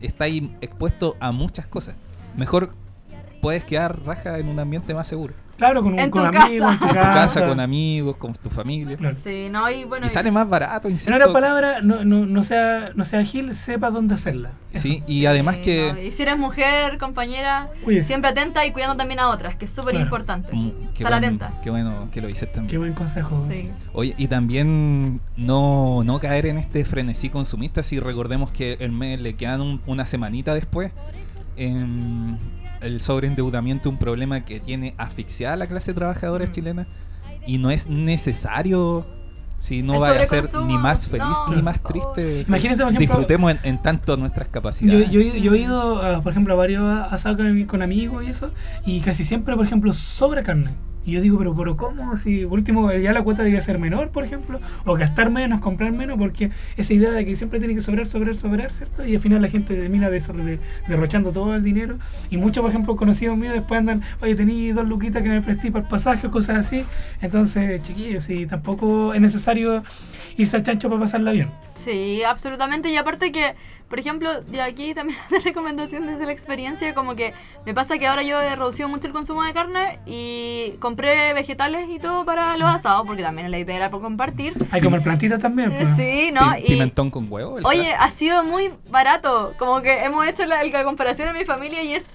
está 0.00 0.24
ahí 0.24 0.54
expuesto 0.60 1.16
a 1.20 1.32
muchas 1.32 1.66
cosas. 1.66 1.96
Mejor 2.36 2.74
puedes 3.40 3.64
quedar 3.64 4.04
raja 4.04 4.38
en 4.38 4.48
un 4.48 4.58
ambiente 4.58 4.94
más 4.94 5.06
seguro. 5.06 5.34
Claro, 5.56 5.82
con, 5.82 5.94
un, 5.94 5.98
En 5.98 6.10
con 6.10 6.30
tu 6.30 6.38
amigos, 6.38 6.70
casa. 6.70 6.72
en 6.74 6.78
tu 6.78 6.84
En 6.84 6.88
tu 6.90 6.94
casa. 6.94 7.12
casa, 7.14 7.46
con 7.46 7.60
amigos, 7.60 8.16
con 8.18 8.32
tu 8.34 8.50
familia. 8.50 8.96
Claro. 8.96 9.16
Sí, 9.18 9.48
no, 9.50 9.70
y 9.70 9.84
bueno. 9.84 10.04
Y 10.06 10.08
sale 10.10 10.30
más 10.30 10.48
barato, 10.48 10.88
En 10.88 10.94
insisto. 10.94 11.14
otras 11.14 11.32
palabras, 11.32 11.82
no, 11.82 12.04
no, 12.04 12.26
no, 12.26 12.42
sea, 12.42 12.90
no 12.94 13.04
sea 13.04 13.24
Gil, 13.24 13.54
sepa 13.54 13.90
dónde 13.90 14.14
hacerla. 14.14 14.50
Eso. 14.72 14.82
Sí, 14.82 15.02
y 15.06 15.24
además 15.26 15.56
que... 15.58 15.92
no, 15.94 16.00
y 16.00 16.10
si 16.12 16.22
eres 16.22 16.36
mujer, 16.36 16.98
compañera, 16.98 17.68
Cuídese. 17.84 18.06
siempre 18.08 18.30
atenta 18.30 18.66
y 18.66 18.72
cuidando 18.72 18.96
también 18.96 19.18
a 19.20 19.28
otras, 19.30 19.56
que 19.56 19.64
es 19.64 19.70
súper 19.72 19.94
importante. 19.94 20.48
Mm, 20.54 20.70
qué, 20.94 21.02
Estar 21.04 21.14
atenta. 21.14 21.54
qué 21.62 21.70
bueno 21.70 22.08
que 22.12 22.20
lo 22.20 22.28
dices 22.28 22.52
también. 22.52 22.70
Qué 22.70 22.78
buen 22.78 22.92
consejo. 22.92 23.46
Sí. 23.50 23.70
Oye, 23.94 24.14
y 24.18 24.28
también 24.28 25.20
no, 25.38 26.02
no 26.04 26.20
caer 26.20 26.46
en 26.46 26.58
este 26.58 26.84
frenesí 26.84 27.30
consumista 27.30 27.82
si 27.82 27.98
recordemos 27.98 28.50
que 28.50 28.74
el 28.80 28.92
mes 28.92 29.18
le 29.20 29.36
quedan 29.36 29.60
un- 29.62 29.80
una 29.86 30.04
semanita 30.06 30.52
después. 30.54 30.92
em, 31.56 32.36
el 32.80 33.00
sobreendeudamiento 33.00 33.88
es 33.88 33.92
un 33.92 33.98
problema 33.98 34.44
que 34.44 34.60
tiene 34.60 34.94
asfixiada 34.98 35.54
a 35.54 35.56
la 35.56 35.66
clase 35.66 35.94
trabajadora 35.94 36.50
chilena 36.50 36.86
y 37.46 37.58
no 37.58 37.70
es 37.70 37.86
necesario 37.88 39.06
si 39.58 39.82
no 39.82 39.98
va 39.98 40.10
a 40.10 40.24
ser 40.26 40.44
ni 40.66 40.76
más 40.76 41.08
feliz 41.08 41.26
no, 41.48 41.54
ni 41.56 41.62
más 41.62 41.82
triste. 41.82 42.42
Imagínense, 42.46 42.82
por 42.82 42.92
ejemplo- 42.92 42.98
Disfrutemos 43.16 43.50
en, 43.52 43.58
en 43.62 43.82
tanto 43.82 44.16
nuestras 44.16 44.48
capacidades. 44.48 45.10
yo, 45.10 45.20
he- 45.20 45.40
yo 45.40 45.54
he 45.54 45.58
ido, 45.58 46.02
a, 46.02 46.20
por 46.22 46.32
ejemplo, 46.32 46.52
a 46.54 46.56
varios 46.56 46.84
asados 47.12 47.38
con, 47.38 47.64
con 47.64 47.82
amigos 47.82 48.22
y 48.24 48.28
eso, 48.30 48.50
y 48.84 49.00
casi 49.00 49.24
siempre, 49.24 49.56
por 49.56 49.64
ejemplo, 49.64 49.92
sobra 49.92 50.42
carne. 50.42 50.74
Y 51.06 51.12
yo 51.12 51.20
digo, 51.22 51.38
pero, 51.38 51.54
pero 51.56 51.76
¿cómo? 51.76 52.16
Si 52.16 52.44
por 52.44 52.58
último 52.58 52.92
ya 52.92 53.12
la 53.12 53.22
cuota 53.22 53.42
debería 53.42 53.60
ser 53.62 53.78
menor, 53.78 54.10
por 54.10 54.24
ejemplo, 54.24 54.60
o 54.84 54.94
gastar 54.94 55.30
menos, 55.30 55.60
comprar 55.60 55.92
menos, 55.92 56.18
porque 56.18 56.50
esa 56.76 56.92
idea 56.92 57.12
de 57.12 57.24
que 57.24 57.36
siempre 57.36 57.58
tiene 57.60 57.74
que 57.74 57.80
sobrar, 57.80 58.06
sobrar, 58.06 58.34
sobrar, 58.34 58.72
¿cierto? 58.72 59.06
Y 59.06 59.14
al 59.14 59.20
final 59.20 59.40
la 59.40 59.48
gente 59.48 59.74
termina 59.74 60.10
de, 60.10 60.18
de- 60.20 60.58
derrochando 60.88 61.32
todo 61.32 61.54
el 61.54 61.62
dinero. 61.62 61.96
Y 62.28 62.36
muchos, 62.36 62.60
por 62.60 62.70
ejemplo, 62.70 62.96
conocidos 62.96 63.38
míos 63.38 63.54
después 63.54 63.78
andan, 63.78 64.02
oye, 64.20 64.34
tení 64.34 64.72
dos 64.72 64.86
luquitas 64.86 65.22
que 65.22 65.28
me 65.28 65.40
presté 65.40 65.70
para 65.70 65.84
el 65.84 65.88
pasaje 65.88 66.28
cosas 66.28 66.58
así. 66.66 66.84
Entonces, 67.20 67.80
chiquillos, 67.82 68.24
sí, 68.24 68.46
tampoco 68.46 69.14
es 69.14 69.20
necesario 69.20 69.84
irse 70.36 70.56
al 70.56 70.62
chancho 70.64 70.88
para 70.88 71.00
pasarla 71.02 71.32
bien. 71.32 71.48
Sí, 71.74 72.22
absolutamente. 72.24 72.90
Y 72.90 72.96
aparte 72.96 73.30
que, 73.32 73.54
por 73.88 74.00
ejemplo, 74.00 74.40
de 74.42 74.60
aquí 74.60 74.92
también 74.92 75.18
de 75.30 75.38
recomendación 75.38 76.06
desde 76.06 76.26
la 76.26 76.32
experiencia, 76.32 76.94
como 76.94 77.14
que 77.14 77.32
me 77.64 77.74
pasa 77.74 77.96
que 77.98 78.06
ahora 78.06 78.22
yo 78.22 78.40
he 78.40 78.56
reducido 78.56 78.88
mucho 78.88 79.06
el 79.06 79.12
consumo 79.12 79.44
de 79.44 79.52
carne 79.52 79.98
y 80.04 80.72
compré 80.96 81.34
vegetales 81.34 81.90
y 81.90 81.98
todo 81.98 82.24
para 82.24 82.56
los 82.56 82.70
asados, 82.70 83.06
porque 83.06 83.22
también 83.22 83.50
la 83.50 83.58
idea 83.58 83.76
era 83.76 83.90
por 83.90 84.00
compartir. 84.00 84.54
Hay 84.70 84.80
que 84.80 84.86
comer 84.86 85.02
plantitas 85.02 85.38
también. 85.38 85.70
Pues. 85.70 85.86
Sí, 85.96 86.30
¿no? 86.32 86.56
Y, 86.56 86.62
Pimentón 86.62 87.10
con 87.10 87.30
huevo. 87.30 87.58
oye, 87.64 87.92
ha 87.92 88.10
sido 88.10 88.44
muy 88.44 88.70
barato. 88.88 89.52
Como 89.58 89.82
que 89.82 90.04
hemos 90.04 90.26
hecho 90.26 90.46
la, 90.46 90.64
la 90.64 90.84
comparación 90.84 91.28
en 91.28 91.34
mi 91.34 91.44
familia 91.44 91.82
y 91.82 91.92
es. 91.92 92.06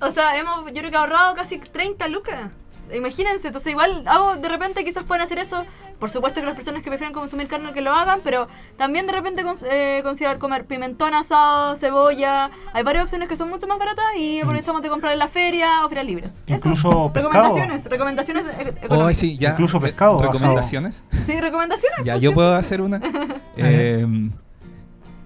O 0.00 0.10
sea, 0.10 0.36
hemos, 0.36 0.66
yo 0.72 0.80
creo 0.80 0.90
que 0.90 0.96
ahorrado 0.96 1.36
casi 1.36 1.58
30 1.58 2.08
lucas. 2.08 2.50
Imagínense, 2.94 3.46
entonces 3.48 3.72
igual 3.72 4.02
hago, 4.06 4.36
de 4.36 4.48
repente 4.48 4.84
quizás 4.84 5.04
pueden 5.04 5.22
hacer 5.24 5.38
eso. 5.38 5.64
Por 5.98 6.10
supuesto 6.10 6.40
que 6.40 6.46
las 6.46 6.54
personas 6.54 6.82
que 6.82 6.90
prefieren 6.90 7.12
consumir 7.14 7.46
carne 7.48 7.72
que 7.72 7.80
lo 7.80 7.92
hagan, 7.92 8.20
pero 8.22 8.48
también 8.76 9.06
de 9.06 9.12
repente 9.12 9.42
cons- 9.44 9.66
eh, 9.70 10.00
considerar 10.02 10.38
comer 10.38 10.66
pimentón 10.66 11.14
asado, 11.14 11.76
cebolla. 11.76 12.50
Hay 12.74 12.82
varias 12.82 13.04
opciones 13.04 13.28
que 13.28 13.36
son 13.36 13.48
mucho 13.48 13.66
más 13.66 13.78
baratas 13.78 14.04
y 14.18 14.40
aprovechamos 14.40 14.82
de 14.82 14.88
comprar 14.90 15.12
en 15.14 15.18
la 15.18 15.28
feria 15.28 15.84
o 15.84 15.88
ferias 15.88 16.06
libres. 16.06 16.32
Eso. 16.46 16.54
Incluso 16.56 17.10
pescado. 17.12 17.32
Recomendaciones, 17.32 17.84
recomendaciones 17.86 18.44
e- 18.58 18.68
económicas. 18.84 19.16
sí, 19.18 19.38
ya. 19.38 19.50
Incluso 19.50 19.80
pescado, 19.80 20.20
¿Recomendaciones? 20.22 21.02
Sí, 21.26 21.40
recomendaciones. 21.40 21.98
Ya, 22.04 22.12
pues, 22.14 22.22
yo 22.22 22.30
sí. 22.30 22.34
puedo 22.34 22.54
hacer 22.54 22.80
una. 22.80 23.00
Eh, 23.58 24.06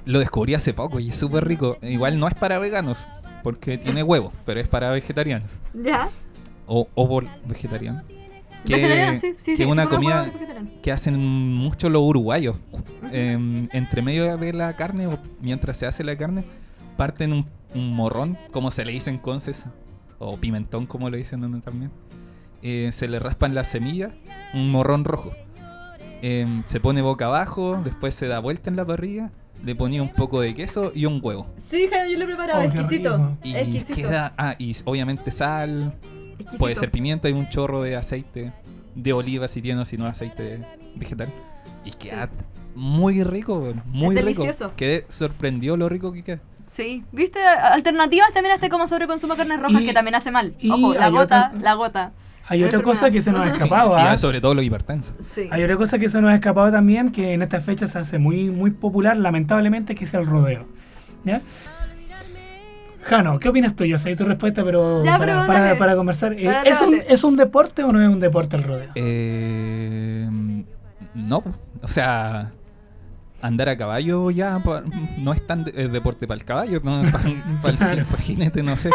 lo 0.04 0.18
descubrí 0.20 0.54
hace 0.54 0.72
poco 0.72 1.00
y 1.00 1.10
es 1.10 1.16
súper 1.16 1.46
rico. 1.46 1.78
Igual 1.82 2.18
no 2.20 2.28
es 2.28 2.34
para 2.34 2.58
veganos, 2.58 3.08
porque 3.42 3.76
tiene 3.76 4.02
huevos, 4.04 4.32
pero 4.46 4.60
es 4.60 4.68
para 4.68 4.90
vegetarianos. 4.92 5.58
Ya. 5.74 6.08
O 6.72 6.86
ovo 6.94 7.20
vegetariano. 7.46 8.02
Que, 8.64 8.74
Vegetariano, 8.76 9.18
sí, 9.18 9.32
sí, 9.38 9.50
que 9.52 9.56
sí, 9.56 9.62
es 9.64 9.68
una 9.68 9.86
comida 9.88 10.30
que 10.82 10.92
hacen 10.92 11.18
mucho 11.18 11.88
los 11.88 12.00
uruguayos. 12.02 12.56
Eh, 13.10 13.66
entre 13.72 14.02
medio 14.02 14.36
de 14.36 14.52
la 14.52 14.76
carne, 14.76 15.08
o 15.08 15.18
mientras 15.40 15.76
se 15.78 15.86
hace 15.86 16.04
la 16.04 16.16
carne, 16.16 16.44
parten 16.96 17.32
un, 17.32 17.46
un 17.74 17.92
morrón, 17.96 18.38
como 18.52 18.70
se 18.70 18.84
le 18.84 18.92
dice 18.92 19.10
en 19.10 19.18
Conces, 19.18 19.66
o 20.20 20.36
pimentón, 20.36 20.86
como 20.86 21.10
le 21.10 21.18
dicen 21.18 21.60
también. 21.62 21.90
Eh, 22.62 22.90
se 22.92 23.08
le 23.08 23.18
raspan 23.18 23.54
las 23.54 23.66
semillas, 23.66 24.12
un 24.54 24.70
morrón 24.70 25.04
rojo. 25.04 25.32
Eh, 26.22 26.46
se 26.66 26.78
pone 26.78 27.02
boca 27.02 27.26
abajo, 27.26 27.80
después 27.82 28.14
se 28.14 28.28
da 28.28 28.38
vuelta 28.38 28.70
en 28.70 28.76
la 28.76 28.84
parrilla, 28.84 29.32
le 29.64 29.74
ponía 29.74 30.02
un 30.02 30.12
poco 30.12 30.40
de 30.40 30.54
queso 30.54 30.92
y 30.94 31.06
un 31.06 31.18
huevo. 31.20 31.46
Sí, 31.56 31.84
hija, 31.84 32.06
yo 32.06 32.16
lo 32.16 32.24
he 32.24 32.26
preparado, 32.28 32.60
Oh, 32.60 32.62
exquisito. 32.62 33.36
Y 33.42 33.56
Exquisito. 33.56 33.94
queda, 33.94 34.34
ah, 34.36 34.54
y 34.58 34.76
obviamente 34.84 35.30
sal, 35.30 35.94
exquisito. 36.40 36.58
puede 36.58 36.74
ser 36.76 36.90
pimienta 36.90 37.28
y 37.28 37.32
un 37.32 37.48
chorro 37.48 37.82
de 37.82 37.96
aceite 37.96 38.52
de 38.94 39.12
oliva 39.12 39.48
si 39.48 39.62
tiene 39.62 39.80
o 39.80 39.84
si 39.84 39.96
no 39.96 40.06
aceite 40.06 40.60
vegetal. 40.96 41.32
Y 41.84 41.92
queda 41.92 42.28
muy 42.74 43.22
rico, 43.24 43.72
muy 43.86 44.16
Es 44.16 44.24
rico. 44.24 44.42
delicioso. 44.42 44.72
Quedé 44.76 45.04
sorprendido 45.08 45.76
lo 45.76 45.88
rico 45.88 46.12
que 46.12 46.22
queda. 46.22 46.40
Sí, 46.66 47.04
¿viste? 47.10 47.40
Alternativas 47.40 48.32
también 48.32 48.52
a 48.52 48.54
este 48.54 48.68
como 48.68 48.86
sobreconsumo 48.86 49.34
de 49.34 49.38
carnes 49.38 49.60
rojas 49.60 49.82
Y- 49.82 49.86
que 49.86 49.92
también 49.92 50.14
hace 50.14 50.30
mal. 50.30 50.54
Ojo, 50.70 50.94
la 50.94 51.06
hay 51.06 51.10
gota, 51.10 51.48
otra- 51.52 51.60
la 51.62 51.74
gota. 51.74 52.12
Hay 52.46 52.64
otra 52.64 52.82
cosa 52.82 53.10
que 53.10 53.20
se 53.20 53.30
nos 53.32 53.40
ha 53.42 53.46
Sí, 53.46 53.50
escapado, 53.54 53.96
¿ah? 53.96 54.16
sobre 54.18 54.40
todo 54.40 54.54
los 54.54 54.64
hipertensos. 54.64 55.14
Sí. 55.20 55.48
Hay 55.52 55.62
otra 55.62 55.76
cosa 55.76 55.98
que 55.98 56.08
se 56.08 56.20
nos 56.20 56.30
ha 56.30 56.34
escapado 56.34 56.70
también, 56.70 57.12
que 57.12 57.32
en 57.32 57.42
estas 57.42 57.64
fechas 57.64 57.92
se 57.92 57.98
hace 57.98 58.18
muy, 58.18 58.50
muy 58.50 58.70
popular, 58.72 59.16
lamentablemente, 59.16 59.94
que 59.94 60.04
es 60.04 60.14
el 60.14 60.26
rodeo. 60.26 60.66
¿Ya? 61.24 61.40
Jano, 63.02 63.38
¿qué 63.38 63.48
opinas 63.48 63.74
tú? 63.74 63.84
Yo 63.84 63.98
sé 63.98 64.14
tu 64.16 64.24
respuesta, 64.24 64.62
pero 64.64 65.02
Ya, 65.04 65.18
para, 65.18 65.46
para, 65.46 65.76
para 65.78 65.96
conversar. 65.96 66.34
eh, 66.34 66.44
Para 66.44 66.62
¿es, 66.62 66.80
un. 66.82 66.94
¿Es 67.08 67.24
un 67.24 67.36
deporte 67.36 67.82
o 67.82 67.92
no 67.92 68.02
es 68.02 68.08
un 68.08 68.20
deporte 68.20 68.56
el 68.56 68.62
rodeo? 68.62 68.90
Eh, 68.94 70.28
no, 71.14 71.42
o 71.82 71.88
sea, 71.88 72.52
andar 73.42 73.68
a 73.70 73.76
caballo 73.76 74.30
ya 74.30 74.62
no 75.18 75.32
es 75.32 75.46
tan 75.46 75.64
de- 75.64 75.88
deporte 75.88 76.26
para 76.26 76.38
el 76.38 76.44
caballo, 76.44 76.80
no 76.84 77.02
para 77.10 77.28
el, 77.28 77.42
para 77.62 77.92
el 77.92 78.04
jinete, 78.22 78.62
no 78.62 78.76
sé. 78.76 78.90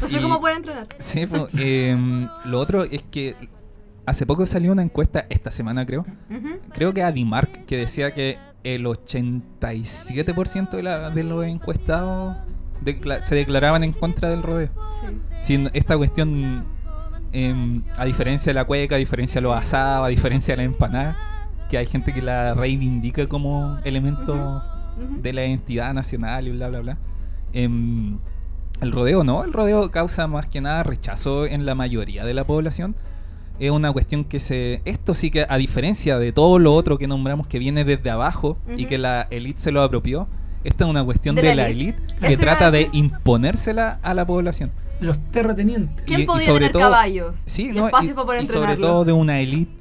No 0.00 0.08
sé 0.08 0.18
Y- 0.18 0.22
cómo 0.22 0.40
puede 0.40 0.56
entrenar. 0.56 0.86
Sí, 0.98 1.26
pues, 1.26 1.42
lo 2.44 2.58
otro 2.60 2.84
es 2.84 3.02
que 3.10 3.34
hace 4.06 4.24
poco 4.26 4.46
salió 4.46 4.72
una 4.72 4.82
encuesta, 4.82 5.26
esta 5.30 5.50
semana 5.50 5.84
creo, 5.84 6.06
creo 6.72 6.92
que 6.94 7.02
Adimark, 7.02 7.66
que 7.66 7.76
decía 7.76 8.12
que 8.14 8.38
el 8.64 8.86
87% 8.86 10.70
de, 10.70 10.82
la- 10.82 11.10
de 11.10 11.24
los 11.24 11.44
encuestados 11.44 12.36
decla- 12.84 13.22
se 13.22 13.34
declaraban 13.34 13.84
en 13.84 13.92
contra 13.92 14.30
del 14.30 14.42
rodeo. 14.42 14.70
Sí. 15.00 15.06
Sin 15.40 15.70
esta 15.72 15.96
cuestión, 15.96 16.64
em, 17.32 17.82
a 17.96 18.04
diferencia 18.04 18.50
de 18.50 18.54
la 18.54 18.64
cueca, 18.64 18.94
a 18.96 18.98
diferencia 18.98 19.40
de 19.40 19.46
los 19.46 19.56
asados, 19.56 20.06
a 20.06 20.08
diferencia 20.08 20.52
de 20.52 20.56
la 20.58 20.64
empanada, 20.64 21.16
que 21.70 21.78
hay 21.78 21.86
gente 21.86 22.12
que 22.12 22.20
la 22.22 22.54
reivindica 22.54 23.26
como 23.26 23.78
elemento 23.84 24.62
de 25.22 25.32
la 25.32 25.44
identidad 25.46 25.94
nacional 25.94 26.46
y 26.46 26.50
bla, 26.52 26.68
bla, 26.68 26.80
bla. 26.80 26.98
Em, 27.54 28.18
el 28.80 28.92
rodeo 28.92 29.24
no, 29.24 29.44
el 29.44 29.52
rodeo 29.52 29.90
causa 29.90 30.26
más 30.26 30.48
que 30.48 30.60
nada 30.60 30.82
rechazo 30.82 31.46
en 31.46 31.64
la 31.66 31.74
mayoría 31.74 32.24
de 32.24 32.34
la 32.34 32.44
población. 32.44 32.94
Es 33.58 33.70
una 33.70 33.92
cuestión 33.92 34.24
que 34.24 34.40
se... 34.40 34.82
Esto 34.84 35.14
sí 35.14 35.30
que, 35.30 35.46
a 35.48 35.56
diferencia 35.56 36.18
de 36.18 36.32
todo 36.32 36.58
lo 36.58 36.74
otro 36.74 36.98
que 36.98 37.06
nombramos 37.06 37.46
que 37.46 37.58
viene 37.58 37.84
desde 37.84 38.10
abajo 38.10 38.58
y 38.76 38.86
que 38.86 38.98
la 38.98 39.28
élite 39.30 39.60
se 39.60 39.72
lo 39.72 39.82
apropió, 39.82 40.26
esta 40.64 40.84
es 40.84 40.90
una 40.90 41.04
cuestión 41.04 41.34
De 41.34 41.42
de, 41.42 41.54
la 41.54 41.68
élite. 41.68 42.00
que 42.20 42.36
trata 42.36 42.70
de 42.70 42.88
imponérsela 42.92 43.98
a 44.02 44.14
la 44.14 44.26
población. 44.26 44.70
Los 45.00 45.18
terratenientes. 45.30 46.04
¿Quién 46.06 46.20
y- 46.20 46.22
y 46.22 46.26
podía 46.26 46.46
sobre 46.46 46.58
tener 46.60 46.72
todo- 46.72 46.82
caballo? 46.82 47.34
Sí, 47.44 47.70
y 47.70 47.72
no, 47.72 47.86
espacio 47.86 48.14
para 48.14 48.26
poder 48.26 48.42
y 48.42 48.46
sobre 48.46 48.76
todo 48.76 49.04
de 49.04 49.12
una 49.12 49.40
élite 49.40 49.72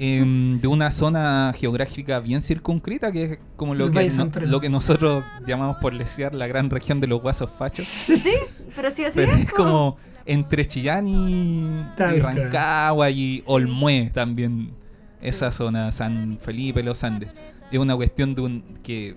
em, 0.00 0.60
de 0.60 0.68
una 0.68 0.92
zona 0.92 1.52
geográfica 1.56 2.20
bien 2.20 2.40
circunscrita, 2.40 3.10
que 3.10 3.24
es 3.24 3.38
como 3.56 3.74
lo 3.74 3.90
que, 3.90 4.08
no- 4.10 4.30
lo 4.46 4.60
que 4.60 4.68
nosotros 4.68 5.24
llamamos 5.44 5.78
por 5.80 5.92
lesear 5.92 6.34
la 6.36 6.46
gran 6.46 6.70
región 6.70 7.00
de 7.00 7.08
los 7.08 7.20
guasos 7.20 7.50
fachos. 7.58 7.86
Sí, 8.06 8.22
pero 8.76 8.90
sí 8.92 9.04
así 9.04 9.12
Pero 9.16 9.32
es. 9.32 9.40
es 9.42 9.52
como 9.52 9.96
entre 10.24 10.64
Chillán 10.68 11.08
y, 11.08 11.62
y. 11.64 12.20
Rancagua 12.20 13.10
y 13.10 13.38
Sí. 13.38 13.42
Olmué 13.46 14.10
también, 14.14 14.70
esa 15.20 15.50
zona, 15.50 15.90
San 15.90 16.38
Felipe, 16.40 16.82
Los 16.84 17.02
Andes. 17.02 17.30
Es 17.72 17.78
una 17.80 17.96
cuestión 17.96 18.36
de 18.36 18.40
un 18.42 18.62
que 18.84 19.16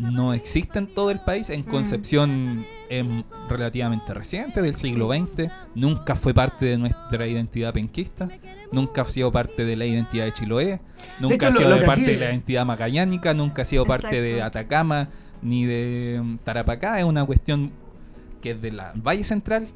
no 0.00 0.32
existe 0.34 0.78
en 0.78 0.86
todo 0.86 1.10
el 1.10 1.20
país. 1.20 1.50
En 1.50 1.60
Mm. 1.60 1.64
Concepción 1.64 2.66
es 2.88 3.04
relativamente 3.48 4.12
reciente, 4.14 4.62
del 4.62 4.74
siglo 4.74 5.08
XX. 5.12 5.50
Nunca 5.74 6.14
fue 6.16 6.34
parte 6.34 6.66
de 6.66 6.78
nuestra 6.78 7.26
identidad 7.26 7.72
penquista. 7.72 8.28
Nunca 8.72 9.02
ha 9.02 9.04
sido 9.04 9.30
parte 9.32 9.64
de 9.64 9.76
la 9.76 9.84
identidad 9.86 10.24
de 10.24 10.32
Chiloé. 10.32 10.80
Nunca 11.20 11.34
hecho, 11.34 11.48
ha 11.48 11.52
sido 11.52 11.68
lo 11.68 11.74
de 11.76 11.80
que 11.80 11.86
parte 11.86 12.02
aquí- 12.02 12.10
de 12.12 12.16
la 12.18 12.30
identidad 12.30 12.64
magallánica. 12.66 13.34
Nunca 13.34 13.62
ha 13.62 13.64
sido 13.64 13.84
parte 13.84 14.20
de. 14.20 14.42
Atacama 14.42 15.08
ni 15.42 15.64
de 15.66 16.20
mm, 16.22 16.36
Tarapacá. 16.38 16.98
Es 16.98 17.04
una 17.04 17.24
cuestión 17.24 17.70
que 18.42 18.52
es 18.52 18.62
de 18.62 18.72
la 18.72 18.92
Valle 18.96 19.24
Central. 19.24 19.66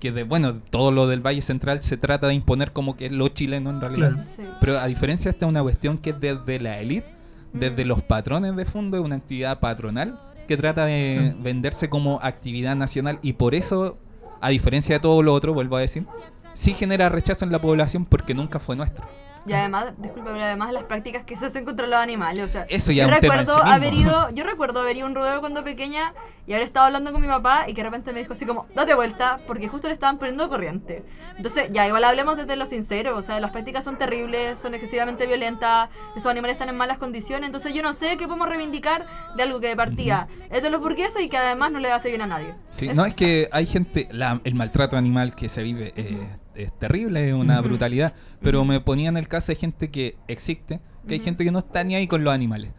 Que 0.00 0.12
de, 0.12 0.24
bueno, 0.24 0.56
todo 0.70 0.90
lo 0.90 1.06
del 1.06 1.20
Valle 1.26 1.40
Central 1.40 1.82
se 1.82 1.96
trata 1.96 2.26
de 2.26 2.34
imponer 2.34 2.72
como 2.72 2.94
que 2.96 3.06
es 3.06 3.12
lo 3.12 3.28
chileno 3.28 3.70
en 3.70 3.80
realidad. 3.80 4.12
Claro. 4.12 4.28
Sí. 4.36 4.42
Pero 4.60 4.78
a 4.78 4.86
diferencia, 4.86 5.30
esta 5.30 5.46
es 5.46 5.48
una 5.50 5.62
cuestión 5.62 5.96
que 5.98 6.10
es 6.10 6.20
desde 6.20 6.60
la 6.60 6.78
élite, 6.80 7.06
desde 7.54 7.84
Mm. 7.84 7.88
los 7.88 8.02
patrones 8.02 8.54
de 8.56 8.64
fondo, 8.66 8.98
es 8.98 9.02
una 9.02 9.16
actividad 9.16 9.58
patronal 9.60 10.20
que 10.46 10.56
trata 10.58 10.84
de 10.84 11.34
venderse 11.40 11.88
como 11.88 12.18
actividad 12.22 12.76
nacional 12.76 13.18
y 13.22 13.32
por 13.32 13.54
eso, 13.54 13.96
a 14.42 14.50
diferencia 14.50 14.96
de 14.96 15.00
todo 15.00 15.22
lo 15.22 15.32
otro, 15.32 15.54
vuelvo 15.54 15.76
a 15.76 15.80
decir, 15.80 16.04
sí 16.52 16.74
genera 16.74 17.08
rechazo 17.08 17.44
en 17.46 17.52
la 17.52 17.60
población 17.60 18.04
porque 18.04 18.34
nunca 18.34 18.58
fue 18.58 18.76
nuestro. 18.76 19.06
Y 19.46 19.52
además, 19.52 19.92
disculpa, 19.98 20.30
pero 20.32 20.42
además 20.44 20.72
las 20.72 20.84
prácticas 20.84 21.24
que 21.24 21.36
se 21.36 21.46
hacen 21.46 21.64
contra 21.64 21.86
los 21.86 21.98
animales, 21.98 22.42
o 22.44 22.48
sea, 22.48 22.64
Eso 22.68 22.92
ya 22.92 23.02
yo 23.06 23.08
un 23.14 23.20
recuerdo 23.20 23.62
haber 23.62 23.92
ido, 23.92 24.30
yo 24.34 24.44
recuerdo 24.44 24.80
haber 24.80 24.96
ido 24.96 25.06
a 25.06 25.10
un 25.10 25.14
rodeo 25.14 25.40
cuando 25.40 25.62
pequeña 25.62 26.14
y 26.46 26.52
haber 26.54 26.66
estado 26.66 26.86
hablando 26.86 27.12
con 27.12 27.20
mi 27.20 27.26
papá 27.26 27.64
y 27.68 27.74
que 27.74 27.82
de 27.82 27.88
repente 27.90 28.12
me 28.12 28.20
dijo 28.20 28.32
así 28.32 28.46
como, 28.46 28.66
date 28.74 28.94
vuelta, 28.94 29.40
porque 29.46 29.68
justo 29.68 29.88
le 29.88 29.94
estaban 29.94 30.18
poniendo 30.18 30.48
corriente. 30.48 31.04
Entonces, 31.36 31.68
ya, 31.72 31.86
igual 31.86 32.04
hablemos 32.04 32.36
desde 32.36 32.56
lo 32.56 32.64
sincero, 32.66 33.16
o 33.16 33.22
sea, 33.22 33.38
las 33.40 33.50
prácticas 33.50 33.84
son 33.84 33.98
terribles, 33.98 34.58
son 34.58 34.74
excesivamente 34.74 35.26
violentas, 35.26 35.90
esos 36.16 36.30
animales 36.30 36.54
están 36.54 36.68
en 36.70 36.76
malas 36.76 36.98
condiciones, 36.98 37.46
entonces 37.46 37.74
yo 37.74 37.82
no 37.82 37.92
sé 37.94 38.16
qué 38.16 38.26
podemos 38.26 38.48
reivindicar 38.48 39.06
de 39.36 39.42
algo 39.42 39.60
que 39.60 39.68
de 39.68 39.76
partida 39.76 40.28
es 40.50 40.62
de 40.62 40.70
los 40.70 40.80
burgueses 40.80 41.22
y 41.22 41.28
que 41.28 41.36
además 41.36 41.70
no 41.70 41.80
le 41.80 41.90
hace 41.92 42.08
bien 42.08 42.22
a 42.22 42.26
nadie. 42.26 42.54
Sí, 42.70 42.86
Eso. 42.86 42.94
no, 42.94 43.04
es 43.04 43.14
que 43.14 43.48
hay 43.52 43.66
gente, 43.66 44.08
la- 44.10 44.40
el 44.44 44.54
maltrato 44.54 44.96
animal 44.96 45.34
que 45.34 45.48
se 45.48 45.62
vive 45.62 45.92
eh, 45.96 46.18
es 46.54 46.72
terrible, 46.78 47.28
es 47.28 47.34
una 47.34 47.60
brutalidad, 47.60 48.14
pero 48.42 48.64
me 48.64 48.80
ponía 48.80 49.08
en 49.08 49.16
el 49.16 49.28
caso 49.28 49.48
de 49.52 49.56
gente 49.56 49.90
que 49.90 50.16
existe, 50.28 50.80
que 51.06 51.14
hay 51.14 51.20
gente 51.20 51.44
que 51.44 51.50
no 51.50 51.58
está 51.60 51.84
ni 51.84 51.94
ahí 51.94 52.06
con 52.06 52.24
los 52.24 52.32
animales. 52.34 52.70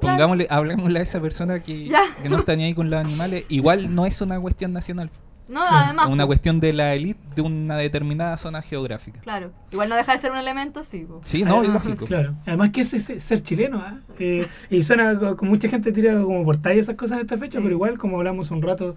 Pongámosle, 0.00 0.46
hablemosle 0.50 0.98
a 0.98 1.02
esa 1.02 1.20
persona 1.20 1.60
que, 1.60 1.90
que 2.22 2.28
no 2.28 2.38
está 2.38 2.56
ni 2.56 2.64
ahí 2.64 2.74
con 2.74 2.90
los 2.90 3.00
animales. 3.00 3.44
Igual 3.48 3.94
no 3.94 4.06
es 4.06 4.20
una 4.20 4.38
cuestión 4.40 4.72
nacional, 4.72 5.08
No, 5.48 5.62
además... 5.66 6.06
es 6.08 6.12
una 6.12 6.26
cuestión 6.26 6.60
de 6.60 6.72
la 6.72 6.94
élite 6.94 7.20
de 7.36 7.42
una 7.42 7.76
determinada 7.76 8.36
zona 8.36 8.60
geográfica. 8.60 9.20
Claro, 9.20 9.52
igual 9.72 9.88
no 9.88 9.94
deja 9.96 10.12
de 10.12 10.18
ser 10.18 10.32
un 10.32 10.38
elemento, 10.38 10.84
sí. 10.84 11.04
po. 11.08 11.20
Sí, 11.22 11.42
no, 11.44 11.62
es 11.62 11.68
Además, 11.68 11.84
lógico. 11.86 12.06
Claro. 12.06 12.34
Además 12.46 12.70
que 12.70 12.80
es 12.82 12.88
ser, 12.88 13.20
ser 13.20 13.42
chileno, 13.42 13.78
¿ah? 13.78 13.98
Eh, 14.18 14.46
y 14.68 14.82
suena 14.82 15.18
co- 15.18 15.36
como 15.36 15.52
mucha 15.52 15.68
gente 15.68 15.90
tira 15.92 16.20
como 16.20 16.44
por 16.44 16.56
talla 16.58 16.80
esas 16.80 16.96
cosas 16.96 17.16
en 17.18 17.22
esta 17.22 17.36
fecha, 17.38 17.58
Sí. 17.58 17.62
pero 17.62 17.70
igual 17.70 17.96
como 17.98 18.18
hablamos 18.18 18.50
un 18.50 18.60
rato, 18.62 18.96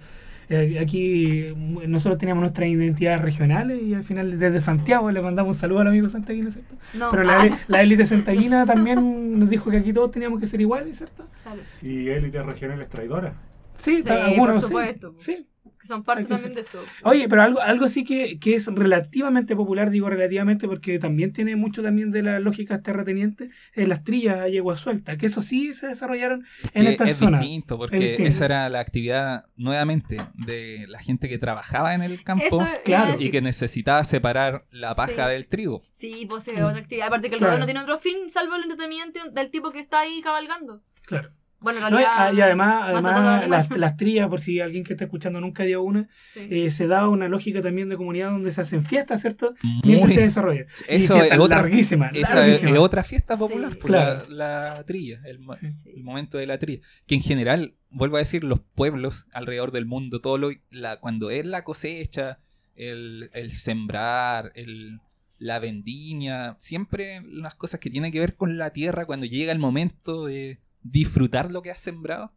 eh, 0.49 0.79
aquí 0.79 1.53
mu- 1.55 1.81
nosotros 1.87 2.17
teníamos 2.17 2.41
nuestras 2.41 2.69
identidades 2.69 3.21
regionales 3.21 3.81
y 3.81 3.93
al 3.93 4.03
final 4.03 4.39
desde 4.39 4.61
Santiago 4.61 5.11
le 5.11 5.21
mandamos 5.21 5.55
un 5.55 5.59
saludo 5.59 5.79
al 5.81 5.87
amigo 5.87 6.07
santiaguino, 6.09 6.49
¿cierto? 6.51 6.75
No, 6.93 7.11
Pero 7.11 7.23
la, 7.23 7.59
la 7.67 7.81
élite 7.81 8.05
santiaguina 8.05 8.65
también 8.65 9.39
nos 9.39 9.49
dijo 9.49 9.69
que 9.69 9.77
aquí 9.77 9.91
todos 9.93 10.11
teníamos 10.11 10.39
que 10.39 10.47
ser 10.47 10.61
iguales, 10.61 10.97
¿cierto? 10.97 11.25
claro. 11.43 11.59
Y 11.81 12.07
élites 12.09 12.45
regionales 12.45 12.89
traidoras. 12.89 13.33
Sí, 13.77 14.01
Sí, 14.01 14.09
algunos 14.09 14.53
por 14.55 14.61
sí. 14.61 14.67
supuesto. 14.67 15.15
Sí, 15.19 15.47
que 15.79 15.85
son 15.87 16.03
parte 16.03 16.23
también 16.25 16.55
de 16.55 16.61
eso. 16.61 16.83
Oye, 17.03 17.27
pero 17.29 17.43
algo, 17.43 17.61
algo 17.61 17.87
sí 17.87 18.03
que, 18.03 18.39
que 18.39 18.55
es 18.55 18.65
relativamente 18.67 19.55
popular, 19.55 19.91
digo 19.91 20.09
relativamente 20.09 20.67
porque 20.67 20.97
también 20.97 21.33
tiene 21.33 21.55
mucho 21.55 21.83
también 21.83 22.09
de 22.09 22.23
las 22.23 22.41
lógicas 22.41 22.81
terratenientes, 22.81 23.49
es 23.73 23.87
las 23.87 24.03
trillas 24.03 24.39
a 24.39 24.47
yegua 24.47 24.75
suelta, 24.77 25.17
que 25.17 25.27
eso 25.27 25.41
sí 25.41 25.73
se 25.73 25.87
desarrollaron 25.87 26.45
en 26.73 26.83
Que 26.85 26.89
esta 26.91 27.03
es 27.05 27.17
zona. 27.17 27.39
distinto, 27.39 27.77
porque 27.77 27.97
Es 27.97 28.01
distinto. 28.03 28.29
esa 28.29 28.45
era 28.45 28.69
la 28.69 28.79
actividad 28.79 29.45
nuevamente 29.55 30.17
de 30.33 30.85
la 30.87 30.99
gente 30.99 31.29
que 31.29 31.37
trabajaba 31.37 31.93
en 31.93 32.01
el 32.01 32.23
campo 32.23 32.45
Eso 32.45 32.67
claro, 32.83 33.15
y 33.19 33.29
que 33.29 33.41
necesitaba 33.41 34.03
separar 34.03 34.65
la 34.71 34.95
paja 34.95 35.25
Sí. 35.25 35.31
del 35.31 35.47
trigo. 35.47 35.81
Sí, 35.91 36.25
pues 36.27 36.45
sí, 36.45 36.51
es 36.55 36.61
otra 36.61 36.79
actividad. 36.79 37.07
Aparte 37.07 37.29
que 37.29 37.35
el 37.35 37.39
Claro. 37.39 37.51
rodeo 37.53 37.59
no 37.59 37.65
tiene 37.65 37.81
otro 37.81 37.99
fin 37.99 38.29
salvo 38.29 38.55
el 38.55 38.63
entretenimiento 38.63 39.19
del 39.31 39.51
tipo 39.51 39.71
que 39.71 39.79
está 39.79 39.99
ahí 39.99 40.21
cabalgando. 40.23 40.81
Claro. 41.05 41.29
Bueno, 41.59 41.85
en 41.87 41.91
No, 41.91 41.99
y, 41.99 42.03
realidad. 42.03 42.33
y 42.33 42.41
además, 42.41 42.83
además 42.85 43.47
las, 43.49 43.69
las 43.77 43.97
trillas, 43.97 44.27
por 44.29 44.39
si 44.39 44.59
alguien 44.59 44.83
que 44.83 44.93
está 44.93 45.05
escuchando 45.05 45.41
nunca 45.41 45.63
dio 45.63 45.81
una, 45.81 46.07
Sí. 46.19 46.47
eh, 46.51 46.69
se 46.69 46.85
da 46.87 47.07
una 47.09 47.27
lógica 47.27 47.61
también 47.63 47.89
de 47.89 47.97
comunidad 47.97 48.29
donde 48.29 48.51
se 48.51 48.61
hacen 48.61 48.83
fiestas, 48.85 49.21
¿cierto? 49.21 49.55
Muy- 49.63 49.81
Mientras 49.83 50.13
se 50.13 50.21
desarrolla. 50.21 50.61
Y 50.87 50.95
Eso 50.95 51.17
es 51.21 51.37
otra, 51.39 51.57
larguísimas, 51.57 52.15
esa 52.15 52.47
es, 52.47 52.63
otra 52.77 53.03
fiesta 53.03 53.35
popular, 53.37 53.71
Sí. 53.73 53.79
pues, 53.81 53.91
Claro. 53.91 54.23
la, 54.29 54.75
la 54.75 54.83
trilla, 54.83 55.19
el, 55.25 55.39
mo- 55.39 55.55
Sí. 55.55 55.67
el 55.95 56.03
momento 56.03 56.37
de 56.37 56.45
la 56.45 56.59
trilla. 56.59 56.81
Que 57.07 57.15
en 57.15 57.21
general, 57.21 57.73
vuelvo 57.89 58.17
a 58.17 58.19
decir, 58.19 58.43
los 58.43 58.59
pueblos 58.59 59.27
alrededor 59.33 59.71
del 59.71 59.87
mundo, 59.87 60.21
todo 60.21 60.37
lo, 60.37 60.49
la, 60.69 60.97
cuando 60.99 61.31
es 61.31 61.43
la 61.45 61.63
cosecha, 61.63 62.37
el, 62.75 63.31
el 63.33 63.51
sembrar, 63.51 64.51
el, 64.53 64.99
la 65.39 65.57
vendimia, 65.57 66.55
siempre 66.59 67.21
las 67.25 67.55
cosas 67.55 67.79
que 67.79 67.89
tienen 67.89 68.11
que 68.11 68.19
ver 68.19 68.35
con 68.35 68.57
la 68.59 68.69
tierra, 68.71 69.07
cuando 69.07 69.25
llega 69.25 69.51
el 69.51 69.59
momento 69.59 70.25
de 70.27 70.59
disfrutar 70.91 71.51
lo 71.51 71.61
que 71.61 71.71
has 71.71 71.81
sembrado, 71.81 72.33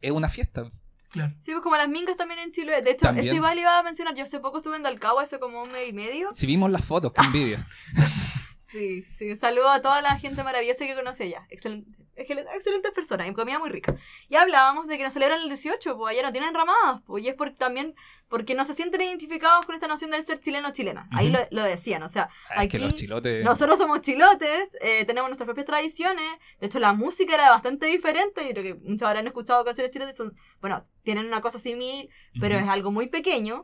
es 0.00 0.10
una 0.12 0.28
fiesta. 0.28 0.70
Claro. 1.10 1.34
Sí, 1.40 1.50
pues 1.50 1.60
como 1.62 1.76
las 1.76 1.88
mingas 1.88 2.16
también 2.16 2.38
en 2.40 2.52
Chile. 2.52 2.80
De 2.82 2.92
hecho, 2.92 3.06
También. 3.06 3.26
eso 3.26 3.34
igual 3.34 3.58
iba 3.58 3.76
a 3.78 3.82
mencionar. 3.82 4.14
Yo 4.14 4.24
hace 4.24 4.38
poco 4.38 4.58
estuve 4.58 4.76
en 4.76 4.84
Dalcao, 4.84 5.18
hace 5.18 5.40
como 5.40 5.62
un 5.62 5.72
mes 5.72 5.88
y 5.88 5.92
medio. 5.92 6.28
Si 6.34 6.46
vimos 6.46 6.70
las 6.70 6.84
fotos, 6.84 7.12
qué 7.12 7.22
envidia. 7.24 7.66
Sí, 8.70 9.02
sí. 9.02 9.36
Saludo 9.36 9.68
a 9.70 9.82
toda 9.82 10.00
la 10.02 10.18
gente 10.18 10.44
maravillosa 10.44 10.86
que 10.86 10.94
conoce 10.94 11.24
allá. 11.24 11.46
Excelente, 11.50 11.90
excel- 12.16 12.46
excelentes 12.54 12.92
personas 12.92 13.28
y 13.28 13.32
comida 13.32 13.58
muy 13.58 13.68
rica. 13.70 13.96
Y 14.28 14.36
hablábamos 14.36 14.86
de 14.86 14.96
que 14.96 15.04
nos 15.04 15.12
celebran 15.12 15.40
el 15.42 15.48
18, 15.48 15.96
pues 15.96 16.12
allá 16.12 16.22
no 16.22 16.32
tienen 16.32 16.54
ramadas. 16.54 17.00
Pues, 17.06 17.24
y 17.24 17.28
es 17.28 17.34
porque, 17.34 17.56
también 17.56 17.94
porque 18.28 18.54
no 18.54 18.64
se 18.64 18.74
sienten 18.74 19.00
identificados 19.00 19.66
con 19.66 19.74
esta 19.74 19.88
noción 19.88 20.12
de 20.12 20.22
ser 20.22 20.38
chileno-chilena. 20.38 21.08
Ahí 21.12 21.30
lo, 21.30 21.40
lo 21.50 21.62
decían. 21.64 22.02
O 22.04 22.08
sea, 22.08 22.28
Ah, 22.48 22.62
es 22.64 22.70
que 22.70 22.76
aquí 22.76 22.86
los 22.86 22.94
chilotes... 22.96 23.44
nosotros 23.44 23.78
somos 23.78 24.02
chilotes, 24.02 24.68
eh, 24.80 25.04
tenemos 25.04 25.28
nuestras 25.30 25.46
propias 25.46 25.66
tradiciones. 25.66 26.26
De 26.60 26.66
hecho, 26.68 26.78
la 26.78 26.92
música 26.92 27.34
era 27.34 27.50
bastante 27.50 27.86
diferente. 27.86 28.44
Yo 28.46 28.50
creo 28.52 28.62
que 28.62 28.74
muchos 28.76 29.02
habrán 29.08 29.26
escuchado 29.26 29.64
canciones 29.64 29.90
chilotes. 29.92 30.16
Son, 30.16 30.32
bueno, 30.60 30.86
tienen 31.02 31.26
una 31.26 31.40
cosa 31.40 31.58
similar, 31.58 32.06
pero 32.40 32.56
es 32.56 32.68
algo 32.68 32.92
muy 32.92 33.08
pequeño. 33.08 33.62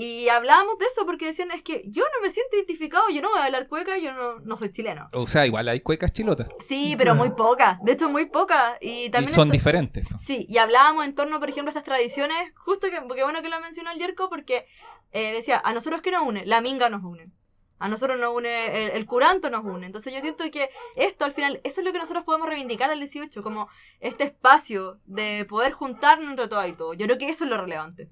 Y 0.00 0.28
hablábamos 0.28 0.78
de 0.78 0.86
eso 0.86 1.04
porque 1.04 1.26
decían, 1.26 1.50
es 1.50 1.60
que 1.64 1.82
yo 1.88 2.04
no 2.04 2.20
me 2.22 2.30
siento 2.30 2.54
identificado, 2.54 3.02
yo 3.12 3.20
no 3.20 3.30
voy 3.30 3.40
a 3.40 3.46
hablar 3.46 3.66
cueca, 3.66 3.98
yo 3.98 4.12
no, 4.12 4.38
no 4.38 4.56
soy 4.56 4.70
chileno. 4.70 5.08
O 5.12 5.26
sea, 5.26 5.44
igual 5.44 5.66
hay 5.66 5.80
cuecas 5.80 6.12
chilotas. 6.12 6.46
Sí, 6.64 6.94
pero 6.96 7.16
muy 7.16 7.30
poca. 7.30 7.80
De 7.82 7.90
hecho, 7.90 8.08
muy 8.08 8.26
poca. 8.26 8.78
Y 8.80 9.06
Y 9.06 9.10
también 9.10 9.34
son 9.34 9.50
diferentes. 9.50 10.06
Sí, 10.20 10.46
y 10.48 10.58
hablábamos 10.58 11.04
en 11.04 11.16
torno, 11.16 11.40
por 11.40 11.48
ejemplo, 11.48 11.70
a 11.70 11.72
estas 11.72 11.82
tradiciones, 11.82 12.36
justo 12.54 12.88
que, 12.90 13.00
porque 13.00 13.24
bueno 13.24 13.42
que 13.42 13.48
lo 13.48 13.58
mencionó 13.60 13.90
el 13.90 13.98
Yerko, 13.98 14.28
porque 14.28 14.66
eh, 15.10 15.32
decía, 15.32 15.60
a 15.64 15.72
nosotros 15.72 16.00
que 16.00 16.12
nos 16.12 16.22
une, 16.22 16.46
la 16.46 16.60
minga 16.60 16.88
nos 16.90 17.02
une. 17.02 17.32
A 17.80 17.88
nosotros 17.88 18.20
nos 18.20 18.32
une, 18.32 18.84
el, 18.84 18.90
el 18.90 19.04
curanto 19.04 19.50
nos 19.50 19.64
une. 19.64 19.84
Entonces 19.84 20.14
yo 20.14 20.20
siento 20.20 20.48
que 20.52 20.70
esto 20.94 21.24
al 21.24 21.32
final, 21.32 21.60
eso 21.64 21.80
es 21.80 21.84
lo 21.84 21.92
que 21.92 21.98
nosotros 21.98 22.22
podemos 22.22 22.48
reivindicar 22.48 22.88
al 22.88 23.00
18, 23.00 23.42
como 23.42 23.68
este 23.98 24.22
espacio 24.22 25.00
de 25.06 25.44
poder 25.48 25.72
juntarnos 25.72 26.30
entre 26.30 26.46
todo 26.46 26.64
y 26.68 26.72
todo. 26.72 26.94
Yo 26.94 27.06
creo 27.06 27.18
que 27.18 27.30
eso 27.30 27.42
es 27.42 27.50
lo 27.50 27.56
relevante. 27.56 28.10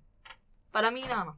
Para 0.70 0.90
mí 0.90 1.02
nada 1.02 1.24
más. 1.24 1.36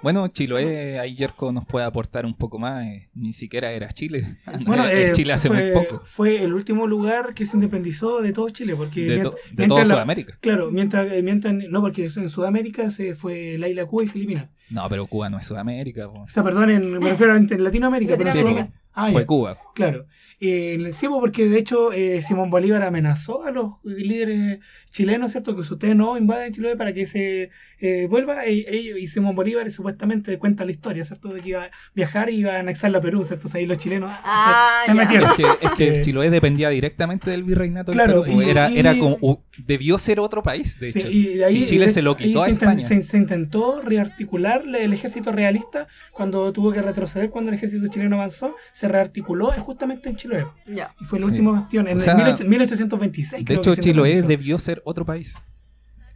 Bueno, 0.00 0.28
Chiloé, 0.28 1.00
ahí 1.00 1.16
Yerko 1.16 1.50
nos 1.50 1.66
puede 1.66 1.84
aportar 1.84 2.24
un 2.24 2.34
poco 2.34 2.56
más. 2.60 2.86
eh, 2.86 3.10
ni 3.14 3.32
siquiera 3.32 3.72
era 3.72 3.88
Chile. 3.88 4.38
Bueno, 4.64 4.86
Es 4.86 5.10
eh, 5.10 5.12
Chile 5.12 5.32
hace 5.32 5.48
fue, 5.48 5.56
muy 5.60 5.72
poco. 5.84 6.02
Fue 6.04 6.44
el 6.44 6.54
último 6.54 6.86
lugar 6.86 7.34
que 7.34 7.44
se 7.44 7.56
independizó 7.56 8.20
de 8.22 8.32
todo 8.32 8.48
Chile, 8.50 8.76
porque 8.76 9.00
De, 9.06 9.18
to- 9.18 9.34
de 9.52 9.66
toda 9.66 9.80
la- 9.84 9.94
Sudamérica. 9.96 10.38
Claro, 10.40 10.70
mientras, 10.70 11.10
eh, 11.10 11.20
mientras, 11.24 11.52
no, 11.68 11.80
porque 11.80 12.04
en 12.14 12.28
Sudamérica 12.28 12.90
se 12.90 13.16
fue 13.16 13.56
la 13.58 13.66
isla 13.68 13.86
Cuba 13.86 14.04
y 14.04 14.06
Filipinas. 14.06 14.48
No, 14.70 14.88
pero 14.88 15.04
Cuba 15.08 15.30
no 15.30 15.38
es 15.40 15.46
Sudamérica. 15.46 16.06
O 16.06 16.28
sea, 16.28 16.44
perdón, 16.44 16.70
en, 16.70 16.98
me 17.00 17.10
refiero 17.10 17.32
a 17.32 17.36
en 17.36 17.64
Latinoamérica. 17.64 18.16
pero 18.16 18.30
en 18.30 18.36
Latinoamérica. 18.36 18.66
Sudamérica- 18.68 18.87
Ah, 19.00 19.10
Fue 19.12 19.22
ya, 19.22 19.26
Cuba. 19.26 19.58
Claro. 19.74 20.06
Eh, 20.40 20.78
sí, 20.92 21.08
pues, 21.08 21.20
porque 21.20 21.48
de 21.48 21.58
hecho 21.58 21.92
eh, 21.92 22.22
Simón 22.22 22.48
Bolívar 22.50 22.82
amenazó 22.84 23.42
a 23.44 23.50
los 23.50 23.72
líderes 23.84 24.60
chilenos, 24.90 25.32
¿cierto? 25.32 25.56
Que 25.56 25.64
si 25.64 25.72
ustedes 25.72 25.96
no 25.96 26.16
invaden 26.16 26.52
Chile 26.52 26.76
para 26.76 26.92
que 26.92 27.06
se 27.06 27.50
eh, 27.80 28.06
vuelva, 28.08 28.44
e- 28.46 28.64
ellos 28.68 28.98
y 28.98 29.06
Simón 29.08 29.34
Bolívar 29.34 29.68
supuestamente 29.70 30.38
cuenta 30.38 30.64
la 30.64 30.70
historia, 30.70 31.04
¿cierto? 31.04 31.28
De 31.28 31.40
que 31.40 31.48
iba 31.50 31.64
a 31.64 31.70
viajar 31.94 32.30
y 32.30 32.36
iba 32.38 32.54
a 32.54 32.60
anexarla 32.60 32.98
a 32.98 33.00
Perú, 33.00 33.24
¿cierto? 33.24 33.48
O 33.48 33.50
sea, 33.50 33.58
ahí 33.60 33.66
los 33.66 33.78
chilenos 33.78 34.12
se- 34.12 34.18
Ah, 34.24 34.80
se, 34.86 34.94
metieron. 34.94 35.30
Es 35.30 35.36
que, 35.36 35.42
es 35.66 35.72
que 35.72 35.88
Eh, 35.98 36.02
Chiloé 36.02 36.30
dependía 36.30 36.68
directamente 36.70 37.30
del 37.30 37.42
virreinato 37.44 37.90
del 37.92 38.00
Claro, 38.00 38.22
Perú, 38.22 38.36
po. 38.36 38.42
y- 38.42 38.50
era, 38.50 38.70
y- 38.70 38.78
era 38.78 38.96
como, 38.98 39.44
debió 39.66 39.98
ser 39.98 40.20
otro 40.20 40.42
país, 40.42 40.78
de 40.78 40.92
Sí, 40.92 40.98
hecho. 41.00 41.08
y 41.10 41.34
de 41.36 41.44
ahí, 41.44 41.60
si 41.60 41.64
Chile 41.66 41.86
de 41.86 41.92
se 41.92 42.02
lo 42.02 42.16
quitó 42.16 42.42
a 42.42 42.48
España. 42.48 42.86
Se, 42.86 43.02
se 43.02 43.16
intentó 43.18 43.80
rearticular 43.82 44.62
el 44.66 44.92
ejército 44.92 45.32
realista 45.32 45.88
cuando 46.12 46.52
tuvo 46.52 46.72
que 46.72 46.80
retroceder 46.82 47.30
cuando 47.30 47.50
el 47.50 47.56
ejército 47.56 47.86
chileno 47.88 48.16
avanzó, 48.16 48.54
se 48.72 48.87
rearticuló 48.88 49.52
eh, 49.54 49.58
justamente 49.60 50.08
en 50.08 50.16
Chiloé. 50.16 50.46
Y 50.66 51.04
fue 51.04 51.18
el 51.18 51.24
Sí. 51.24 51.30
último 51.30 51.52
bastión 51.52 51.86
en 51.88 51.94
O 51.96 51.98
el 51.98 52.04
sea, 52.04 52.14
18- 52.16 52.44
1826. 52.44 53.44
De 53.44 53.54
hecho, 53.54 53.74
Chiloé 53.76 54.22
debió 54.22 54.58
ser 54.58 54.82
otro 54.84 55.04
país. 55.04 55.34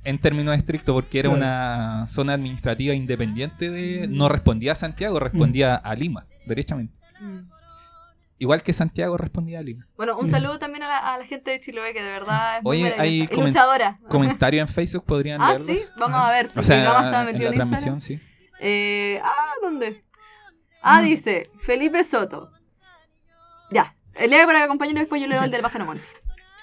En 0.05 0.19
términos 0.19 0.57
estrictos, 0.57 0.93
porque 0.95 1.21
era 1.21 1.29
Claro. 1.29 1.39
una 1.41 2.07
zona 2.09 2.33
administrativa 2.35 2.93
independiente 2.95 3.71
de. 3.71 4.09
No 4.09 4.29
respondía 4.29 4.73
a 4.73 4.75
Santiago, 4.75 5.21
respondía 5.21 5.77
a 5.77 5.95
Lima, 5.95 6.27
derechamente. 6.47 6.95
Mm. 7.21 7.51
Igual 8.39 8.65
que 8.65 8.73
Santiago 8.73 9.17
respondía 9.17 9.61
a 9.61 9.63
Lima. 9.63 9.87
Bueno, 9.97 10.19
un 10.19 10.27
Sí. 10.27 10.33
saludo 10.33 10.59
también 10.59 10.83
a 10.83 10.89
la, 10.89 10.99
a 11.15 11.19
la 11.19 11.25
gente 11.25 11.53
de 11.53 11.61
Chiloé, 11.61 11.93
que 11.93 12.03
de 12.03 12.11
verdad 12.11 12.57
es 12.59 12.65
muy 12.65 12.83
Oye, 12.83 12.95
hay 12.99 13.29
comen- 13.29 13.47
luchadora. 13.51 14.01
Comentarios 14.09 14.69
en 14.69 14.75
Facebook 14.75 15.05
podrían 15.05 15.41
Ah, 15.41 15.51
leerlos. 15.51 15.69
sí, 15.71 15.79
vamos 15.97 16.21
a 16.21 16.31
ver. 16.33 16.51
O 16.57 16.63
sea, 16.65 17.21
en 17.21 17.27
metido 17.27 17.45
la 17.45 17.49
en 17.51 17.55
transmisión, 17.55 18.01
sí. 18.01 18.19
Eh, 18.59 19.21
ah, 19.23 19.53
¿dónde? 19.63 20.03
Ah, 20.83 21.01
dice 21.03 21.45
Felipe 21.61 22.03
Soto. 22.03 22.51
Ya, 24.19 24.27
lee 24.27 24.47
para 24.47 24.59
que 24.59 24.65
acompañe 24.65 24.93
después 24.95 25.21
yo 25.21 25.29
leo 25.29 25.39
Sí. 25.39 25.45
el 25.47 25.51
del 25.51 25.63
pájaro 25.63 25.87
monte. 25.87 26.05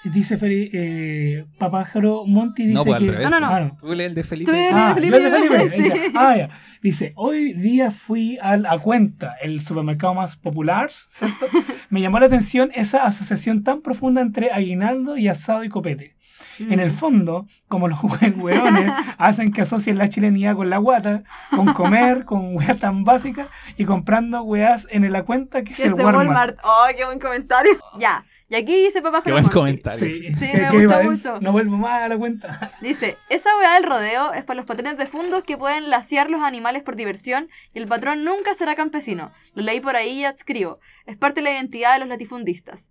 Dice 0.02 0.38
Feli, 0.38 0.70
eh, 0.72 1.44
Papájaro 1.58 2.24
Monti 2.26 2.62
dice 2.62 2.72
No, 2.74 2.84
pues 2.86 3.00
que... 3.00 3.10
revés. 3.10 3.28
No, 3.28 3.38
no, 3.38 3.40
no. 3.40 3.54
Ah, 3.54 3.60
no. 3.60 3.76
Tú 3.78 3.92
lees 3.94 4.08
el 4.08 4.14
de 4.14 4.24
Felipe. 4.24 4.50
Tú 4.50 4.56
lees- 4.56 4.70
Ah, 4.72 4.92
Felipe, 4.94 5.16
el 5.18 5.22
de 5.24 5.30
Felipe. 5.30 5.68
sí. 5.68 5.82
Dice, 5.82 6.12
ah, 6.14 6.36
ya. 6.38 6.48
Dice, 6.80 7.12
hoy 7.16 7.52
día 7.52 7.90
fui 7.90 8.38
al, 8.40 8.64
a 8.64 8.78
Cuenta, 8.78 9.34
el 9.42 9.60
supermercado 9.60 10.14
más 10.14 10.36
popular, 10.36 10.88
¿cierto? 10.90 11.44
Me 11.90 12.00
llamó 12.00 12.18
la 12.18 12.26
atención 12.26 12.70
esa 12.74 13.04
asociación 13.04 13.62
tan 13.62 13.82
profunda 13.82 14.22
entre 14.22 14.50
aguinaldo 14.52 15.18
y 15.18 15.28
asado 15.28 15.64
y 15.64 15.68
copete. 15.68 16.14
En 16.60 16.76
Mm. 16.76 16.80
el 16.80 16.90
fondo, 16.90 17.46
como 17.68 17.88
los 17.88 17.98
hue- 18.02 18.34
hueones 18.36 18.92
hacen 19.18 19.52
que 19.52 19.62
asocien 19.62 19.96
la 19.98 20.08
chilenidad 20.08 20.54
con 20.56 20.68
la 20.70 20.78
guata, 20.78 21.22
con 21.54 21.72
comer, 21.72 22.24
con 22.26 22.56
weas 22.56 22.78
tan 22.78 23.04
básicas 23.04 23.48
y 23.76 23.84
comprando 23.84 24.42
weas 24.42 24.86
en 24.90 25.10
la 25.12 25.22
cuenta 25.24 25.62
que 25.62 25.72
es 25.72 25.80
el 25.80 25.90
este 25.92 26.04
Walmart. 26.04 26.26
Walmart. 26.28 26.58
Oh, 26.64 26.86
qué 26.96 27.04
buen 27.04 27.18
comentario. 27.18 27.72
Ya. 27.98 28.24
Y 28.52 28.56
aquí 28.56 28.74
dice 28.84 29.00
Papá 29.00 29.22
Qué 29.22 29.30
buen 29.30 29.44
comentario. 29.46 30.00
Sí, 30.00 30.34
Sí, 30.34 30.50
me 30.52 30.70
gustó 30.84 31.00
¿eh? 31.00 31.04
mucho. 31.04 31.36
No 31.40 31.52
vuelvo 31.52 31.76
más 31.76 32.02
a 32.02 32.08
la 32.08 32.18
cuenta. 32.18 32.72
Dice, 32.82 33.16
esa 33.28 33.48
weá 33.58 33.74
del 33.74 33.84
rodeo 33.84 34.32
es 34.32 34.42
para 34.42 34.56
los 34.56 34.66
patrones 34.66 34.98
de 34.98 35.06
fundos 35.06 35.44
que 35.44 35.56
pueden 35.56 35.88
laciar 35.88 36.30
los 36.30 36.42
animales 36.42 36.82
por 36.82 36.96
diversión 36.96 37.48
y 37.72 37.78
el 37.78 37.86
patrón 37.86 38.24
nunca 38.24 38.52
será 38.54 38.74
campesino. 38.74 39.30
Lo 39.54 39.62
leí 39.62 39.80
por 39.80 39.94
ahí 39.94 40.22
y 40.22 40.24
adscribo. 40.24 40.80
Es 41.06 41.16
parte 41.16 41.40
de 41.40 41.44
la 41.44 41.52
identidad 41.52 41.92
de 41.94 42.00
los 42.00 42.08
latifundistas. 42.08 42.90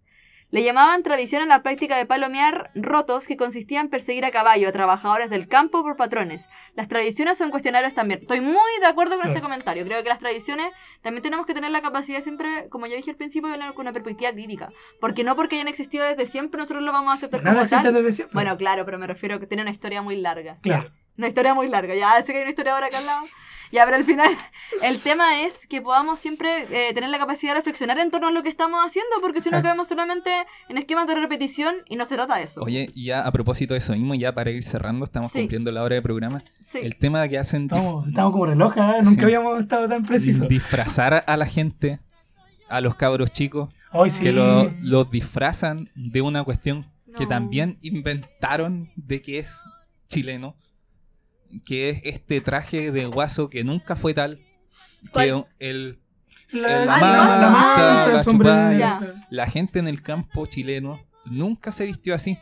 Le 0.51 0.63
llamaban 0.63 1.03
tradición 1.03 1.43
a 1.43 1.45
la 1.45 1.61
práctica 1.61 1.95
de 1.97 2.07
palomear 2.07 2.71
rotos 2.73 3.27
que 3.27 3.37
consistía 3.37 3.81
en 3.81 3.89
perseguir 3.89 4.25
a 4.25 4.31
caballo 4.31 4.67
a 4.67 4.71
trabajadores 4.71 5.29
del 5.29 5.47
campo 5.47 5.83
por 5.83 5.95
patrones. 5.95 6.49
Las 6.75 6.87
tradiciones 6.87 7.37
son 7.37 7.51
cuestionarios 7.51 7.93
también. 7.93 8.21
Estoy 8.21 8.41
muy 8.41 8.71
de 8.81 8.87
acuerdo 8.87 9.17
con 9.19 9.27
este 9.27 9.41
comentario. 9.41 9.85
Creo 9.85 10.01
que 10.01 10.09
las 10.09 10.17
tradiciones 10.19 10.67
también 11.01 11.21
tenemos 11.21 11.45
que 11.45 11.53
tener 11.53 11.69
la 11.69 11.81
capacidad 11.81 12.21
siempre, 12.21 12.67
como 12.69 12.87
ya 12.87 12.95
dije 12.95 13.11
al 13.11 13.17
principio, 13.17 13.47
de 13.47 13.53
hablar 13.53 13.73
con 13.75 13.83
una 13.83 13.93
perspectiva 13.93 14.31
crítica. 14.31 14.71
Porque 14.99 15.23
no 15.23 15.35
porque 15.35 15.55
hayan 15.55 15.67
existido 15.67 16.03
desde 16.05 16.25
siempre 16.25 16.59
nosotros 16.59 16.83
lo 16.83 16.91
vamos 16.91 17.11
a 17.11 17.17
aceptar 17.17 17.43
Nada 17.43 17.65
como 17.65 17.69
tal. 17.69 17.93
desde 17.93 18.11
siempre. 18.11 18.33
Bueno, 18.33 18.57
claro, 18.57 18.85
pero 18.85 18.97
me 18.97 19.05
refiero 19.05 19.35
a 19.35 19.39
que 19.39 19.45
tiene 19.45 19.61
una 19.61 19.71
historia 19.71 20.01
muy 20.01 20.15
larga. 20.15 20.57
Claro. 20.61 20.91
Una 21.19 21.27
historia 21.27 21.53
muy 21.53 21.67
larga. 21.69 21.93
Ya 21.95 22.19
sé 22.23 22.31
que 22.31 22.37
hay 22.37 22.41
una 22.43 22.49
historia 22.49 22.73
ahora 22.73 22.87
acá 22.87 22.97
al 22.97 23.05
lado. 23.05 23.25
Ya, 23.71 23.85
pero 23.85 23.97
al 23.97 24.03
final, 24.03 24.31
el 24.83 24.99
tema 24.99 25.41
es 25.43 25.67
que 25.67 25.79
podamos 25.79 26.17
siempre 26.19 26.63
eh, 26.71 26.91
tener 26.95 27.11
la 27.11 27.19
capacidad 27.19 27.51
de 27.51 27.57
reflexionar 27.59 27.99
en 27.99 28.09
torno 28.09 28.29
a 28.29 28.31
lo 28.31 28.41
que 28.41 28.49
estamos 28.49 28.79
haciendo, 28.83 29.11
porque 29.21 29.41
si 29.41 29.51
no 29.51 29.61
quedamos 29.61 29.87
solamente 29.87 30.31
en 30.69 30.79
esquemas 30.79 31.05
de 31.05 31.13
repetición 31.13 31.75
y 31.87 31.95
no 31.95 32.05
se 32.07 32.15
trata 32.15 32.37
de 32.37 32.43
eso. 32.45 32.61
Oye, 32.63 32.89
y 32.95 33.05
ya 33.05 33.27
a 33.27 33.31
propósito 33.31 33.75
de 33.75 33.77
eso 33.77 33.93
mismo, 33.93 34.15
ya 34.15 34.33
para 34.33 34.49
ir 34.49 34.63
cerrando, 34.63 35.05
estamos 35.05 35.31
Sí. 35.31 35.39
cumpliendo 35.41 35.71
la 35.71 35.83
hora 35.83 35.93
de 35.93 36.01
programa. 36.01 36.41
sí. 36.63 36.79
El 36.81 36.95
tema 36.95 37.27
que 37.27 37.37
hacen 37.37 37.63
Estamos, 37.65 38.07
estamos 38.07 38.31
como 38.31 38.47
reloj, 38.47 38.75
¿eh? 38.75 39.01
nunca 39.03 39.19
Sí. 39.19 39.25
habíamos 39.25 39.59
estado 39.61 39.87
tan 39.87 40.03
precisos. 40.03 40.47
disfrazar 40.47 41.23
a 41.27 41.37
la 41.37 41.45
gente, 41.45 41.99
a 42.69 42.81
los 42.81 42.95
cabros 42.95 43.31
chicos, 43.31 43.69
Hoy 43.91 44.09
sí. 44.09 44.21
que 44.23 44.31
lo- 44.31 44.71
los 44.81 45.11
disfrazan 45.11 45.91
de 45.93 46.21
una 46.21 46.43
cuestión 46.43 46.87
que 47.17 47.23
No. 47.25 47.29
también 47.29 47.77
inventaron 47.83 48.89
de 48.95 49.21
que 49.21 49.37
es 49.39 49.61
chileno. 50.07 50.55
Que 51.65 51.89
es 51.89 52.01
este 52.03 52.41
traje 52.41 52.91
de 52.91 53.05
guaso 53.05 53.49
que 53.49 53.63
nunca 53.63 53.95
fue 53.95 54.13
tal. 54.13 54.37
Que 54.37 55.09
¿Cuál? 55.11 55.47
el, 55.59 55.99
La, 56.51 56.83
el 56.83 56.89
Ah, 56.89 56.99
manta, 56.99 57.41
la 57.41 57.49
manta, 57.49 58.19
el 58.19 58.23
la. 58.25 58.79
Ya. 58.79 59.25
la 59.29 59.45
gente 59.47 59.79
en 59.79 59.87
el 59.87 60.01
campo 60.01 60.45
chileno 60.45 60.99
nunca 61.25 61.71
se 61.71 61.85
vistió 61.85 62.15
así. 62.15 62.37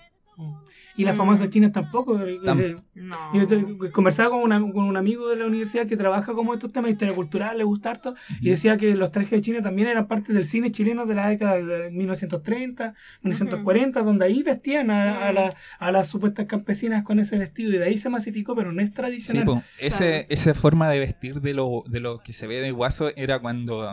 Y 0.98 1.06
las 1.06 1.16
Mm. 1.16 1.18
famosas 1.20 1.50
chinas 1.50 1.72
tampoco. 1.72 2.20
eh, 2.22 2.40
eh, 2.44 2.76
No. 2.96 3.16
Yo 3.34 3.46
te- 3.48 3.92
conversaba 3.92 4.32
con, 4.32 4.40
una- 4.42 4.60
con 4.60 4.84
un 4.84 4.98
amigo 4.98 5.30
de 5.30 5.36
la 5.36 5.46
universidad 5.46 5.86
que 5.86 5.96
trabaja 5.96 6.34
como 6.34 6.54
estos 6.56 6.72
temas 6.72 6.88
de 6.88 6.94
historia 6.94 7.14
cultural, 7.16 7.58
le 7.58 7.64
gusta 7.64 7.92
harto, 7.92 8.16
y 8.42 8.50
decía 8.50 8.78
que 8.78 8.96
los 8.96 9.12
trajes 9.12 9.32
de 9.32 9.42
China 9.42 9.62
también 9.62 9.88
eran 9.88 10.08
parte 10.08 10.34
del 10.34 10.46
cine 10.46 10.72
chileno 10.72 11.06
de 11.06 11.14
la 11.16 11.30
década 11.30 11.56
de 11.62 11.92
1930, 11.92 12.96
1940, 13.22 14.02
donde 14.02 14.26
ahí 14.26 14.42
vestían 14.44 14.90
a, 14.92 15.28
a, 15.28 15.32
la- 15.34 15.54
a 15.80 15.92
las 15.92 16.08
supuestas 16.08 16.46
campesinas 16.48 17.04
con 17.04 17.20
ese 17.20 17.38
vestido, 17.38 17.70
y 17.74 17.78
de 17.78 17.86
ahí 17.86 17.98
se 17.98 18.10
masificó, 18.10 18.56
pero 18.56 18.72
no 18.74 18.82
es 18.82 18.90
Sí, 18.90 18.96
tradicional. 18.96 19.46
po. 19.46 19.64
Ese, 19.80 19.98
Claro. 20.10 20.26
esa 20.30 20.54
forma 20.54 20.90
de 20.90 21.00
vestir 21.00 21.42
de 21.42 21.54
lo, 21.54 21.84
de 21.88 22.00
lo 22.00 22.20
que 22.20 22.34
se 22.34 22.48
ve 22.48 22.56
de 22.62 22.72
guaso 22.72 23.12
era 23.16 23.40
cuando 23.40 23.88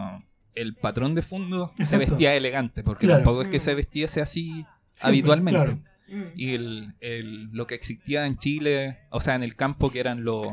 el 0.54 0.74
patrón 0.74 1.14
de 1.14 1.22
fondo 1.22 1.72
se 1.80 1.98
vestía 1.98 2.34
elegante, 2.34 2.82
porque 2.82 3.06
Claro. 3.06 3.22
tampoco 3.24 3.42
es 3.42 3.48
que 3.48 3.56
Mm. 3.58 3.60
se 3.60 3.74
vestiese 3.74 4.20
así 4.22 4.44
Siempre, 4.52 4.66
habitualmente. 5.02 5.60
claro. 5.60 5.78
Mm. 6.08 6.22
Y 6.36 6.54
el, 6.54 6.94
el- 7.00 7.50
lo 7.52 7.66
que 7.66 7.74
existía 7.74 8.26
en 8.26 8.36
Chile, 8.38 8.98
o 9.10 9.20
sea, 9.20 9.34
en 9.34 9.42
el 9.42 9.56
campo, 9.56 9.90
que 9.90 10.00
eran 10.00 10.24
los. 10.24 10.48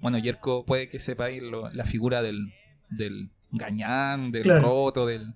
Bueno, 0.00 0.18
Yerko 0.18 0.64
puede 0.64 0.88
que 0.88 0.98
sepáis 0.98 1.42
lo- 1.42 1.70
la 1.70 1.84
figura 1.84 2.22
del, 2.22 2.52
del 2.90 3.30
gañán, 3.50 4.32
del 4.32 4.42
Claro. 4.42 4.62
roto, 4.62 5.06
del, 5.06 5.34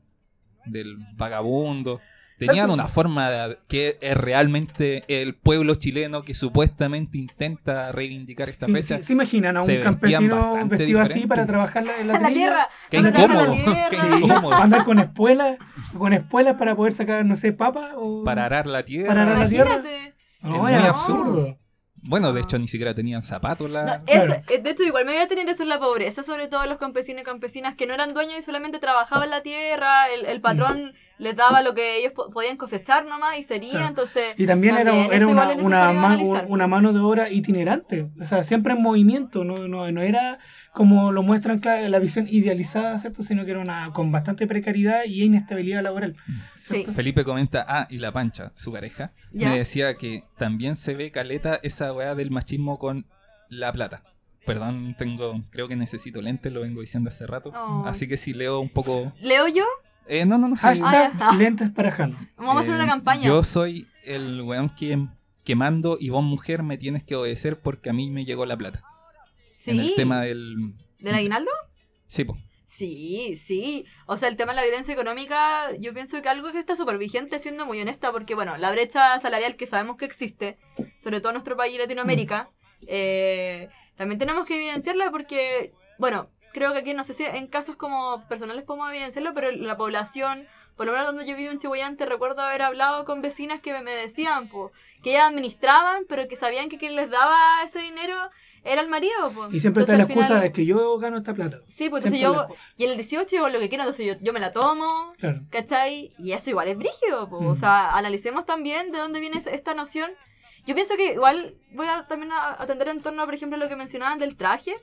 del 0.65 0.97
vagabundo. 1.15 2.01
Tenían 2.39 2.71
una 2.71 2.87
forma 2.89 3.31
de- 3.31 3.59
que 3.69 3.99
es 4.01 4.17
realmente 4.17 5.05
el 5.09 5.35
pueblo 5.35 5.75
chileno 5.77 6.23
que 6.23 6.35
supuestamente 6.35 7.17
intenta 7.19 7.93
reivindicar 7.93 8.49
esta 8.49 8.67
Sí, 8.67 8.73
fecha. 8.73 8.97
sí, 8.99 9.03
¿Se 9.05 9.13
imaginan 9.15 9.57
a 9.57 9.63
un 9.63 9.77
campesino 9.83 10.67
vestido 10.67 11.01
así 11.01 11.27
para 11.27 11.47
trabajar 11.47 11.85
la- 11.87 11.99
en 11.99 12.09
la, 12.09 12.29
tierra. 12.29 12.69
Qué 12.91 12.99
incómodo, 12.99 13.53
qué. 13.53 13.97
Andar 14.63 14.85
con 14.85 14.99
espuelas, 14.99 15.59
con 15.97 16.13
espuelas 16.13 16.57
para 16.57 16.77
poder 16.77 16.93
sacar, 16.93 17.25
no 17.25 17.37
sé, 17.37 17.53
papa 17.53 17.93
o... 17.97 18.23
Para 18.25 18.45
arar 18.45 18.67
la 18.67 18.85
tierra. 18.85 19.09
Para 19.09 19.23
arar 19.23 19.39
la 19.39 19.49
tierra. 19.49 19.83
No, 20.43 20.55
Es 20.57 20.61
muy 20.63 20.75
absurdo. 20.75 21.59
Bueno, 22.09 22.33
de 22.33 22.41
hecho, 22.41 22.59
ni 22.59 22.69
siquiera 22.69 22.95
tenían 22.95 23.23
zapatos. 23.23 23.71
La... 23.71 23.99
No, 23.99 24.05
Claro. 24.05 24.33
es- 24.35 24.51
eh, 24.59 24.63
de 24.63 24.71
hecho, 24.71 24.83
igual 24.85 25.05
me 25.05 25.13
voy 25.13 25.23
a 25.23 25.29
tener 25.29 25.49
eso 25.49 25.63
en 25.63 25.69
la 25.69 25.79
pobreza, 25.79 26.23
sobre 26.23 26.49
todo 26.49 26.67
los 26.67 26.79
campesinos 26.79 27.23
y 27.23 27.25
campesinas 27.25 27.75
que 27.75 27.87
no 27.87 27.95
eran 27.95 28.15
dueños 28.15 28.39
y 28.39 28.43
solamente 28.43 28.79
trabajaban 28.79 29.29
la 29.31 29.43
tierra, 29.43 30.09
el, 30.15 30.27
el 30.27 30.41
patrón 30.41 30.95
les 31.19 31.35
daba 31.35 31.63
lo 31.63 31.75
que 31.75 31.97
ellos 31.99 32.13
po- 32.13 32.31
podían 32.31 32.57
cosechar 32.59 33.07
nomás 33.07 33.39
y 33.39 33.43
sería, 33.43 33.71
Claro. 33.71 33.87
entonces... 33.89 34.35
Y 34.37 34.47
también, 34.47 34.75
era, 34.77 34.91
también 34.91 35.07
era 35.07 35.17
eso 35.17 35.29
una, 35.29 36.67
mano 36.67 36.93
de 36.93 37.01
obra 37.01 37.31
itinerante, 37.31 38.07
o 38.21 38.25
sea, 38.27 38.43
siempre 38.43 38.75
en 38.75 38.83
movimiento, 38.83 39.43
no, 39.43 39.67
no, 39.67 39.91
no 39.91 40.01
era 40.03 40.39
como 40.75 41.11
lo 41.13 41.23
muestran 41.23 41.61
la 41.65 41.99
visión 41.99 42.27
idealizada, 42.29 42.99
¿cierto? 42.99 43.23
Sino 43.23 43.47
que 43.47 43.53
era 43.53 43.61
una 43.61 43.93
con 43.95 44.13
bastante 44.13 44.47
precariedad 44.47 45.05
y 45.07 45.23
inestabilidad 45.25 45.83
laboral. 45.83 46.17
Sí. 46.67 46.85
Felipe 46.95 47.25
comenta, 47.25 47.65
ah, 47.69 47.87
y 47.91 47.99
la 47.99 48.11
pancha, 48.13 48.53
su 48.57 48.73
pareja, 48.73 49.13
Ya. 49.33 49.51
me 49.51 49.59
decía 49.59 49.97
que 49.97 50.25
también 50.37 50.75
se 50.77 50.95
ve 50.95 51.11
caleta 51.13 51.61
esa 51.63 51.93
weá 51.93 52.15
del 52.17 52.31
machismo 52.31 52.79
con 52.79 53.07
la 53.49 53.71
plata. 53.73 54.03
Perdón, 54.45 54.95
tengo, 54.99 55.43
creo 55.51 55.69
que 55.69 55.77
necesito 55.77 56.21
lentes, 56.23 56.53
lo 56.53 56.61
vengo 56.61 56.81
diciendo 56.81 57.09
hace 57.09 57.27
rato. 57.27 57.53
Ay. 57.55 57.91
Así 57.91 58.07
que 58.09 58.17
si 58.17 58.33
leo 58.33 58.61
un 58.61 58.69
poco. 58.69 59.13
¿Leo 59.21 59.47
yo? 59.49 59.65
Eh, 60.09 60.25
no, 60.25 60.39
no, 60.39 60.49
no. 60.49 60.57
Hashtag 60.57 61.13
Ah, 61.21 61.35
lentes 61.37 61.71
para 61.71 61.91
Jano. 61.91 62.17
Vamos 62.37 62.57
a 62.57 62.61
hacer 62.61 62.73
Eh, 62.73 62.77
una 62.77 62.87
campaña. 62.87 63.27
Yo 63.27 63.43
soy 63.43 63.89
el 64.05 64.41
weón 64.43 64.69
que, 64.71 65.05
que 65.45 65.55
mando 65.57 65.99
y 66.01 66.11
vos, 66.11 66.23
mujer, 66.23 66.63
me 66.63 66.79
tienes 66.79 67.03
que 67.05 67.17
obedecer 67.17 67.59
porque 67.61 67.91
a 67.91 67.93
mí 67.93 68.09
me 68.11 68.25
llegó 68.25 68.47
la 68.47 68.57
plata. 68.57 68.83
¿Sí? 69.59 69.71
En 69.73 69.81
el 69.81 69.95
tema 69.97 70.21
del. 70.23 70.75
¿Del 71.01 71.15
aguinaldo? 71.15 71.51
Sí, 72.07 72.23
po. 72.25 72.39
Sí, 72.67 73.37
sí. 73.37 73.87
O 74.07 74.19
sea, 74.19 74.29
el 74.29 74.37
tema 74.37 74.53
de 74.53 74.57
la 74.57 74.67
evidencia 74.67 74.93
económica, 74.93 75.71
yo 75.79 75.95
pienso 75.95 76.21
que 76.21 76.29
algo 76.29 76.51
que 76.51 76.59
está 76.59 76.75
súper 76.75 76.99
vigente, 76.99 77.39
siendo 77.39 77.65
muy 77.65 77.81
honesta, 77.81 78.11
porque, 78.11 78.35
bueno, 78.35 78.57
la 78.57 78.73
brecha 78.73 79.19
salarial 79.21 79.57
que 79.57 79.69
sabemos 79.69 79.97
que 79.97 80.05
existe, 80.05 80.59
sobre 80.99 81.21
todo 81.21 81.31
en 81.31 81.35
nuestro 81.35 81.57
país, 81.57 81.79
Latinoamérica, 81.79 82.51
eh, 82.89 83.69
también 83.95 84.19
tenemos 84.19 84.47
que 84.47 84.57
evidenciarla 84.57 85.13
porque, 85.13 85.73
bueno, 85.99 86.29
creo 86.53 86.73
que 86.73 86.81
aquí, 86.81 86.93
no 86.93 87.05
sé 87.05 87.15
si 87.15 87.23
en 87.23 87.47
casos 87.47 87.77
como 87.77 88.27
personales 88.29 88.65
podemos 88.65 88.91
evidenciarlo, 88.91 89.33
pero 89.33 89.53
la 89.53 89.77
población, 89.77 90.49
por 90.77 90.87
lo 90.87 90.93
menos 90.93 91.07
donde 91.07 91.27
yo 91.27 91.37
vivo 91.37 91.51
en 91.53 91.59
Chihuayante, 91.59 92.05
recuerdo 92.07 92.43
haber 92.43 92.63
hablado 92.63 93.05
con 93.05 93.23
vecinas 93.23 93.61
que 93.61 93.73
me 93.83 93.91
decían, 93.93 94.49
po, 94.49 94.73
que 95.03 95.11
ellas 95.11 95.29
administraban, 95.31 96.05
pero 96.09 96.29
que 96.29 96.37
sabían 96.37 96.69
que 96.69 96.79
quien 96.79 96.95
les 96.97 97.09
daba 97.11 97.63
ese 97.65 97.79
dinero 97.81 98.15
era 98.63 98.83
el 98.83 98.89
marido. 98.89 99.31
Po. 99.35 99.49
Y 99.51 99.61
siempre 99.61 99.83
está 99.85 99.93
la 99.95 100.03
Entonces, 100.03 100.17
excusa 100.17 100.27
final- 100.29 100.43
de 100.43 100.53
que 100.53 100.67
yo 100.67 100.99
gano 100.99 101.19
esta 101.19 101.35
plata. 101.35 101.61
Sí, 101.69 101.89
pues 101.89 102.05
entonces 102.05 102.21
yo. 102.21 102.47
Y 102.77 102.85
en 102.85 102.91
el 102.91 102.97
18 102.97 103.37
yo 103.37 103.49
lo 103.49 103.59
que 103.59 103.69
quiero, 103.69 103.85
entonces 103.85 104.07
yo, 104.07 104.15
yo 104.25 104.33
me 104.33 104.41
la 104.41 104.53
tomo. 104.53 105.15
Claro. 105.19 105.41
¿Cachai? 105.51 106.13
Y 106.19 106.33
eso 106.33 106.51
igual 106.51 106.69
es 106.69 106.77
brígido. 106.77 107.29
po. 107.29 107.37
O 107.39 107.53
Mm. 107.53 107.57
sea, 107.57 107.97
analicemos 107.97 108.45
también 108.45 108.91
de 108.93 108.99
dónde 108.99 109.21
viene 109.21 109.39
es- 109.39 109.47
esta 109.47 109.75
noción. 109.75 110.11
Yo 110.67 110.75
pienso 110.75 110.97
que 110.97 111.13
igual 111.13 111.57
voy 111.73 111.87
a 111.87 112.07
también 112.09 112.33
a 112.33 112.61
atender 112.61 112.89
en 112.89 113.01
torno, 113.01 113.25
por 113.25 113.35
ejemplo, 113.35 113.57
a 113.57 113.59
lo 113.61 113.69
que 113.69 113.77
mencionaban 113.77 114.19
del 114.19 114.37
traje. 114.37 114.75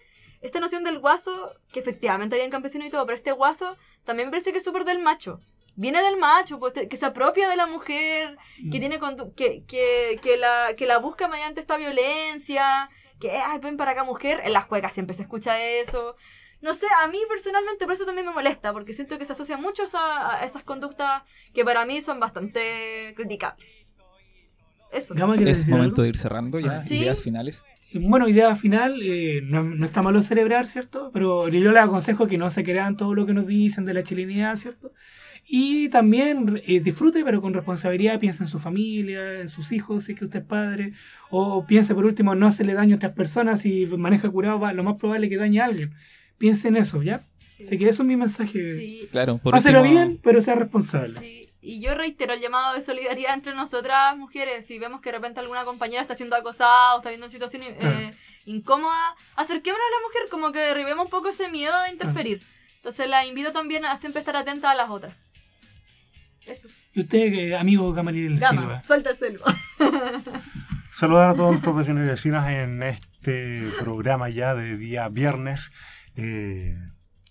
Esta 0.41 0.59
noción 0.59 0.83
del 0.83 0.99
guaso, 0.99 1.53
que 1.71 1.79
efectivamente 1.79 2.35
había 2.35 2.45
en 2.45 2.51
campesino 2.51 2.85
y 2.85 2.89
todo, 2.89 3.05
pero 3.05 3.15
este 3.17 3.31
guaso 3.31 3.77
también 4.05 4.27
me 4.27 4.31
parece 4.31 4.51
que 4.51 4.57
es 4.59 4.63
súper 4.63 4.83
del 4.85 4.99
macho. 4.99 5.39
Viene 5.75 6.01
del 6.03 6.17
macho, 6.17 6.59
pues, 6.59 6.73
te- 6.73 6.87
que 6.87 6.97
se 6.97 7.05
apropia 7.05 7.49
de 7.49 7.55
la 7.55 7.65
mujer, 7.67 8.37
que 8.57 8.77
Mm. 8.77 8.79
tiene 8.79 8.99
que, 9.35 9.63
que, 9.65 10.19
que, 10.21 10.37
la, 10.37 10.75
que 10.77 10.85
la 10.85 10.99
busca 10.99 11.27
mediante 11.27 11.61
esta 11.61 11.77
violencia, 11.77 12.89
que, 13.19 13.31
ay, 13.31 13.59
ven 13.59 13.77
para 13.77 13.91
acá 13.91 14.03
mujer, 14.03 14.41
en 14.43 14.53
las 14.53 14.65
juegas 14.65 14.93
siempre 14.93 15.15
se 15.15 15.23
escucha 15.23 15.59
eso. 15.63 16.15
No 16.61 16.73
sé, 16.73 16.85
a 17.03 17.07
mí 17.07 17.17
personalmente 17.27 17.85
por 17.85 17.93
eso 17.93 18.05
también 18.05 18.25
me 18.27 18.33
molesta, 18.33 18.71
porque 18.71 18.93
siento 18.93 19.17
que 19.17 19.25
se 19.25 19.33
asocia 19.33 19.57
mucho 19.57 19.83
a, 19.93 20.35
a 20.35 20.45
esas 20.45 20.63
conductas 20.63 21.23
que 21.53 21.65
para 21.65 21.85
mí 21.85 22.01
son 22.01 22.19
bastante 22.19 23.13
criticables. 23.15 23.85
Eso. 24.91 25.13
Gama, 25.15 25.35
¿quieres 25.35 25.59
Es 25.59 25.67
momento 25.69 25.95
algo? 25.95 26.03
de 26.03 26.09
ir 26.09 26.17
cerrando 26.17 26.59
ya. 26.59 26.77
Sí. 26.77 26.99
Ideas 26.99 27.21
finales. 27.21 27.65
Bueno, 27.95 28.27
idea 28.27 28.55
final, 28.55 28.99
eh, 29.03 29.41
no, 29.43 29.63
no 29.63 29.85
está 29.85 30.01
malo 30.01 30.21
celebrar, 30.21 30.65
¿cierto? 30.67 31.09
Pero 31.13 31.47
yo 31.49 31.71
les 31.71 31.81
aconsejo 31.83 32.27
que 32.27 32.37
no 32.37 32.49
se 32.49 32.63
crean 32.63 32.95
todo 32.97 33.13
lo 33.13 33.25
que 33.25 33.33
nos 33.33 33.45
dicen 33.47 33.85
de 33.85 33.93
la 33.93 34.03
chilenidad, 34.03 34.55
¿cierto? 34.55 34.91
Y 35.45 35.89
también 35.89 36.61
eh, 36.65 36.79
disfrute, 36.79 37.23
pero 37.23 37.41
con 37.41 37.53
responsabilidad, 37.53 38.19
piense 38.19 38.43
en 38.43 38.49
su 38.49 38.59
familia, 38.59 39.41
en 39.41 39.49
sus 39.49 39.71
hijos, 39.71 40.05
si 40.05 40.13
es 40.13 40.17
que 40.19 40.25
usted 40.25 40.39
es 40.39 40.45
padre, 40.45 40.93
o 41.29 41.65
piense 41.65 41.93
por 41.93 42.05
último 42.05 42.33
no 42.33 42.47
hacerle 42.47 42.73
daño 42.73 42.95
a 42.95 42.97
otras 42.97 43.11
personas, 43.13 43.61
si 43.61 43.85
maneja 43.85 44.29
curado, 44.29 44.59
va, 44.59 44.71
lo 44.73 44.83
más 44.83 44.97
probable 44.97 45.27
es 45.27 45.29
que 45.31 45.37
dañe 45.37 45.59
a 45.59 45.65
alguien. 45.65 45.93
Piense 46.37 46.69
en 46.69 46.77
eso, 46.77 47.03
¿ya? 47.03 47.25
Sí. 47.45 47.63
Así 47.65 47.77
que 47.77 47.89
eso 47.89 48.03
es 48.03 48.07
mi 48.07 48.15
mensaje. 48.15 48.79
Sí, 48.79 49.07
Claro, 49.11 49.37
por 49.37 49.51
Páselo 49.53 49.81
último- 49.81 49.99
bien, 49.99 50.19
pero 50.23 50.41
sea 50.41 50.55
responsable. 50.55 51.19
sí. 51.19 51.49
Y 51.65 51.79
yo 51.79 51.95
reitero 51.95 52.33
el 52.33 52.41
llamado 52.41 52.75
de 52.75 52.83
solidaridad 52.83 53.33
entre 53.35 53.53
nosotras 53.55 54.17
mujeres. 54.17 54.65
Si 54.65 54.79
vemos 54.79 54.99
que 54.99 55.11
de 55.11 55.17
repente 55.17 55.39
alguna 55.39 55.63
compañera 55.63 56.01
está 56.01 56.13
siendo 56.17 56.35
acosada 56.35 56.93
o 56.93 56.97
está 56.97 57.07
viendo 57.07 57.25
una 57.27 57.31
situación 57.31 57.63
eh, 57.63 58.13
incómoda, 58.45 59.15
acerquémonos 59.37 59.81
a 59.87 59.91
la 60.01 60.07
mujer, 60.07 60.29
como 60.29 60.51
que 60.51 60.59
derribemos 60.59 61.05
un 61.05 61.09
poco 61.09 61.29
ese 61.29 61.49
miedo 61.49 61.73
de 61.83 61.91
interferir. 61.91 62.41
Entonces 62.77 63.07
la 63.07 63.25
invito 63.25 63.53
también 63.53 63.85
a 63.85 63.95
siempre 63.95 64.19
estar 64.19 64.35
atenta 64.35 64.71
a 64.71 64.75
las 64.75 64.89
otras. 64.89 65.15
Eso. 66.45 66.67
Y 66.93 67.01
usted, 67.01 67.33
eh, 67.33 67.55
amigo 67.57 67.91
Gamaliel 67.93 68.37
Silva. 68.37 68.53
Gama, 68.53 68.83
suelta 68.83 69.09
el 69.11 69.15
celo. 69.15 69.43
Saludar 70.91 71.29
a 71.31 71.33
todos 71.33 71.51
nuestros 71.51 71.75
vecinos 71.75 72.05
y 72.05 72.09
vecinas 72.09 72.49
en 72.49 72.83
este 72.83 73.69
programa 73.79 74.29
ya 74.29 74.53
de 74.53 74.77
día 74.77 75.07
viernes 75.09 75.71
eh, 76.15 76.77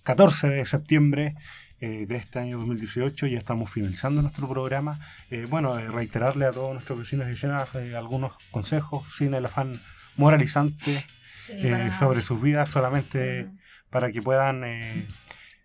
14 0.03 0.49
de 0.49 0.67
septiembre 0.67 1.37
eh, 1.81 2.07
de 2.09 2.17
este 2.17 2.41
año 2.41 2.59
2018. 2.59 3.27
Ya 3.27 3.39
estamos 3.39 3.71
finalizando 3.71 4.23
nuestro 4.23 4.49
programa. 4.49 4.99
Eh, 5.31 5.47
bueno, 5.49 5.79
eh, 5.79 5.89
reiterarle 5.89 6.47
a 6.47 6.53
todos 6.53 6.73
nuestros 6.73 6.99
vecinos 6.99 7.27
y 7.27 7.31
vecinas 7.31 7.69
eh, 7.75 7.95
algunos 7.97 8.33
consejos 8.51 9.09
sin 9.17 9.35
el 9.35 9.47
afán 9.47 9.81
moralizante 10.17 11.05
eh, 11.49 11.91
sobre 11.99 12.23
sus 12.23 12.41
vidas, 12.41 12.69
solamente 12.69 13.49
para 13.91 14.11
que 14.11 14.23
puedan 14.23 14.65
eh, 14.65 15.07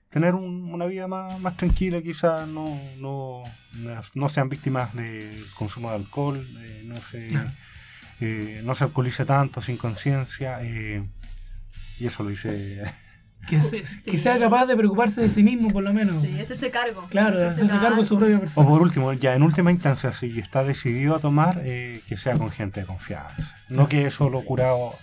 tener 0.10 0.36
un- 0.36 0.74
una 0.74 0.86
vida 0.86 1.08
más, 1.08 1.40
más 1.40 1.58
tranquila, 1.58 2.02
quizás 2.02 2.48
no, 2.48 2.80
no, 3.00 3.44
no- 4.16 4.30
sean 4.30 4.50
víctimas 4.50 4.94
del 4.96 5.46
consumo 5.56 5.90
de 5.90 5.96
alcohol, 5.96 6.48
eh, 6.60 6.82
no 6.86 6.96
se 6.98 7.32
eh, 8.20 8.62
no 8.64 8.74
se 8.74 8.84
alcoholice 8.86 9.26
tanto 9.26 9.62
sin 9.62 9.78
conciencia 9.78 10.60
eh, 10.64 11.04
y 12.00 12.06
eso 12.08 12.24
lo 12.24 12.30
dice 12.30 12.82
Que, 13.48 13.62
se- 13.62 13.84
que 14.12 14.18
sea 14.18 14.40
capaz 14.40 14.66
de 14.66 14.76
preocuparse 14.76 15.22
de 15.22 15.30
sí 15.30 15.44
mismo, 15.44 15.68
por 15.70 15.84
lo 15.84 15.94
menos. 15.94 16.24
Sí, 16.24 16.36
es 16.40 16.50
ese 16.50 16.72
cargo. 16.72 17.06
Claro, 17.10 17.40
Es 17.52 17.60
ese 17.60 17.78
cargo 17.78 18.02
de 18.02 18.06
su 18.08 18.18
propia 18.18 18.38
o 18.38 18.40
persona. 18.40 18.68
por 18.68 18.82
último 18.82 19.14
ya 19.14 19.36
en 19.36 19.44
última 19.44 19.72
instancia 19.72 20.12
si 20.14 20.40
está 20.40 20.64
decidido 20.64 21.16
a 21.16 21.20
tomar 21.20 21.62
eh, 21.64 22.02
que 22.08 22.18
sea 22.18 22.38
con 22.38 22.50
gente 22.50 22.80
de 22.82 22.86
confianza 22.88 23.56
no 23.70 23.88
que 23.88 24.06
eso 24.08 24.30
lo 24.30 24.42
curado 24.42 24.94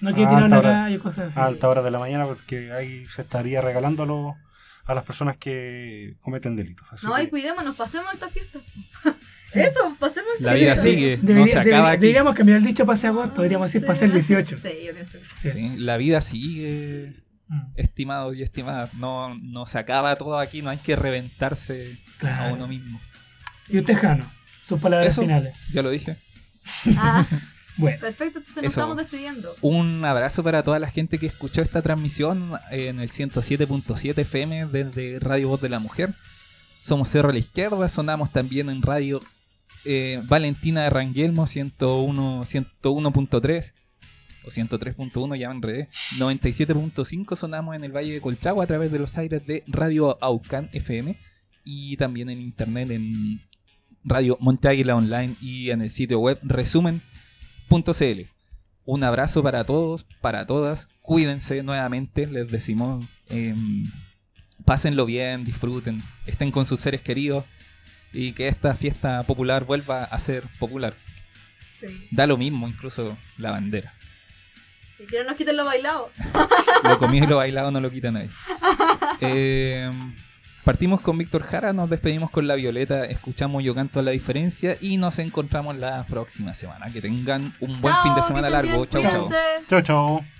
No 0.00 0.12
quiere 0.14 0.26
a 0.26 0.28
tirar 0.28 0.42
alta 0.44 0.48
la 0.48 0.58
hora- 0.58 0.72
calle, 0.84 0.98
cosas 0.98 1.28
así. 1.30 1.40
a 1.40 1.44
alta 1.46 1.68
hora 1.68 1.82
de 1.82 1.90
la 1.90 1.98
mañana 1.98 2.26
porque 2.26 2.72
ahí 2.72 3.04
se 3.06 3.22
estaría 3.22 3.60
regalando 3.60 4.36
a 4.84 4.94
las 4.94 5.04
personas 5.04 5.36
que 5.36 6.14
cometen 6.20 6.56
delitos. 6.56 6.86
Así 6.90 7.06
No, 7.06 7.18
y 7.20 7.24
que- 7.24 7.30
cuidémonos, 7.30 7.76
pasemos 7.76 8.12
esta 8.12 8.28
fiesta. 8.28 8.58
Sí. 9.50 9.60
Eso, 9.60 9.96
pasemos 9.98 10.28
La 10.40 10.52
vida 10.52 10.76
sigue, 10.76 11.18
no 11.22 11.46
se 11.46 11.58
acaba 11.58 11.92
aquí. 11.92 12.02
Deberíamos 12.02 12.34
cambiar 12.34 12.58
el 12.58 12.64
dicho 12.64 12.84
pase 12.84 13.06
agosto, 13.06 13.36
deberíamos 13.40 13.72
decir 13.72 13.86
pase 13.86 14.04
el 14.04 14.12
18. 14.12 14.58
Sí, 14.58 14.68
yo 14.86 14.92
pienso 14.92 15.18
que 15.42 15.48
sí. 15.50 15.74
La 15.78 15.96
vida 15.96 16.20
sigue, 16.20 17.14
estimados 17.74 18.36
y 18.36 18.42
estimadas. 18.42 18.92
No, 18.92 19.34
no 19.38 19.64
se 19.64 19.78
acaba 19.78 20.14
todo 20.16 20.38
aquí, 20.38 20.60
no 20.60 20.68
hay 20.68 20.76
que 20.76 20.96
reventarse 20.96 21.96
a 22.20 22.50
uno 22.52 22.68
mismo. 22.68 23.00
Y 23.70 23.78
usted, 23.78 23.96
Jano, 23.96 24.30
sus 24.66 24.78
palabras 24.82 25.08
Eso, 25.08 25.22
finales. 25.22 25.56
ya 25.72 25.80
lo 25.82 25.88
dije. 25.88 26.18
Ah, 26.98 27.24
Bueno, 27.78 27.98
perfecto, 28.00 28.38
entonces 28.38 28.56
nos 28.56 28.72
Eso. 28.72 28.80
estamos 28.80 28.96
despidiendo. 28.96 29.54
Un 29.62 30.04
abrazo 30.04 30.42
para 30.42 30.62
toda 30.62 30.78
la 30.78 30.90
gente 30.90 31.18
que 31.18 31.26
escuchó 31.26 31.62
esta 31.62 31.80
transmisión 31.80 32.52
en 32.70 33.00
el 33.00 33.10
107.7 33.10 34.18
FM 34.18 34.66
desde 34.66 35.20
Radio 35.20 35.48
Voz 35.48 35.60
de 35.60 35.68
la 35.68 35.78
Mujer. 35.78 36.14
Somos 36.80 37.08
Cerro 37.08 37.30
a 37.30 37.32
la 37.32 37.38
Izquierda, 37.38 37.88
sonamos 37.88 38.32
también 38.32 38.68
en 38.68 38.82
Radio 38.82 39.20
eh, 39.84 40.20
Valentina 40.26 40.82
de 40.82 40.90
Ranguelmo 40.90 41.46
101 41.46 42.44
101.3 42.44 43.72
o 44.44 44.48
103.1, 44.48 45.36
ya 45.36 45.48
me 45.48 45.54
enredé. 45.54 45.88
97.5 46.18 47.36
sonamos 47.36 47.76
en 47.76 47.84
el 47.84 47.92
Valle 47.92 48.12
de 48.12 48.20
Colchagua 48.20 48.64
a 48.64 48.66
través 48.66 48.90
de 48.90 48.98
los 48.98 49.16
aires 49.18 49.46
de 49.46 49.62
Radio 49.66 50.18
Aucan 50.20 50.68
FM 50.72 51.16
y 51.64 51.96
también 51.96 52.30
en 52.30 52.40
internet 52.40 52.90
en 52.90 53.42
Radio 54.04 54.36
Monte 54.40 54.68
Águila 54.68 54.96
Online 54.96 55.36
y 55.40 55.70
en 55.70 55.82
el 55.82 55.90
sitio 55.90 56.18
web 56.18 56.38
Un 58.84 59.04
abrazo 59.04 59.42
para 59.42 59.64
todos, 59.64 60.04
para 60.20 60.46
todas. 60.46 60.88
Cuídense 61.02 61.62
nuevamente, 61.62 62.26
les 62.26 62.50
decimos. 62.50 63.06
em, 63.28 63.84
pásenlo 64.64 65.04
bien, 65.06 65.44
disfruten, 65.44 66.02
estén 66.26 66.50
con 66.50 66.64
sus 66.66 66.80
seres 66.80 67.02
queridos 67.02 67.44
y 68.12 68.32
que 68.32 68.48
esta 68.48 68.74
fiesta 68.74 69.22
popular 69.24 69.64
vuelva 69.64 70.04
a 70.04 70.18
ser 70.18 70.44
popular. 70.58 70.94
Sí. 71.78 72.08
Da 72.10 72.26
lo 72.26 72.36
mismo, 72.36 72.66
incluso 72.66 73.16
la 73.36 73.50
bandera. 73.50 73.92
Si 74.96 75.04
quieren 75.04 75.26
nos 75.26 75.36
quiten 75.36 75.56
lo 75.56 75.64
bailado. 75.64 76.10
Lo 76.84 76.98
comido 76.98 77.24
y 77.24 77.28
lo 77.28 77.36
bailado 77.36 77.70
no 77.70 77.80
lo 77.80 77.90
quita 77.90 78.10
nadie. 78.10 78.30
Eh, 79.20 79.90
partimos 80.68 81.00
con 81.00 81.16
Víctor 81.16 81.44
Jara, 81.44 81.72
nos 81.72 81.88
despedimos 81.88 82.30
con 82.30 82.46
La 82.46 82.54
Violeta, 82.54 83.06
escuchamos 83.06 83.64
Yo 83.64 83.74
Canto 83.74 84.00
a 84.00 84.02
la 84.02 84.10
Diferencia 84.10 84.76
y 84.82 84.98
nos 84.98 85.18
encontramos 85.18 85.74
la 85.76 86.04
próxima 86.04 86.52
semana. 86.52 86.92
Que 86.92 87.00
tengan 87.00 87.54
un 87.60 87.80
buen 87.80 87.94
Chao, 87.94 88.02
fin 88.02 88.14
de 88.14 88.22
semana 88.22 88.50
largo. 88.50 88.84
chau. 88.84 89.00
cuídense. 89.00 89.36
Chao, 89.66 89.80
chao. 89.80 90.37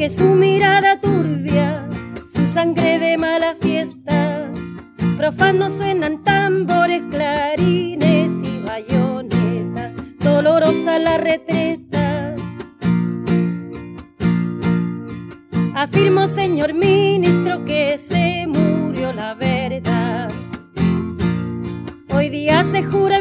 Porque 0.00 0.16
su 0.16 0.24
mirada 0.28 0.98
turbia, 0.98 1.86
su 2.32 2.46
sangre 2.54 2.98
de 2.98 3.18
mala 3.18 3.54
fiesta, 3.60 4.50
profanos 5.18 5.74
suenan 5.74 6.24
tambores, 6.24 7.02
clarines 7.10 8.30
y 8.42 8.62
bayonetas, 8.62 9.92
dolorosa 10.20 10.98
la 10.98 11.18
retreta. 11.18 12.34
Afirmo, 15.74 16.28
señor 16.28 16.72
ministro, 16.72 17.66
que 17.66 18.00
se 18.08 18.46
murió 18.46 19.12
la 19.12 19.34
verdad. 19.34 20.30
Hoy 22.08 22.30
día 22.30 22.64
se 22.72 22.82
jura 22.84 23.18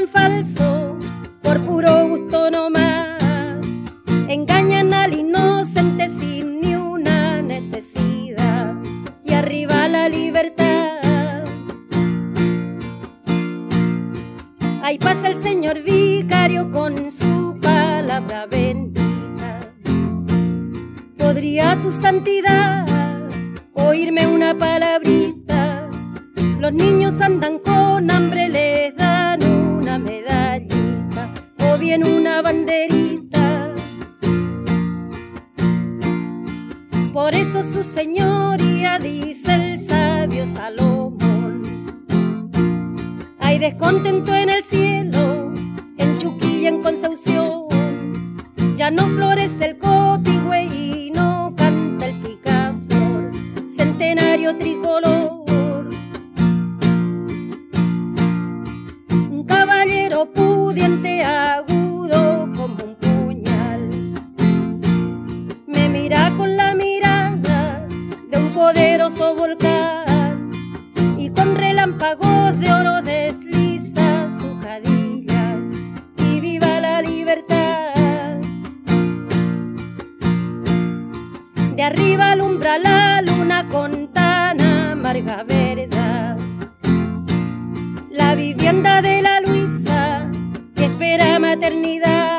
vivienda 88.40 89.02
de 89.02 89.22
la 89.22 89.42
Luisa 89.42 90.32
que 90.74 90.86
espera 90.86 91.40
maternidad. 91.40 92.39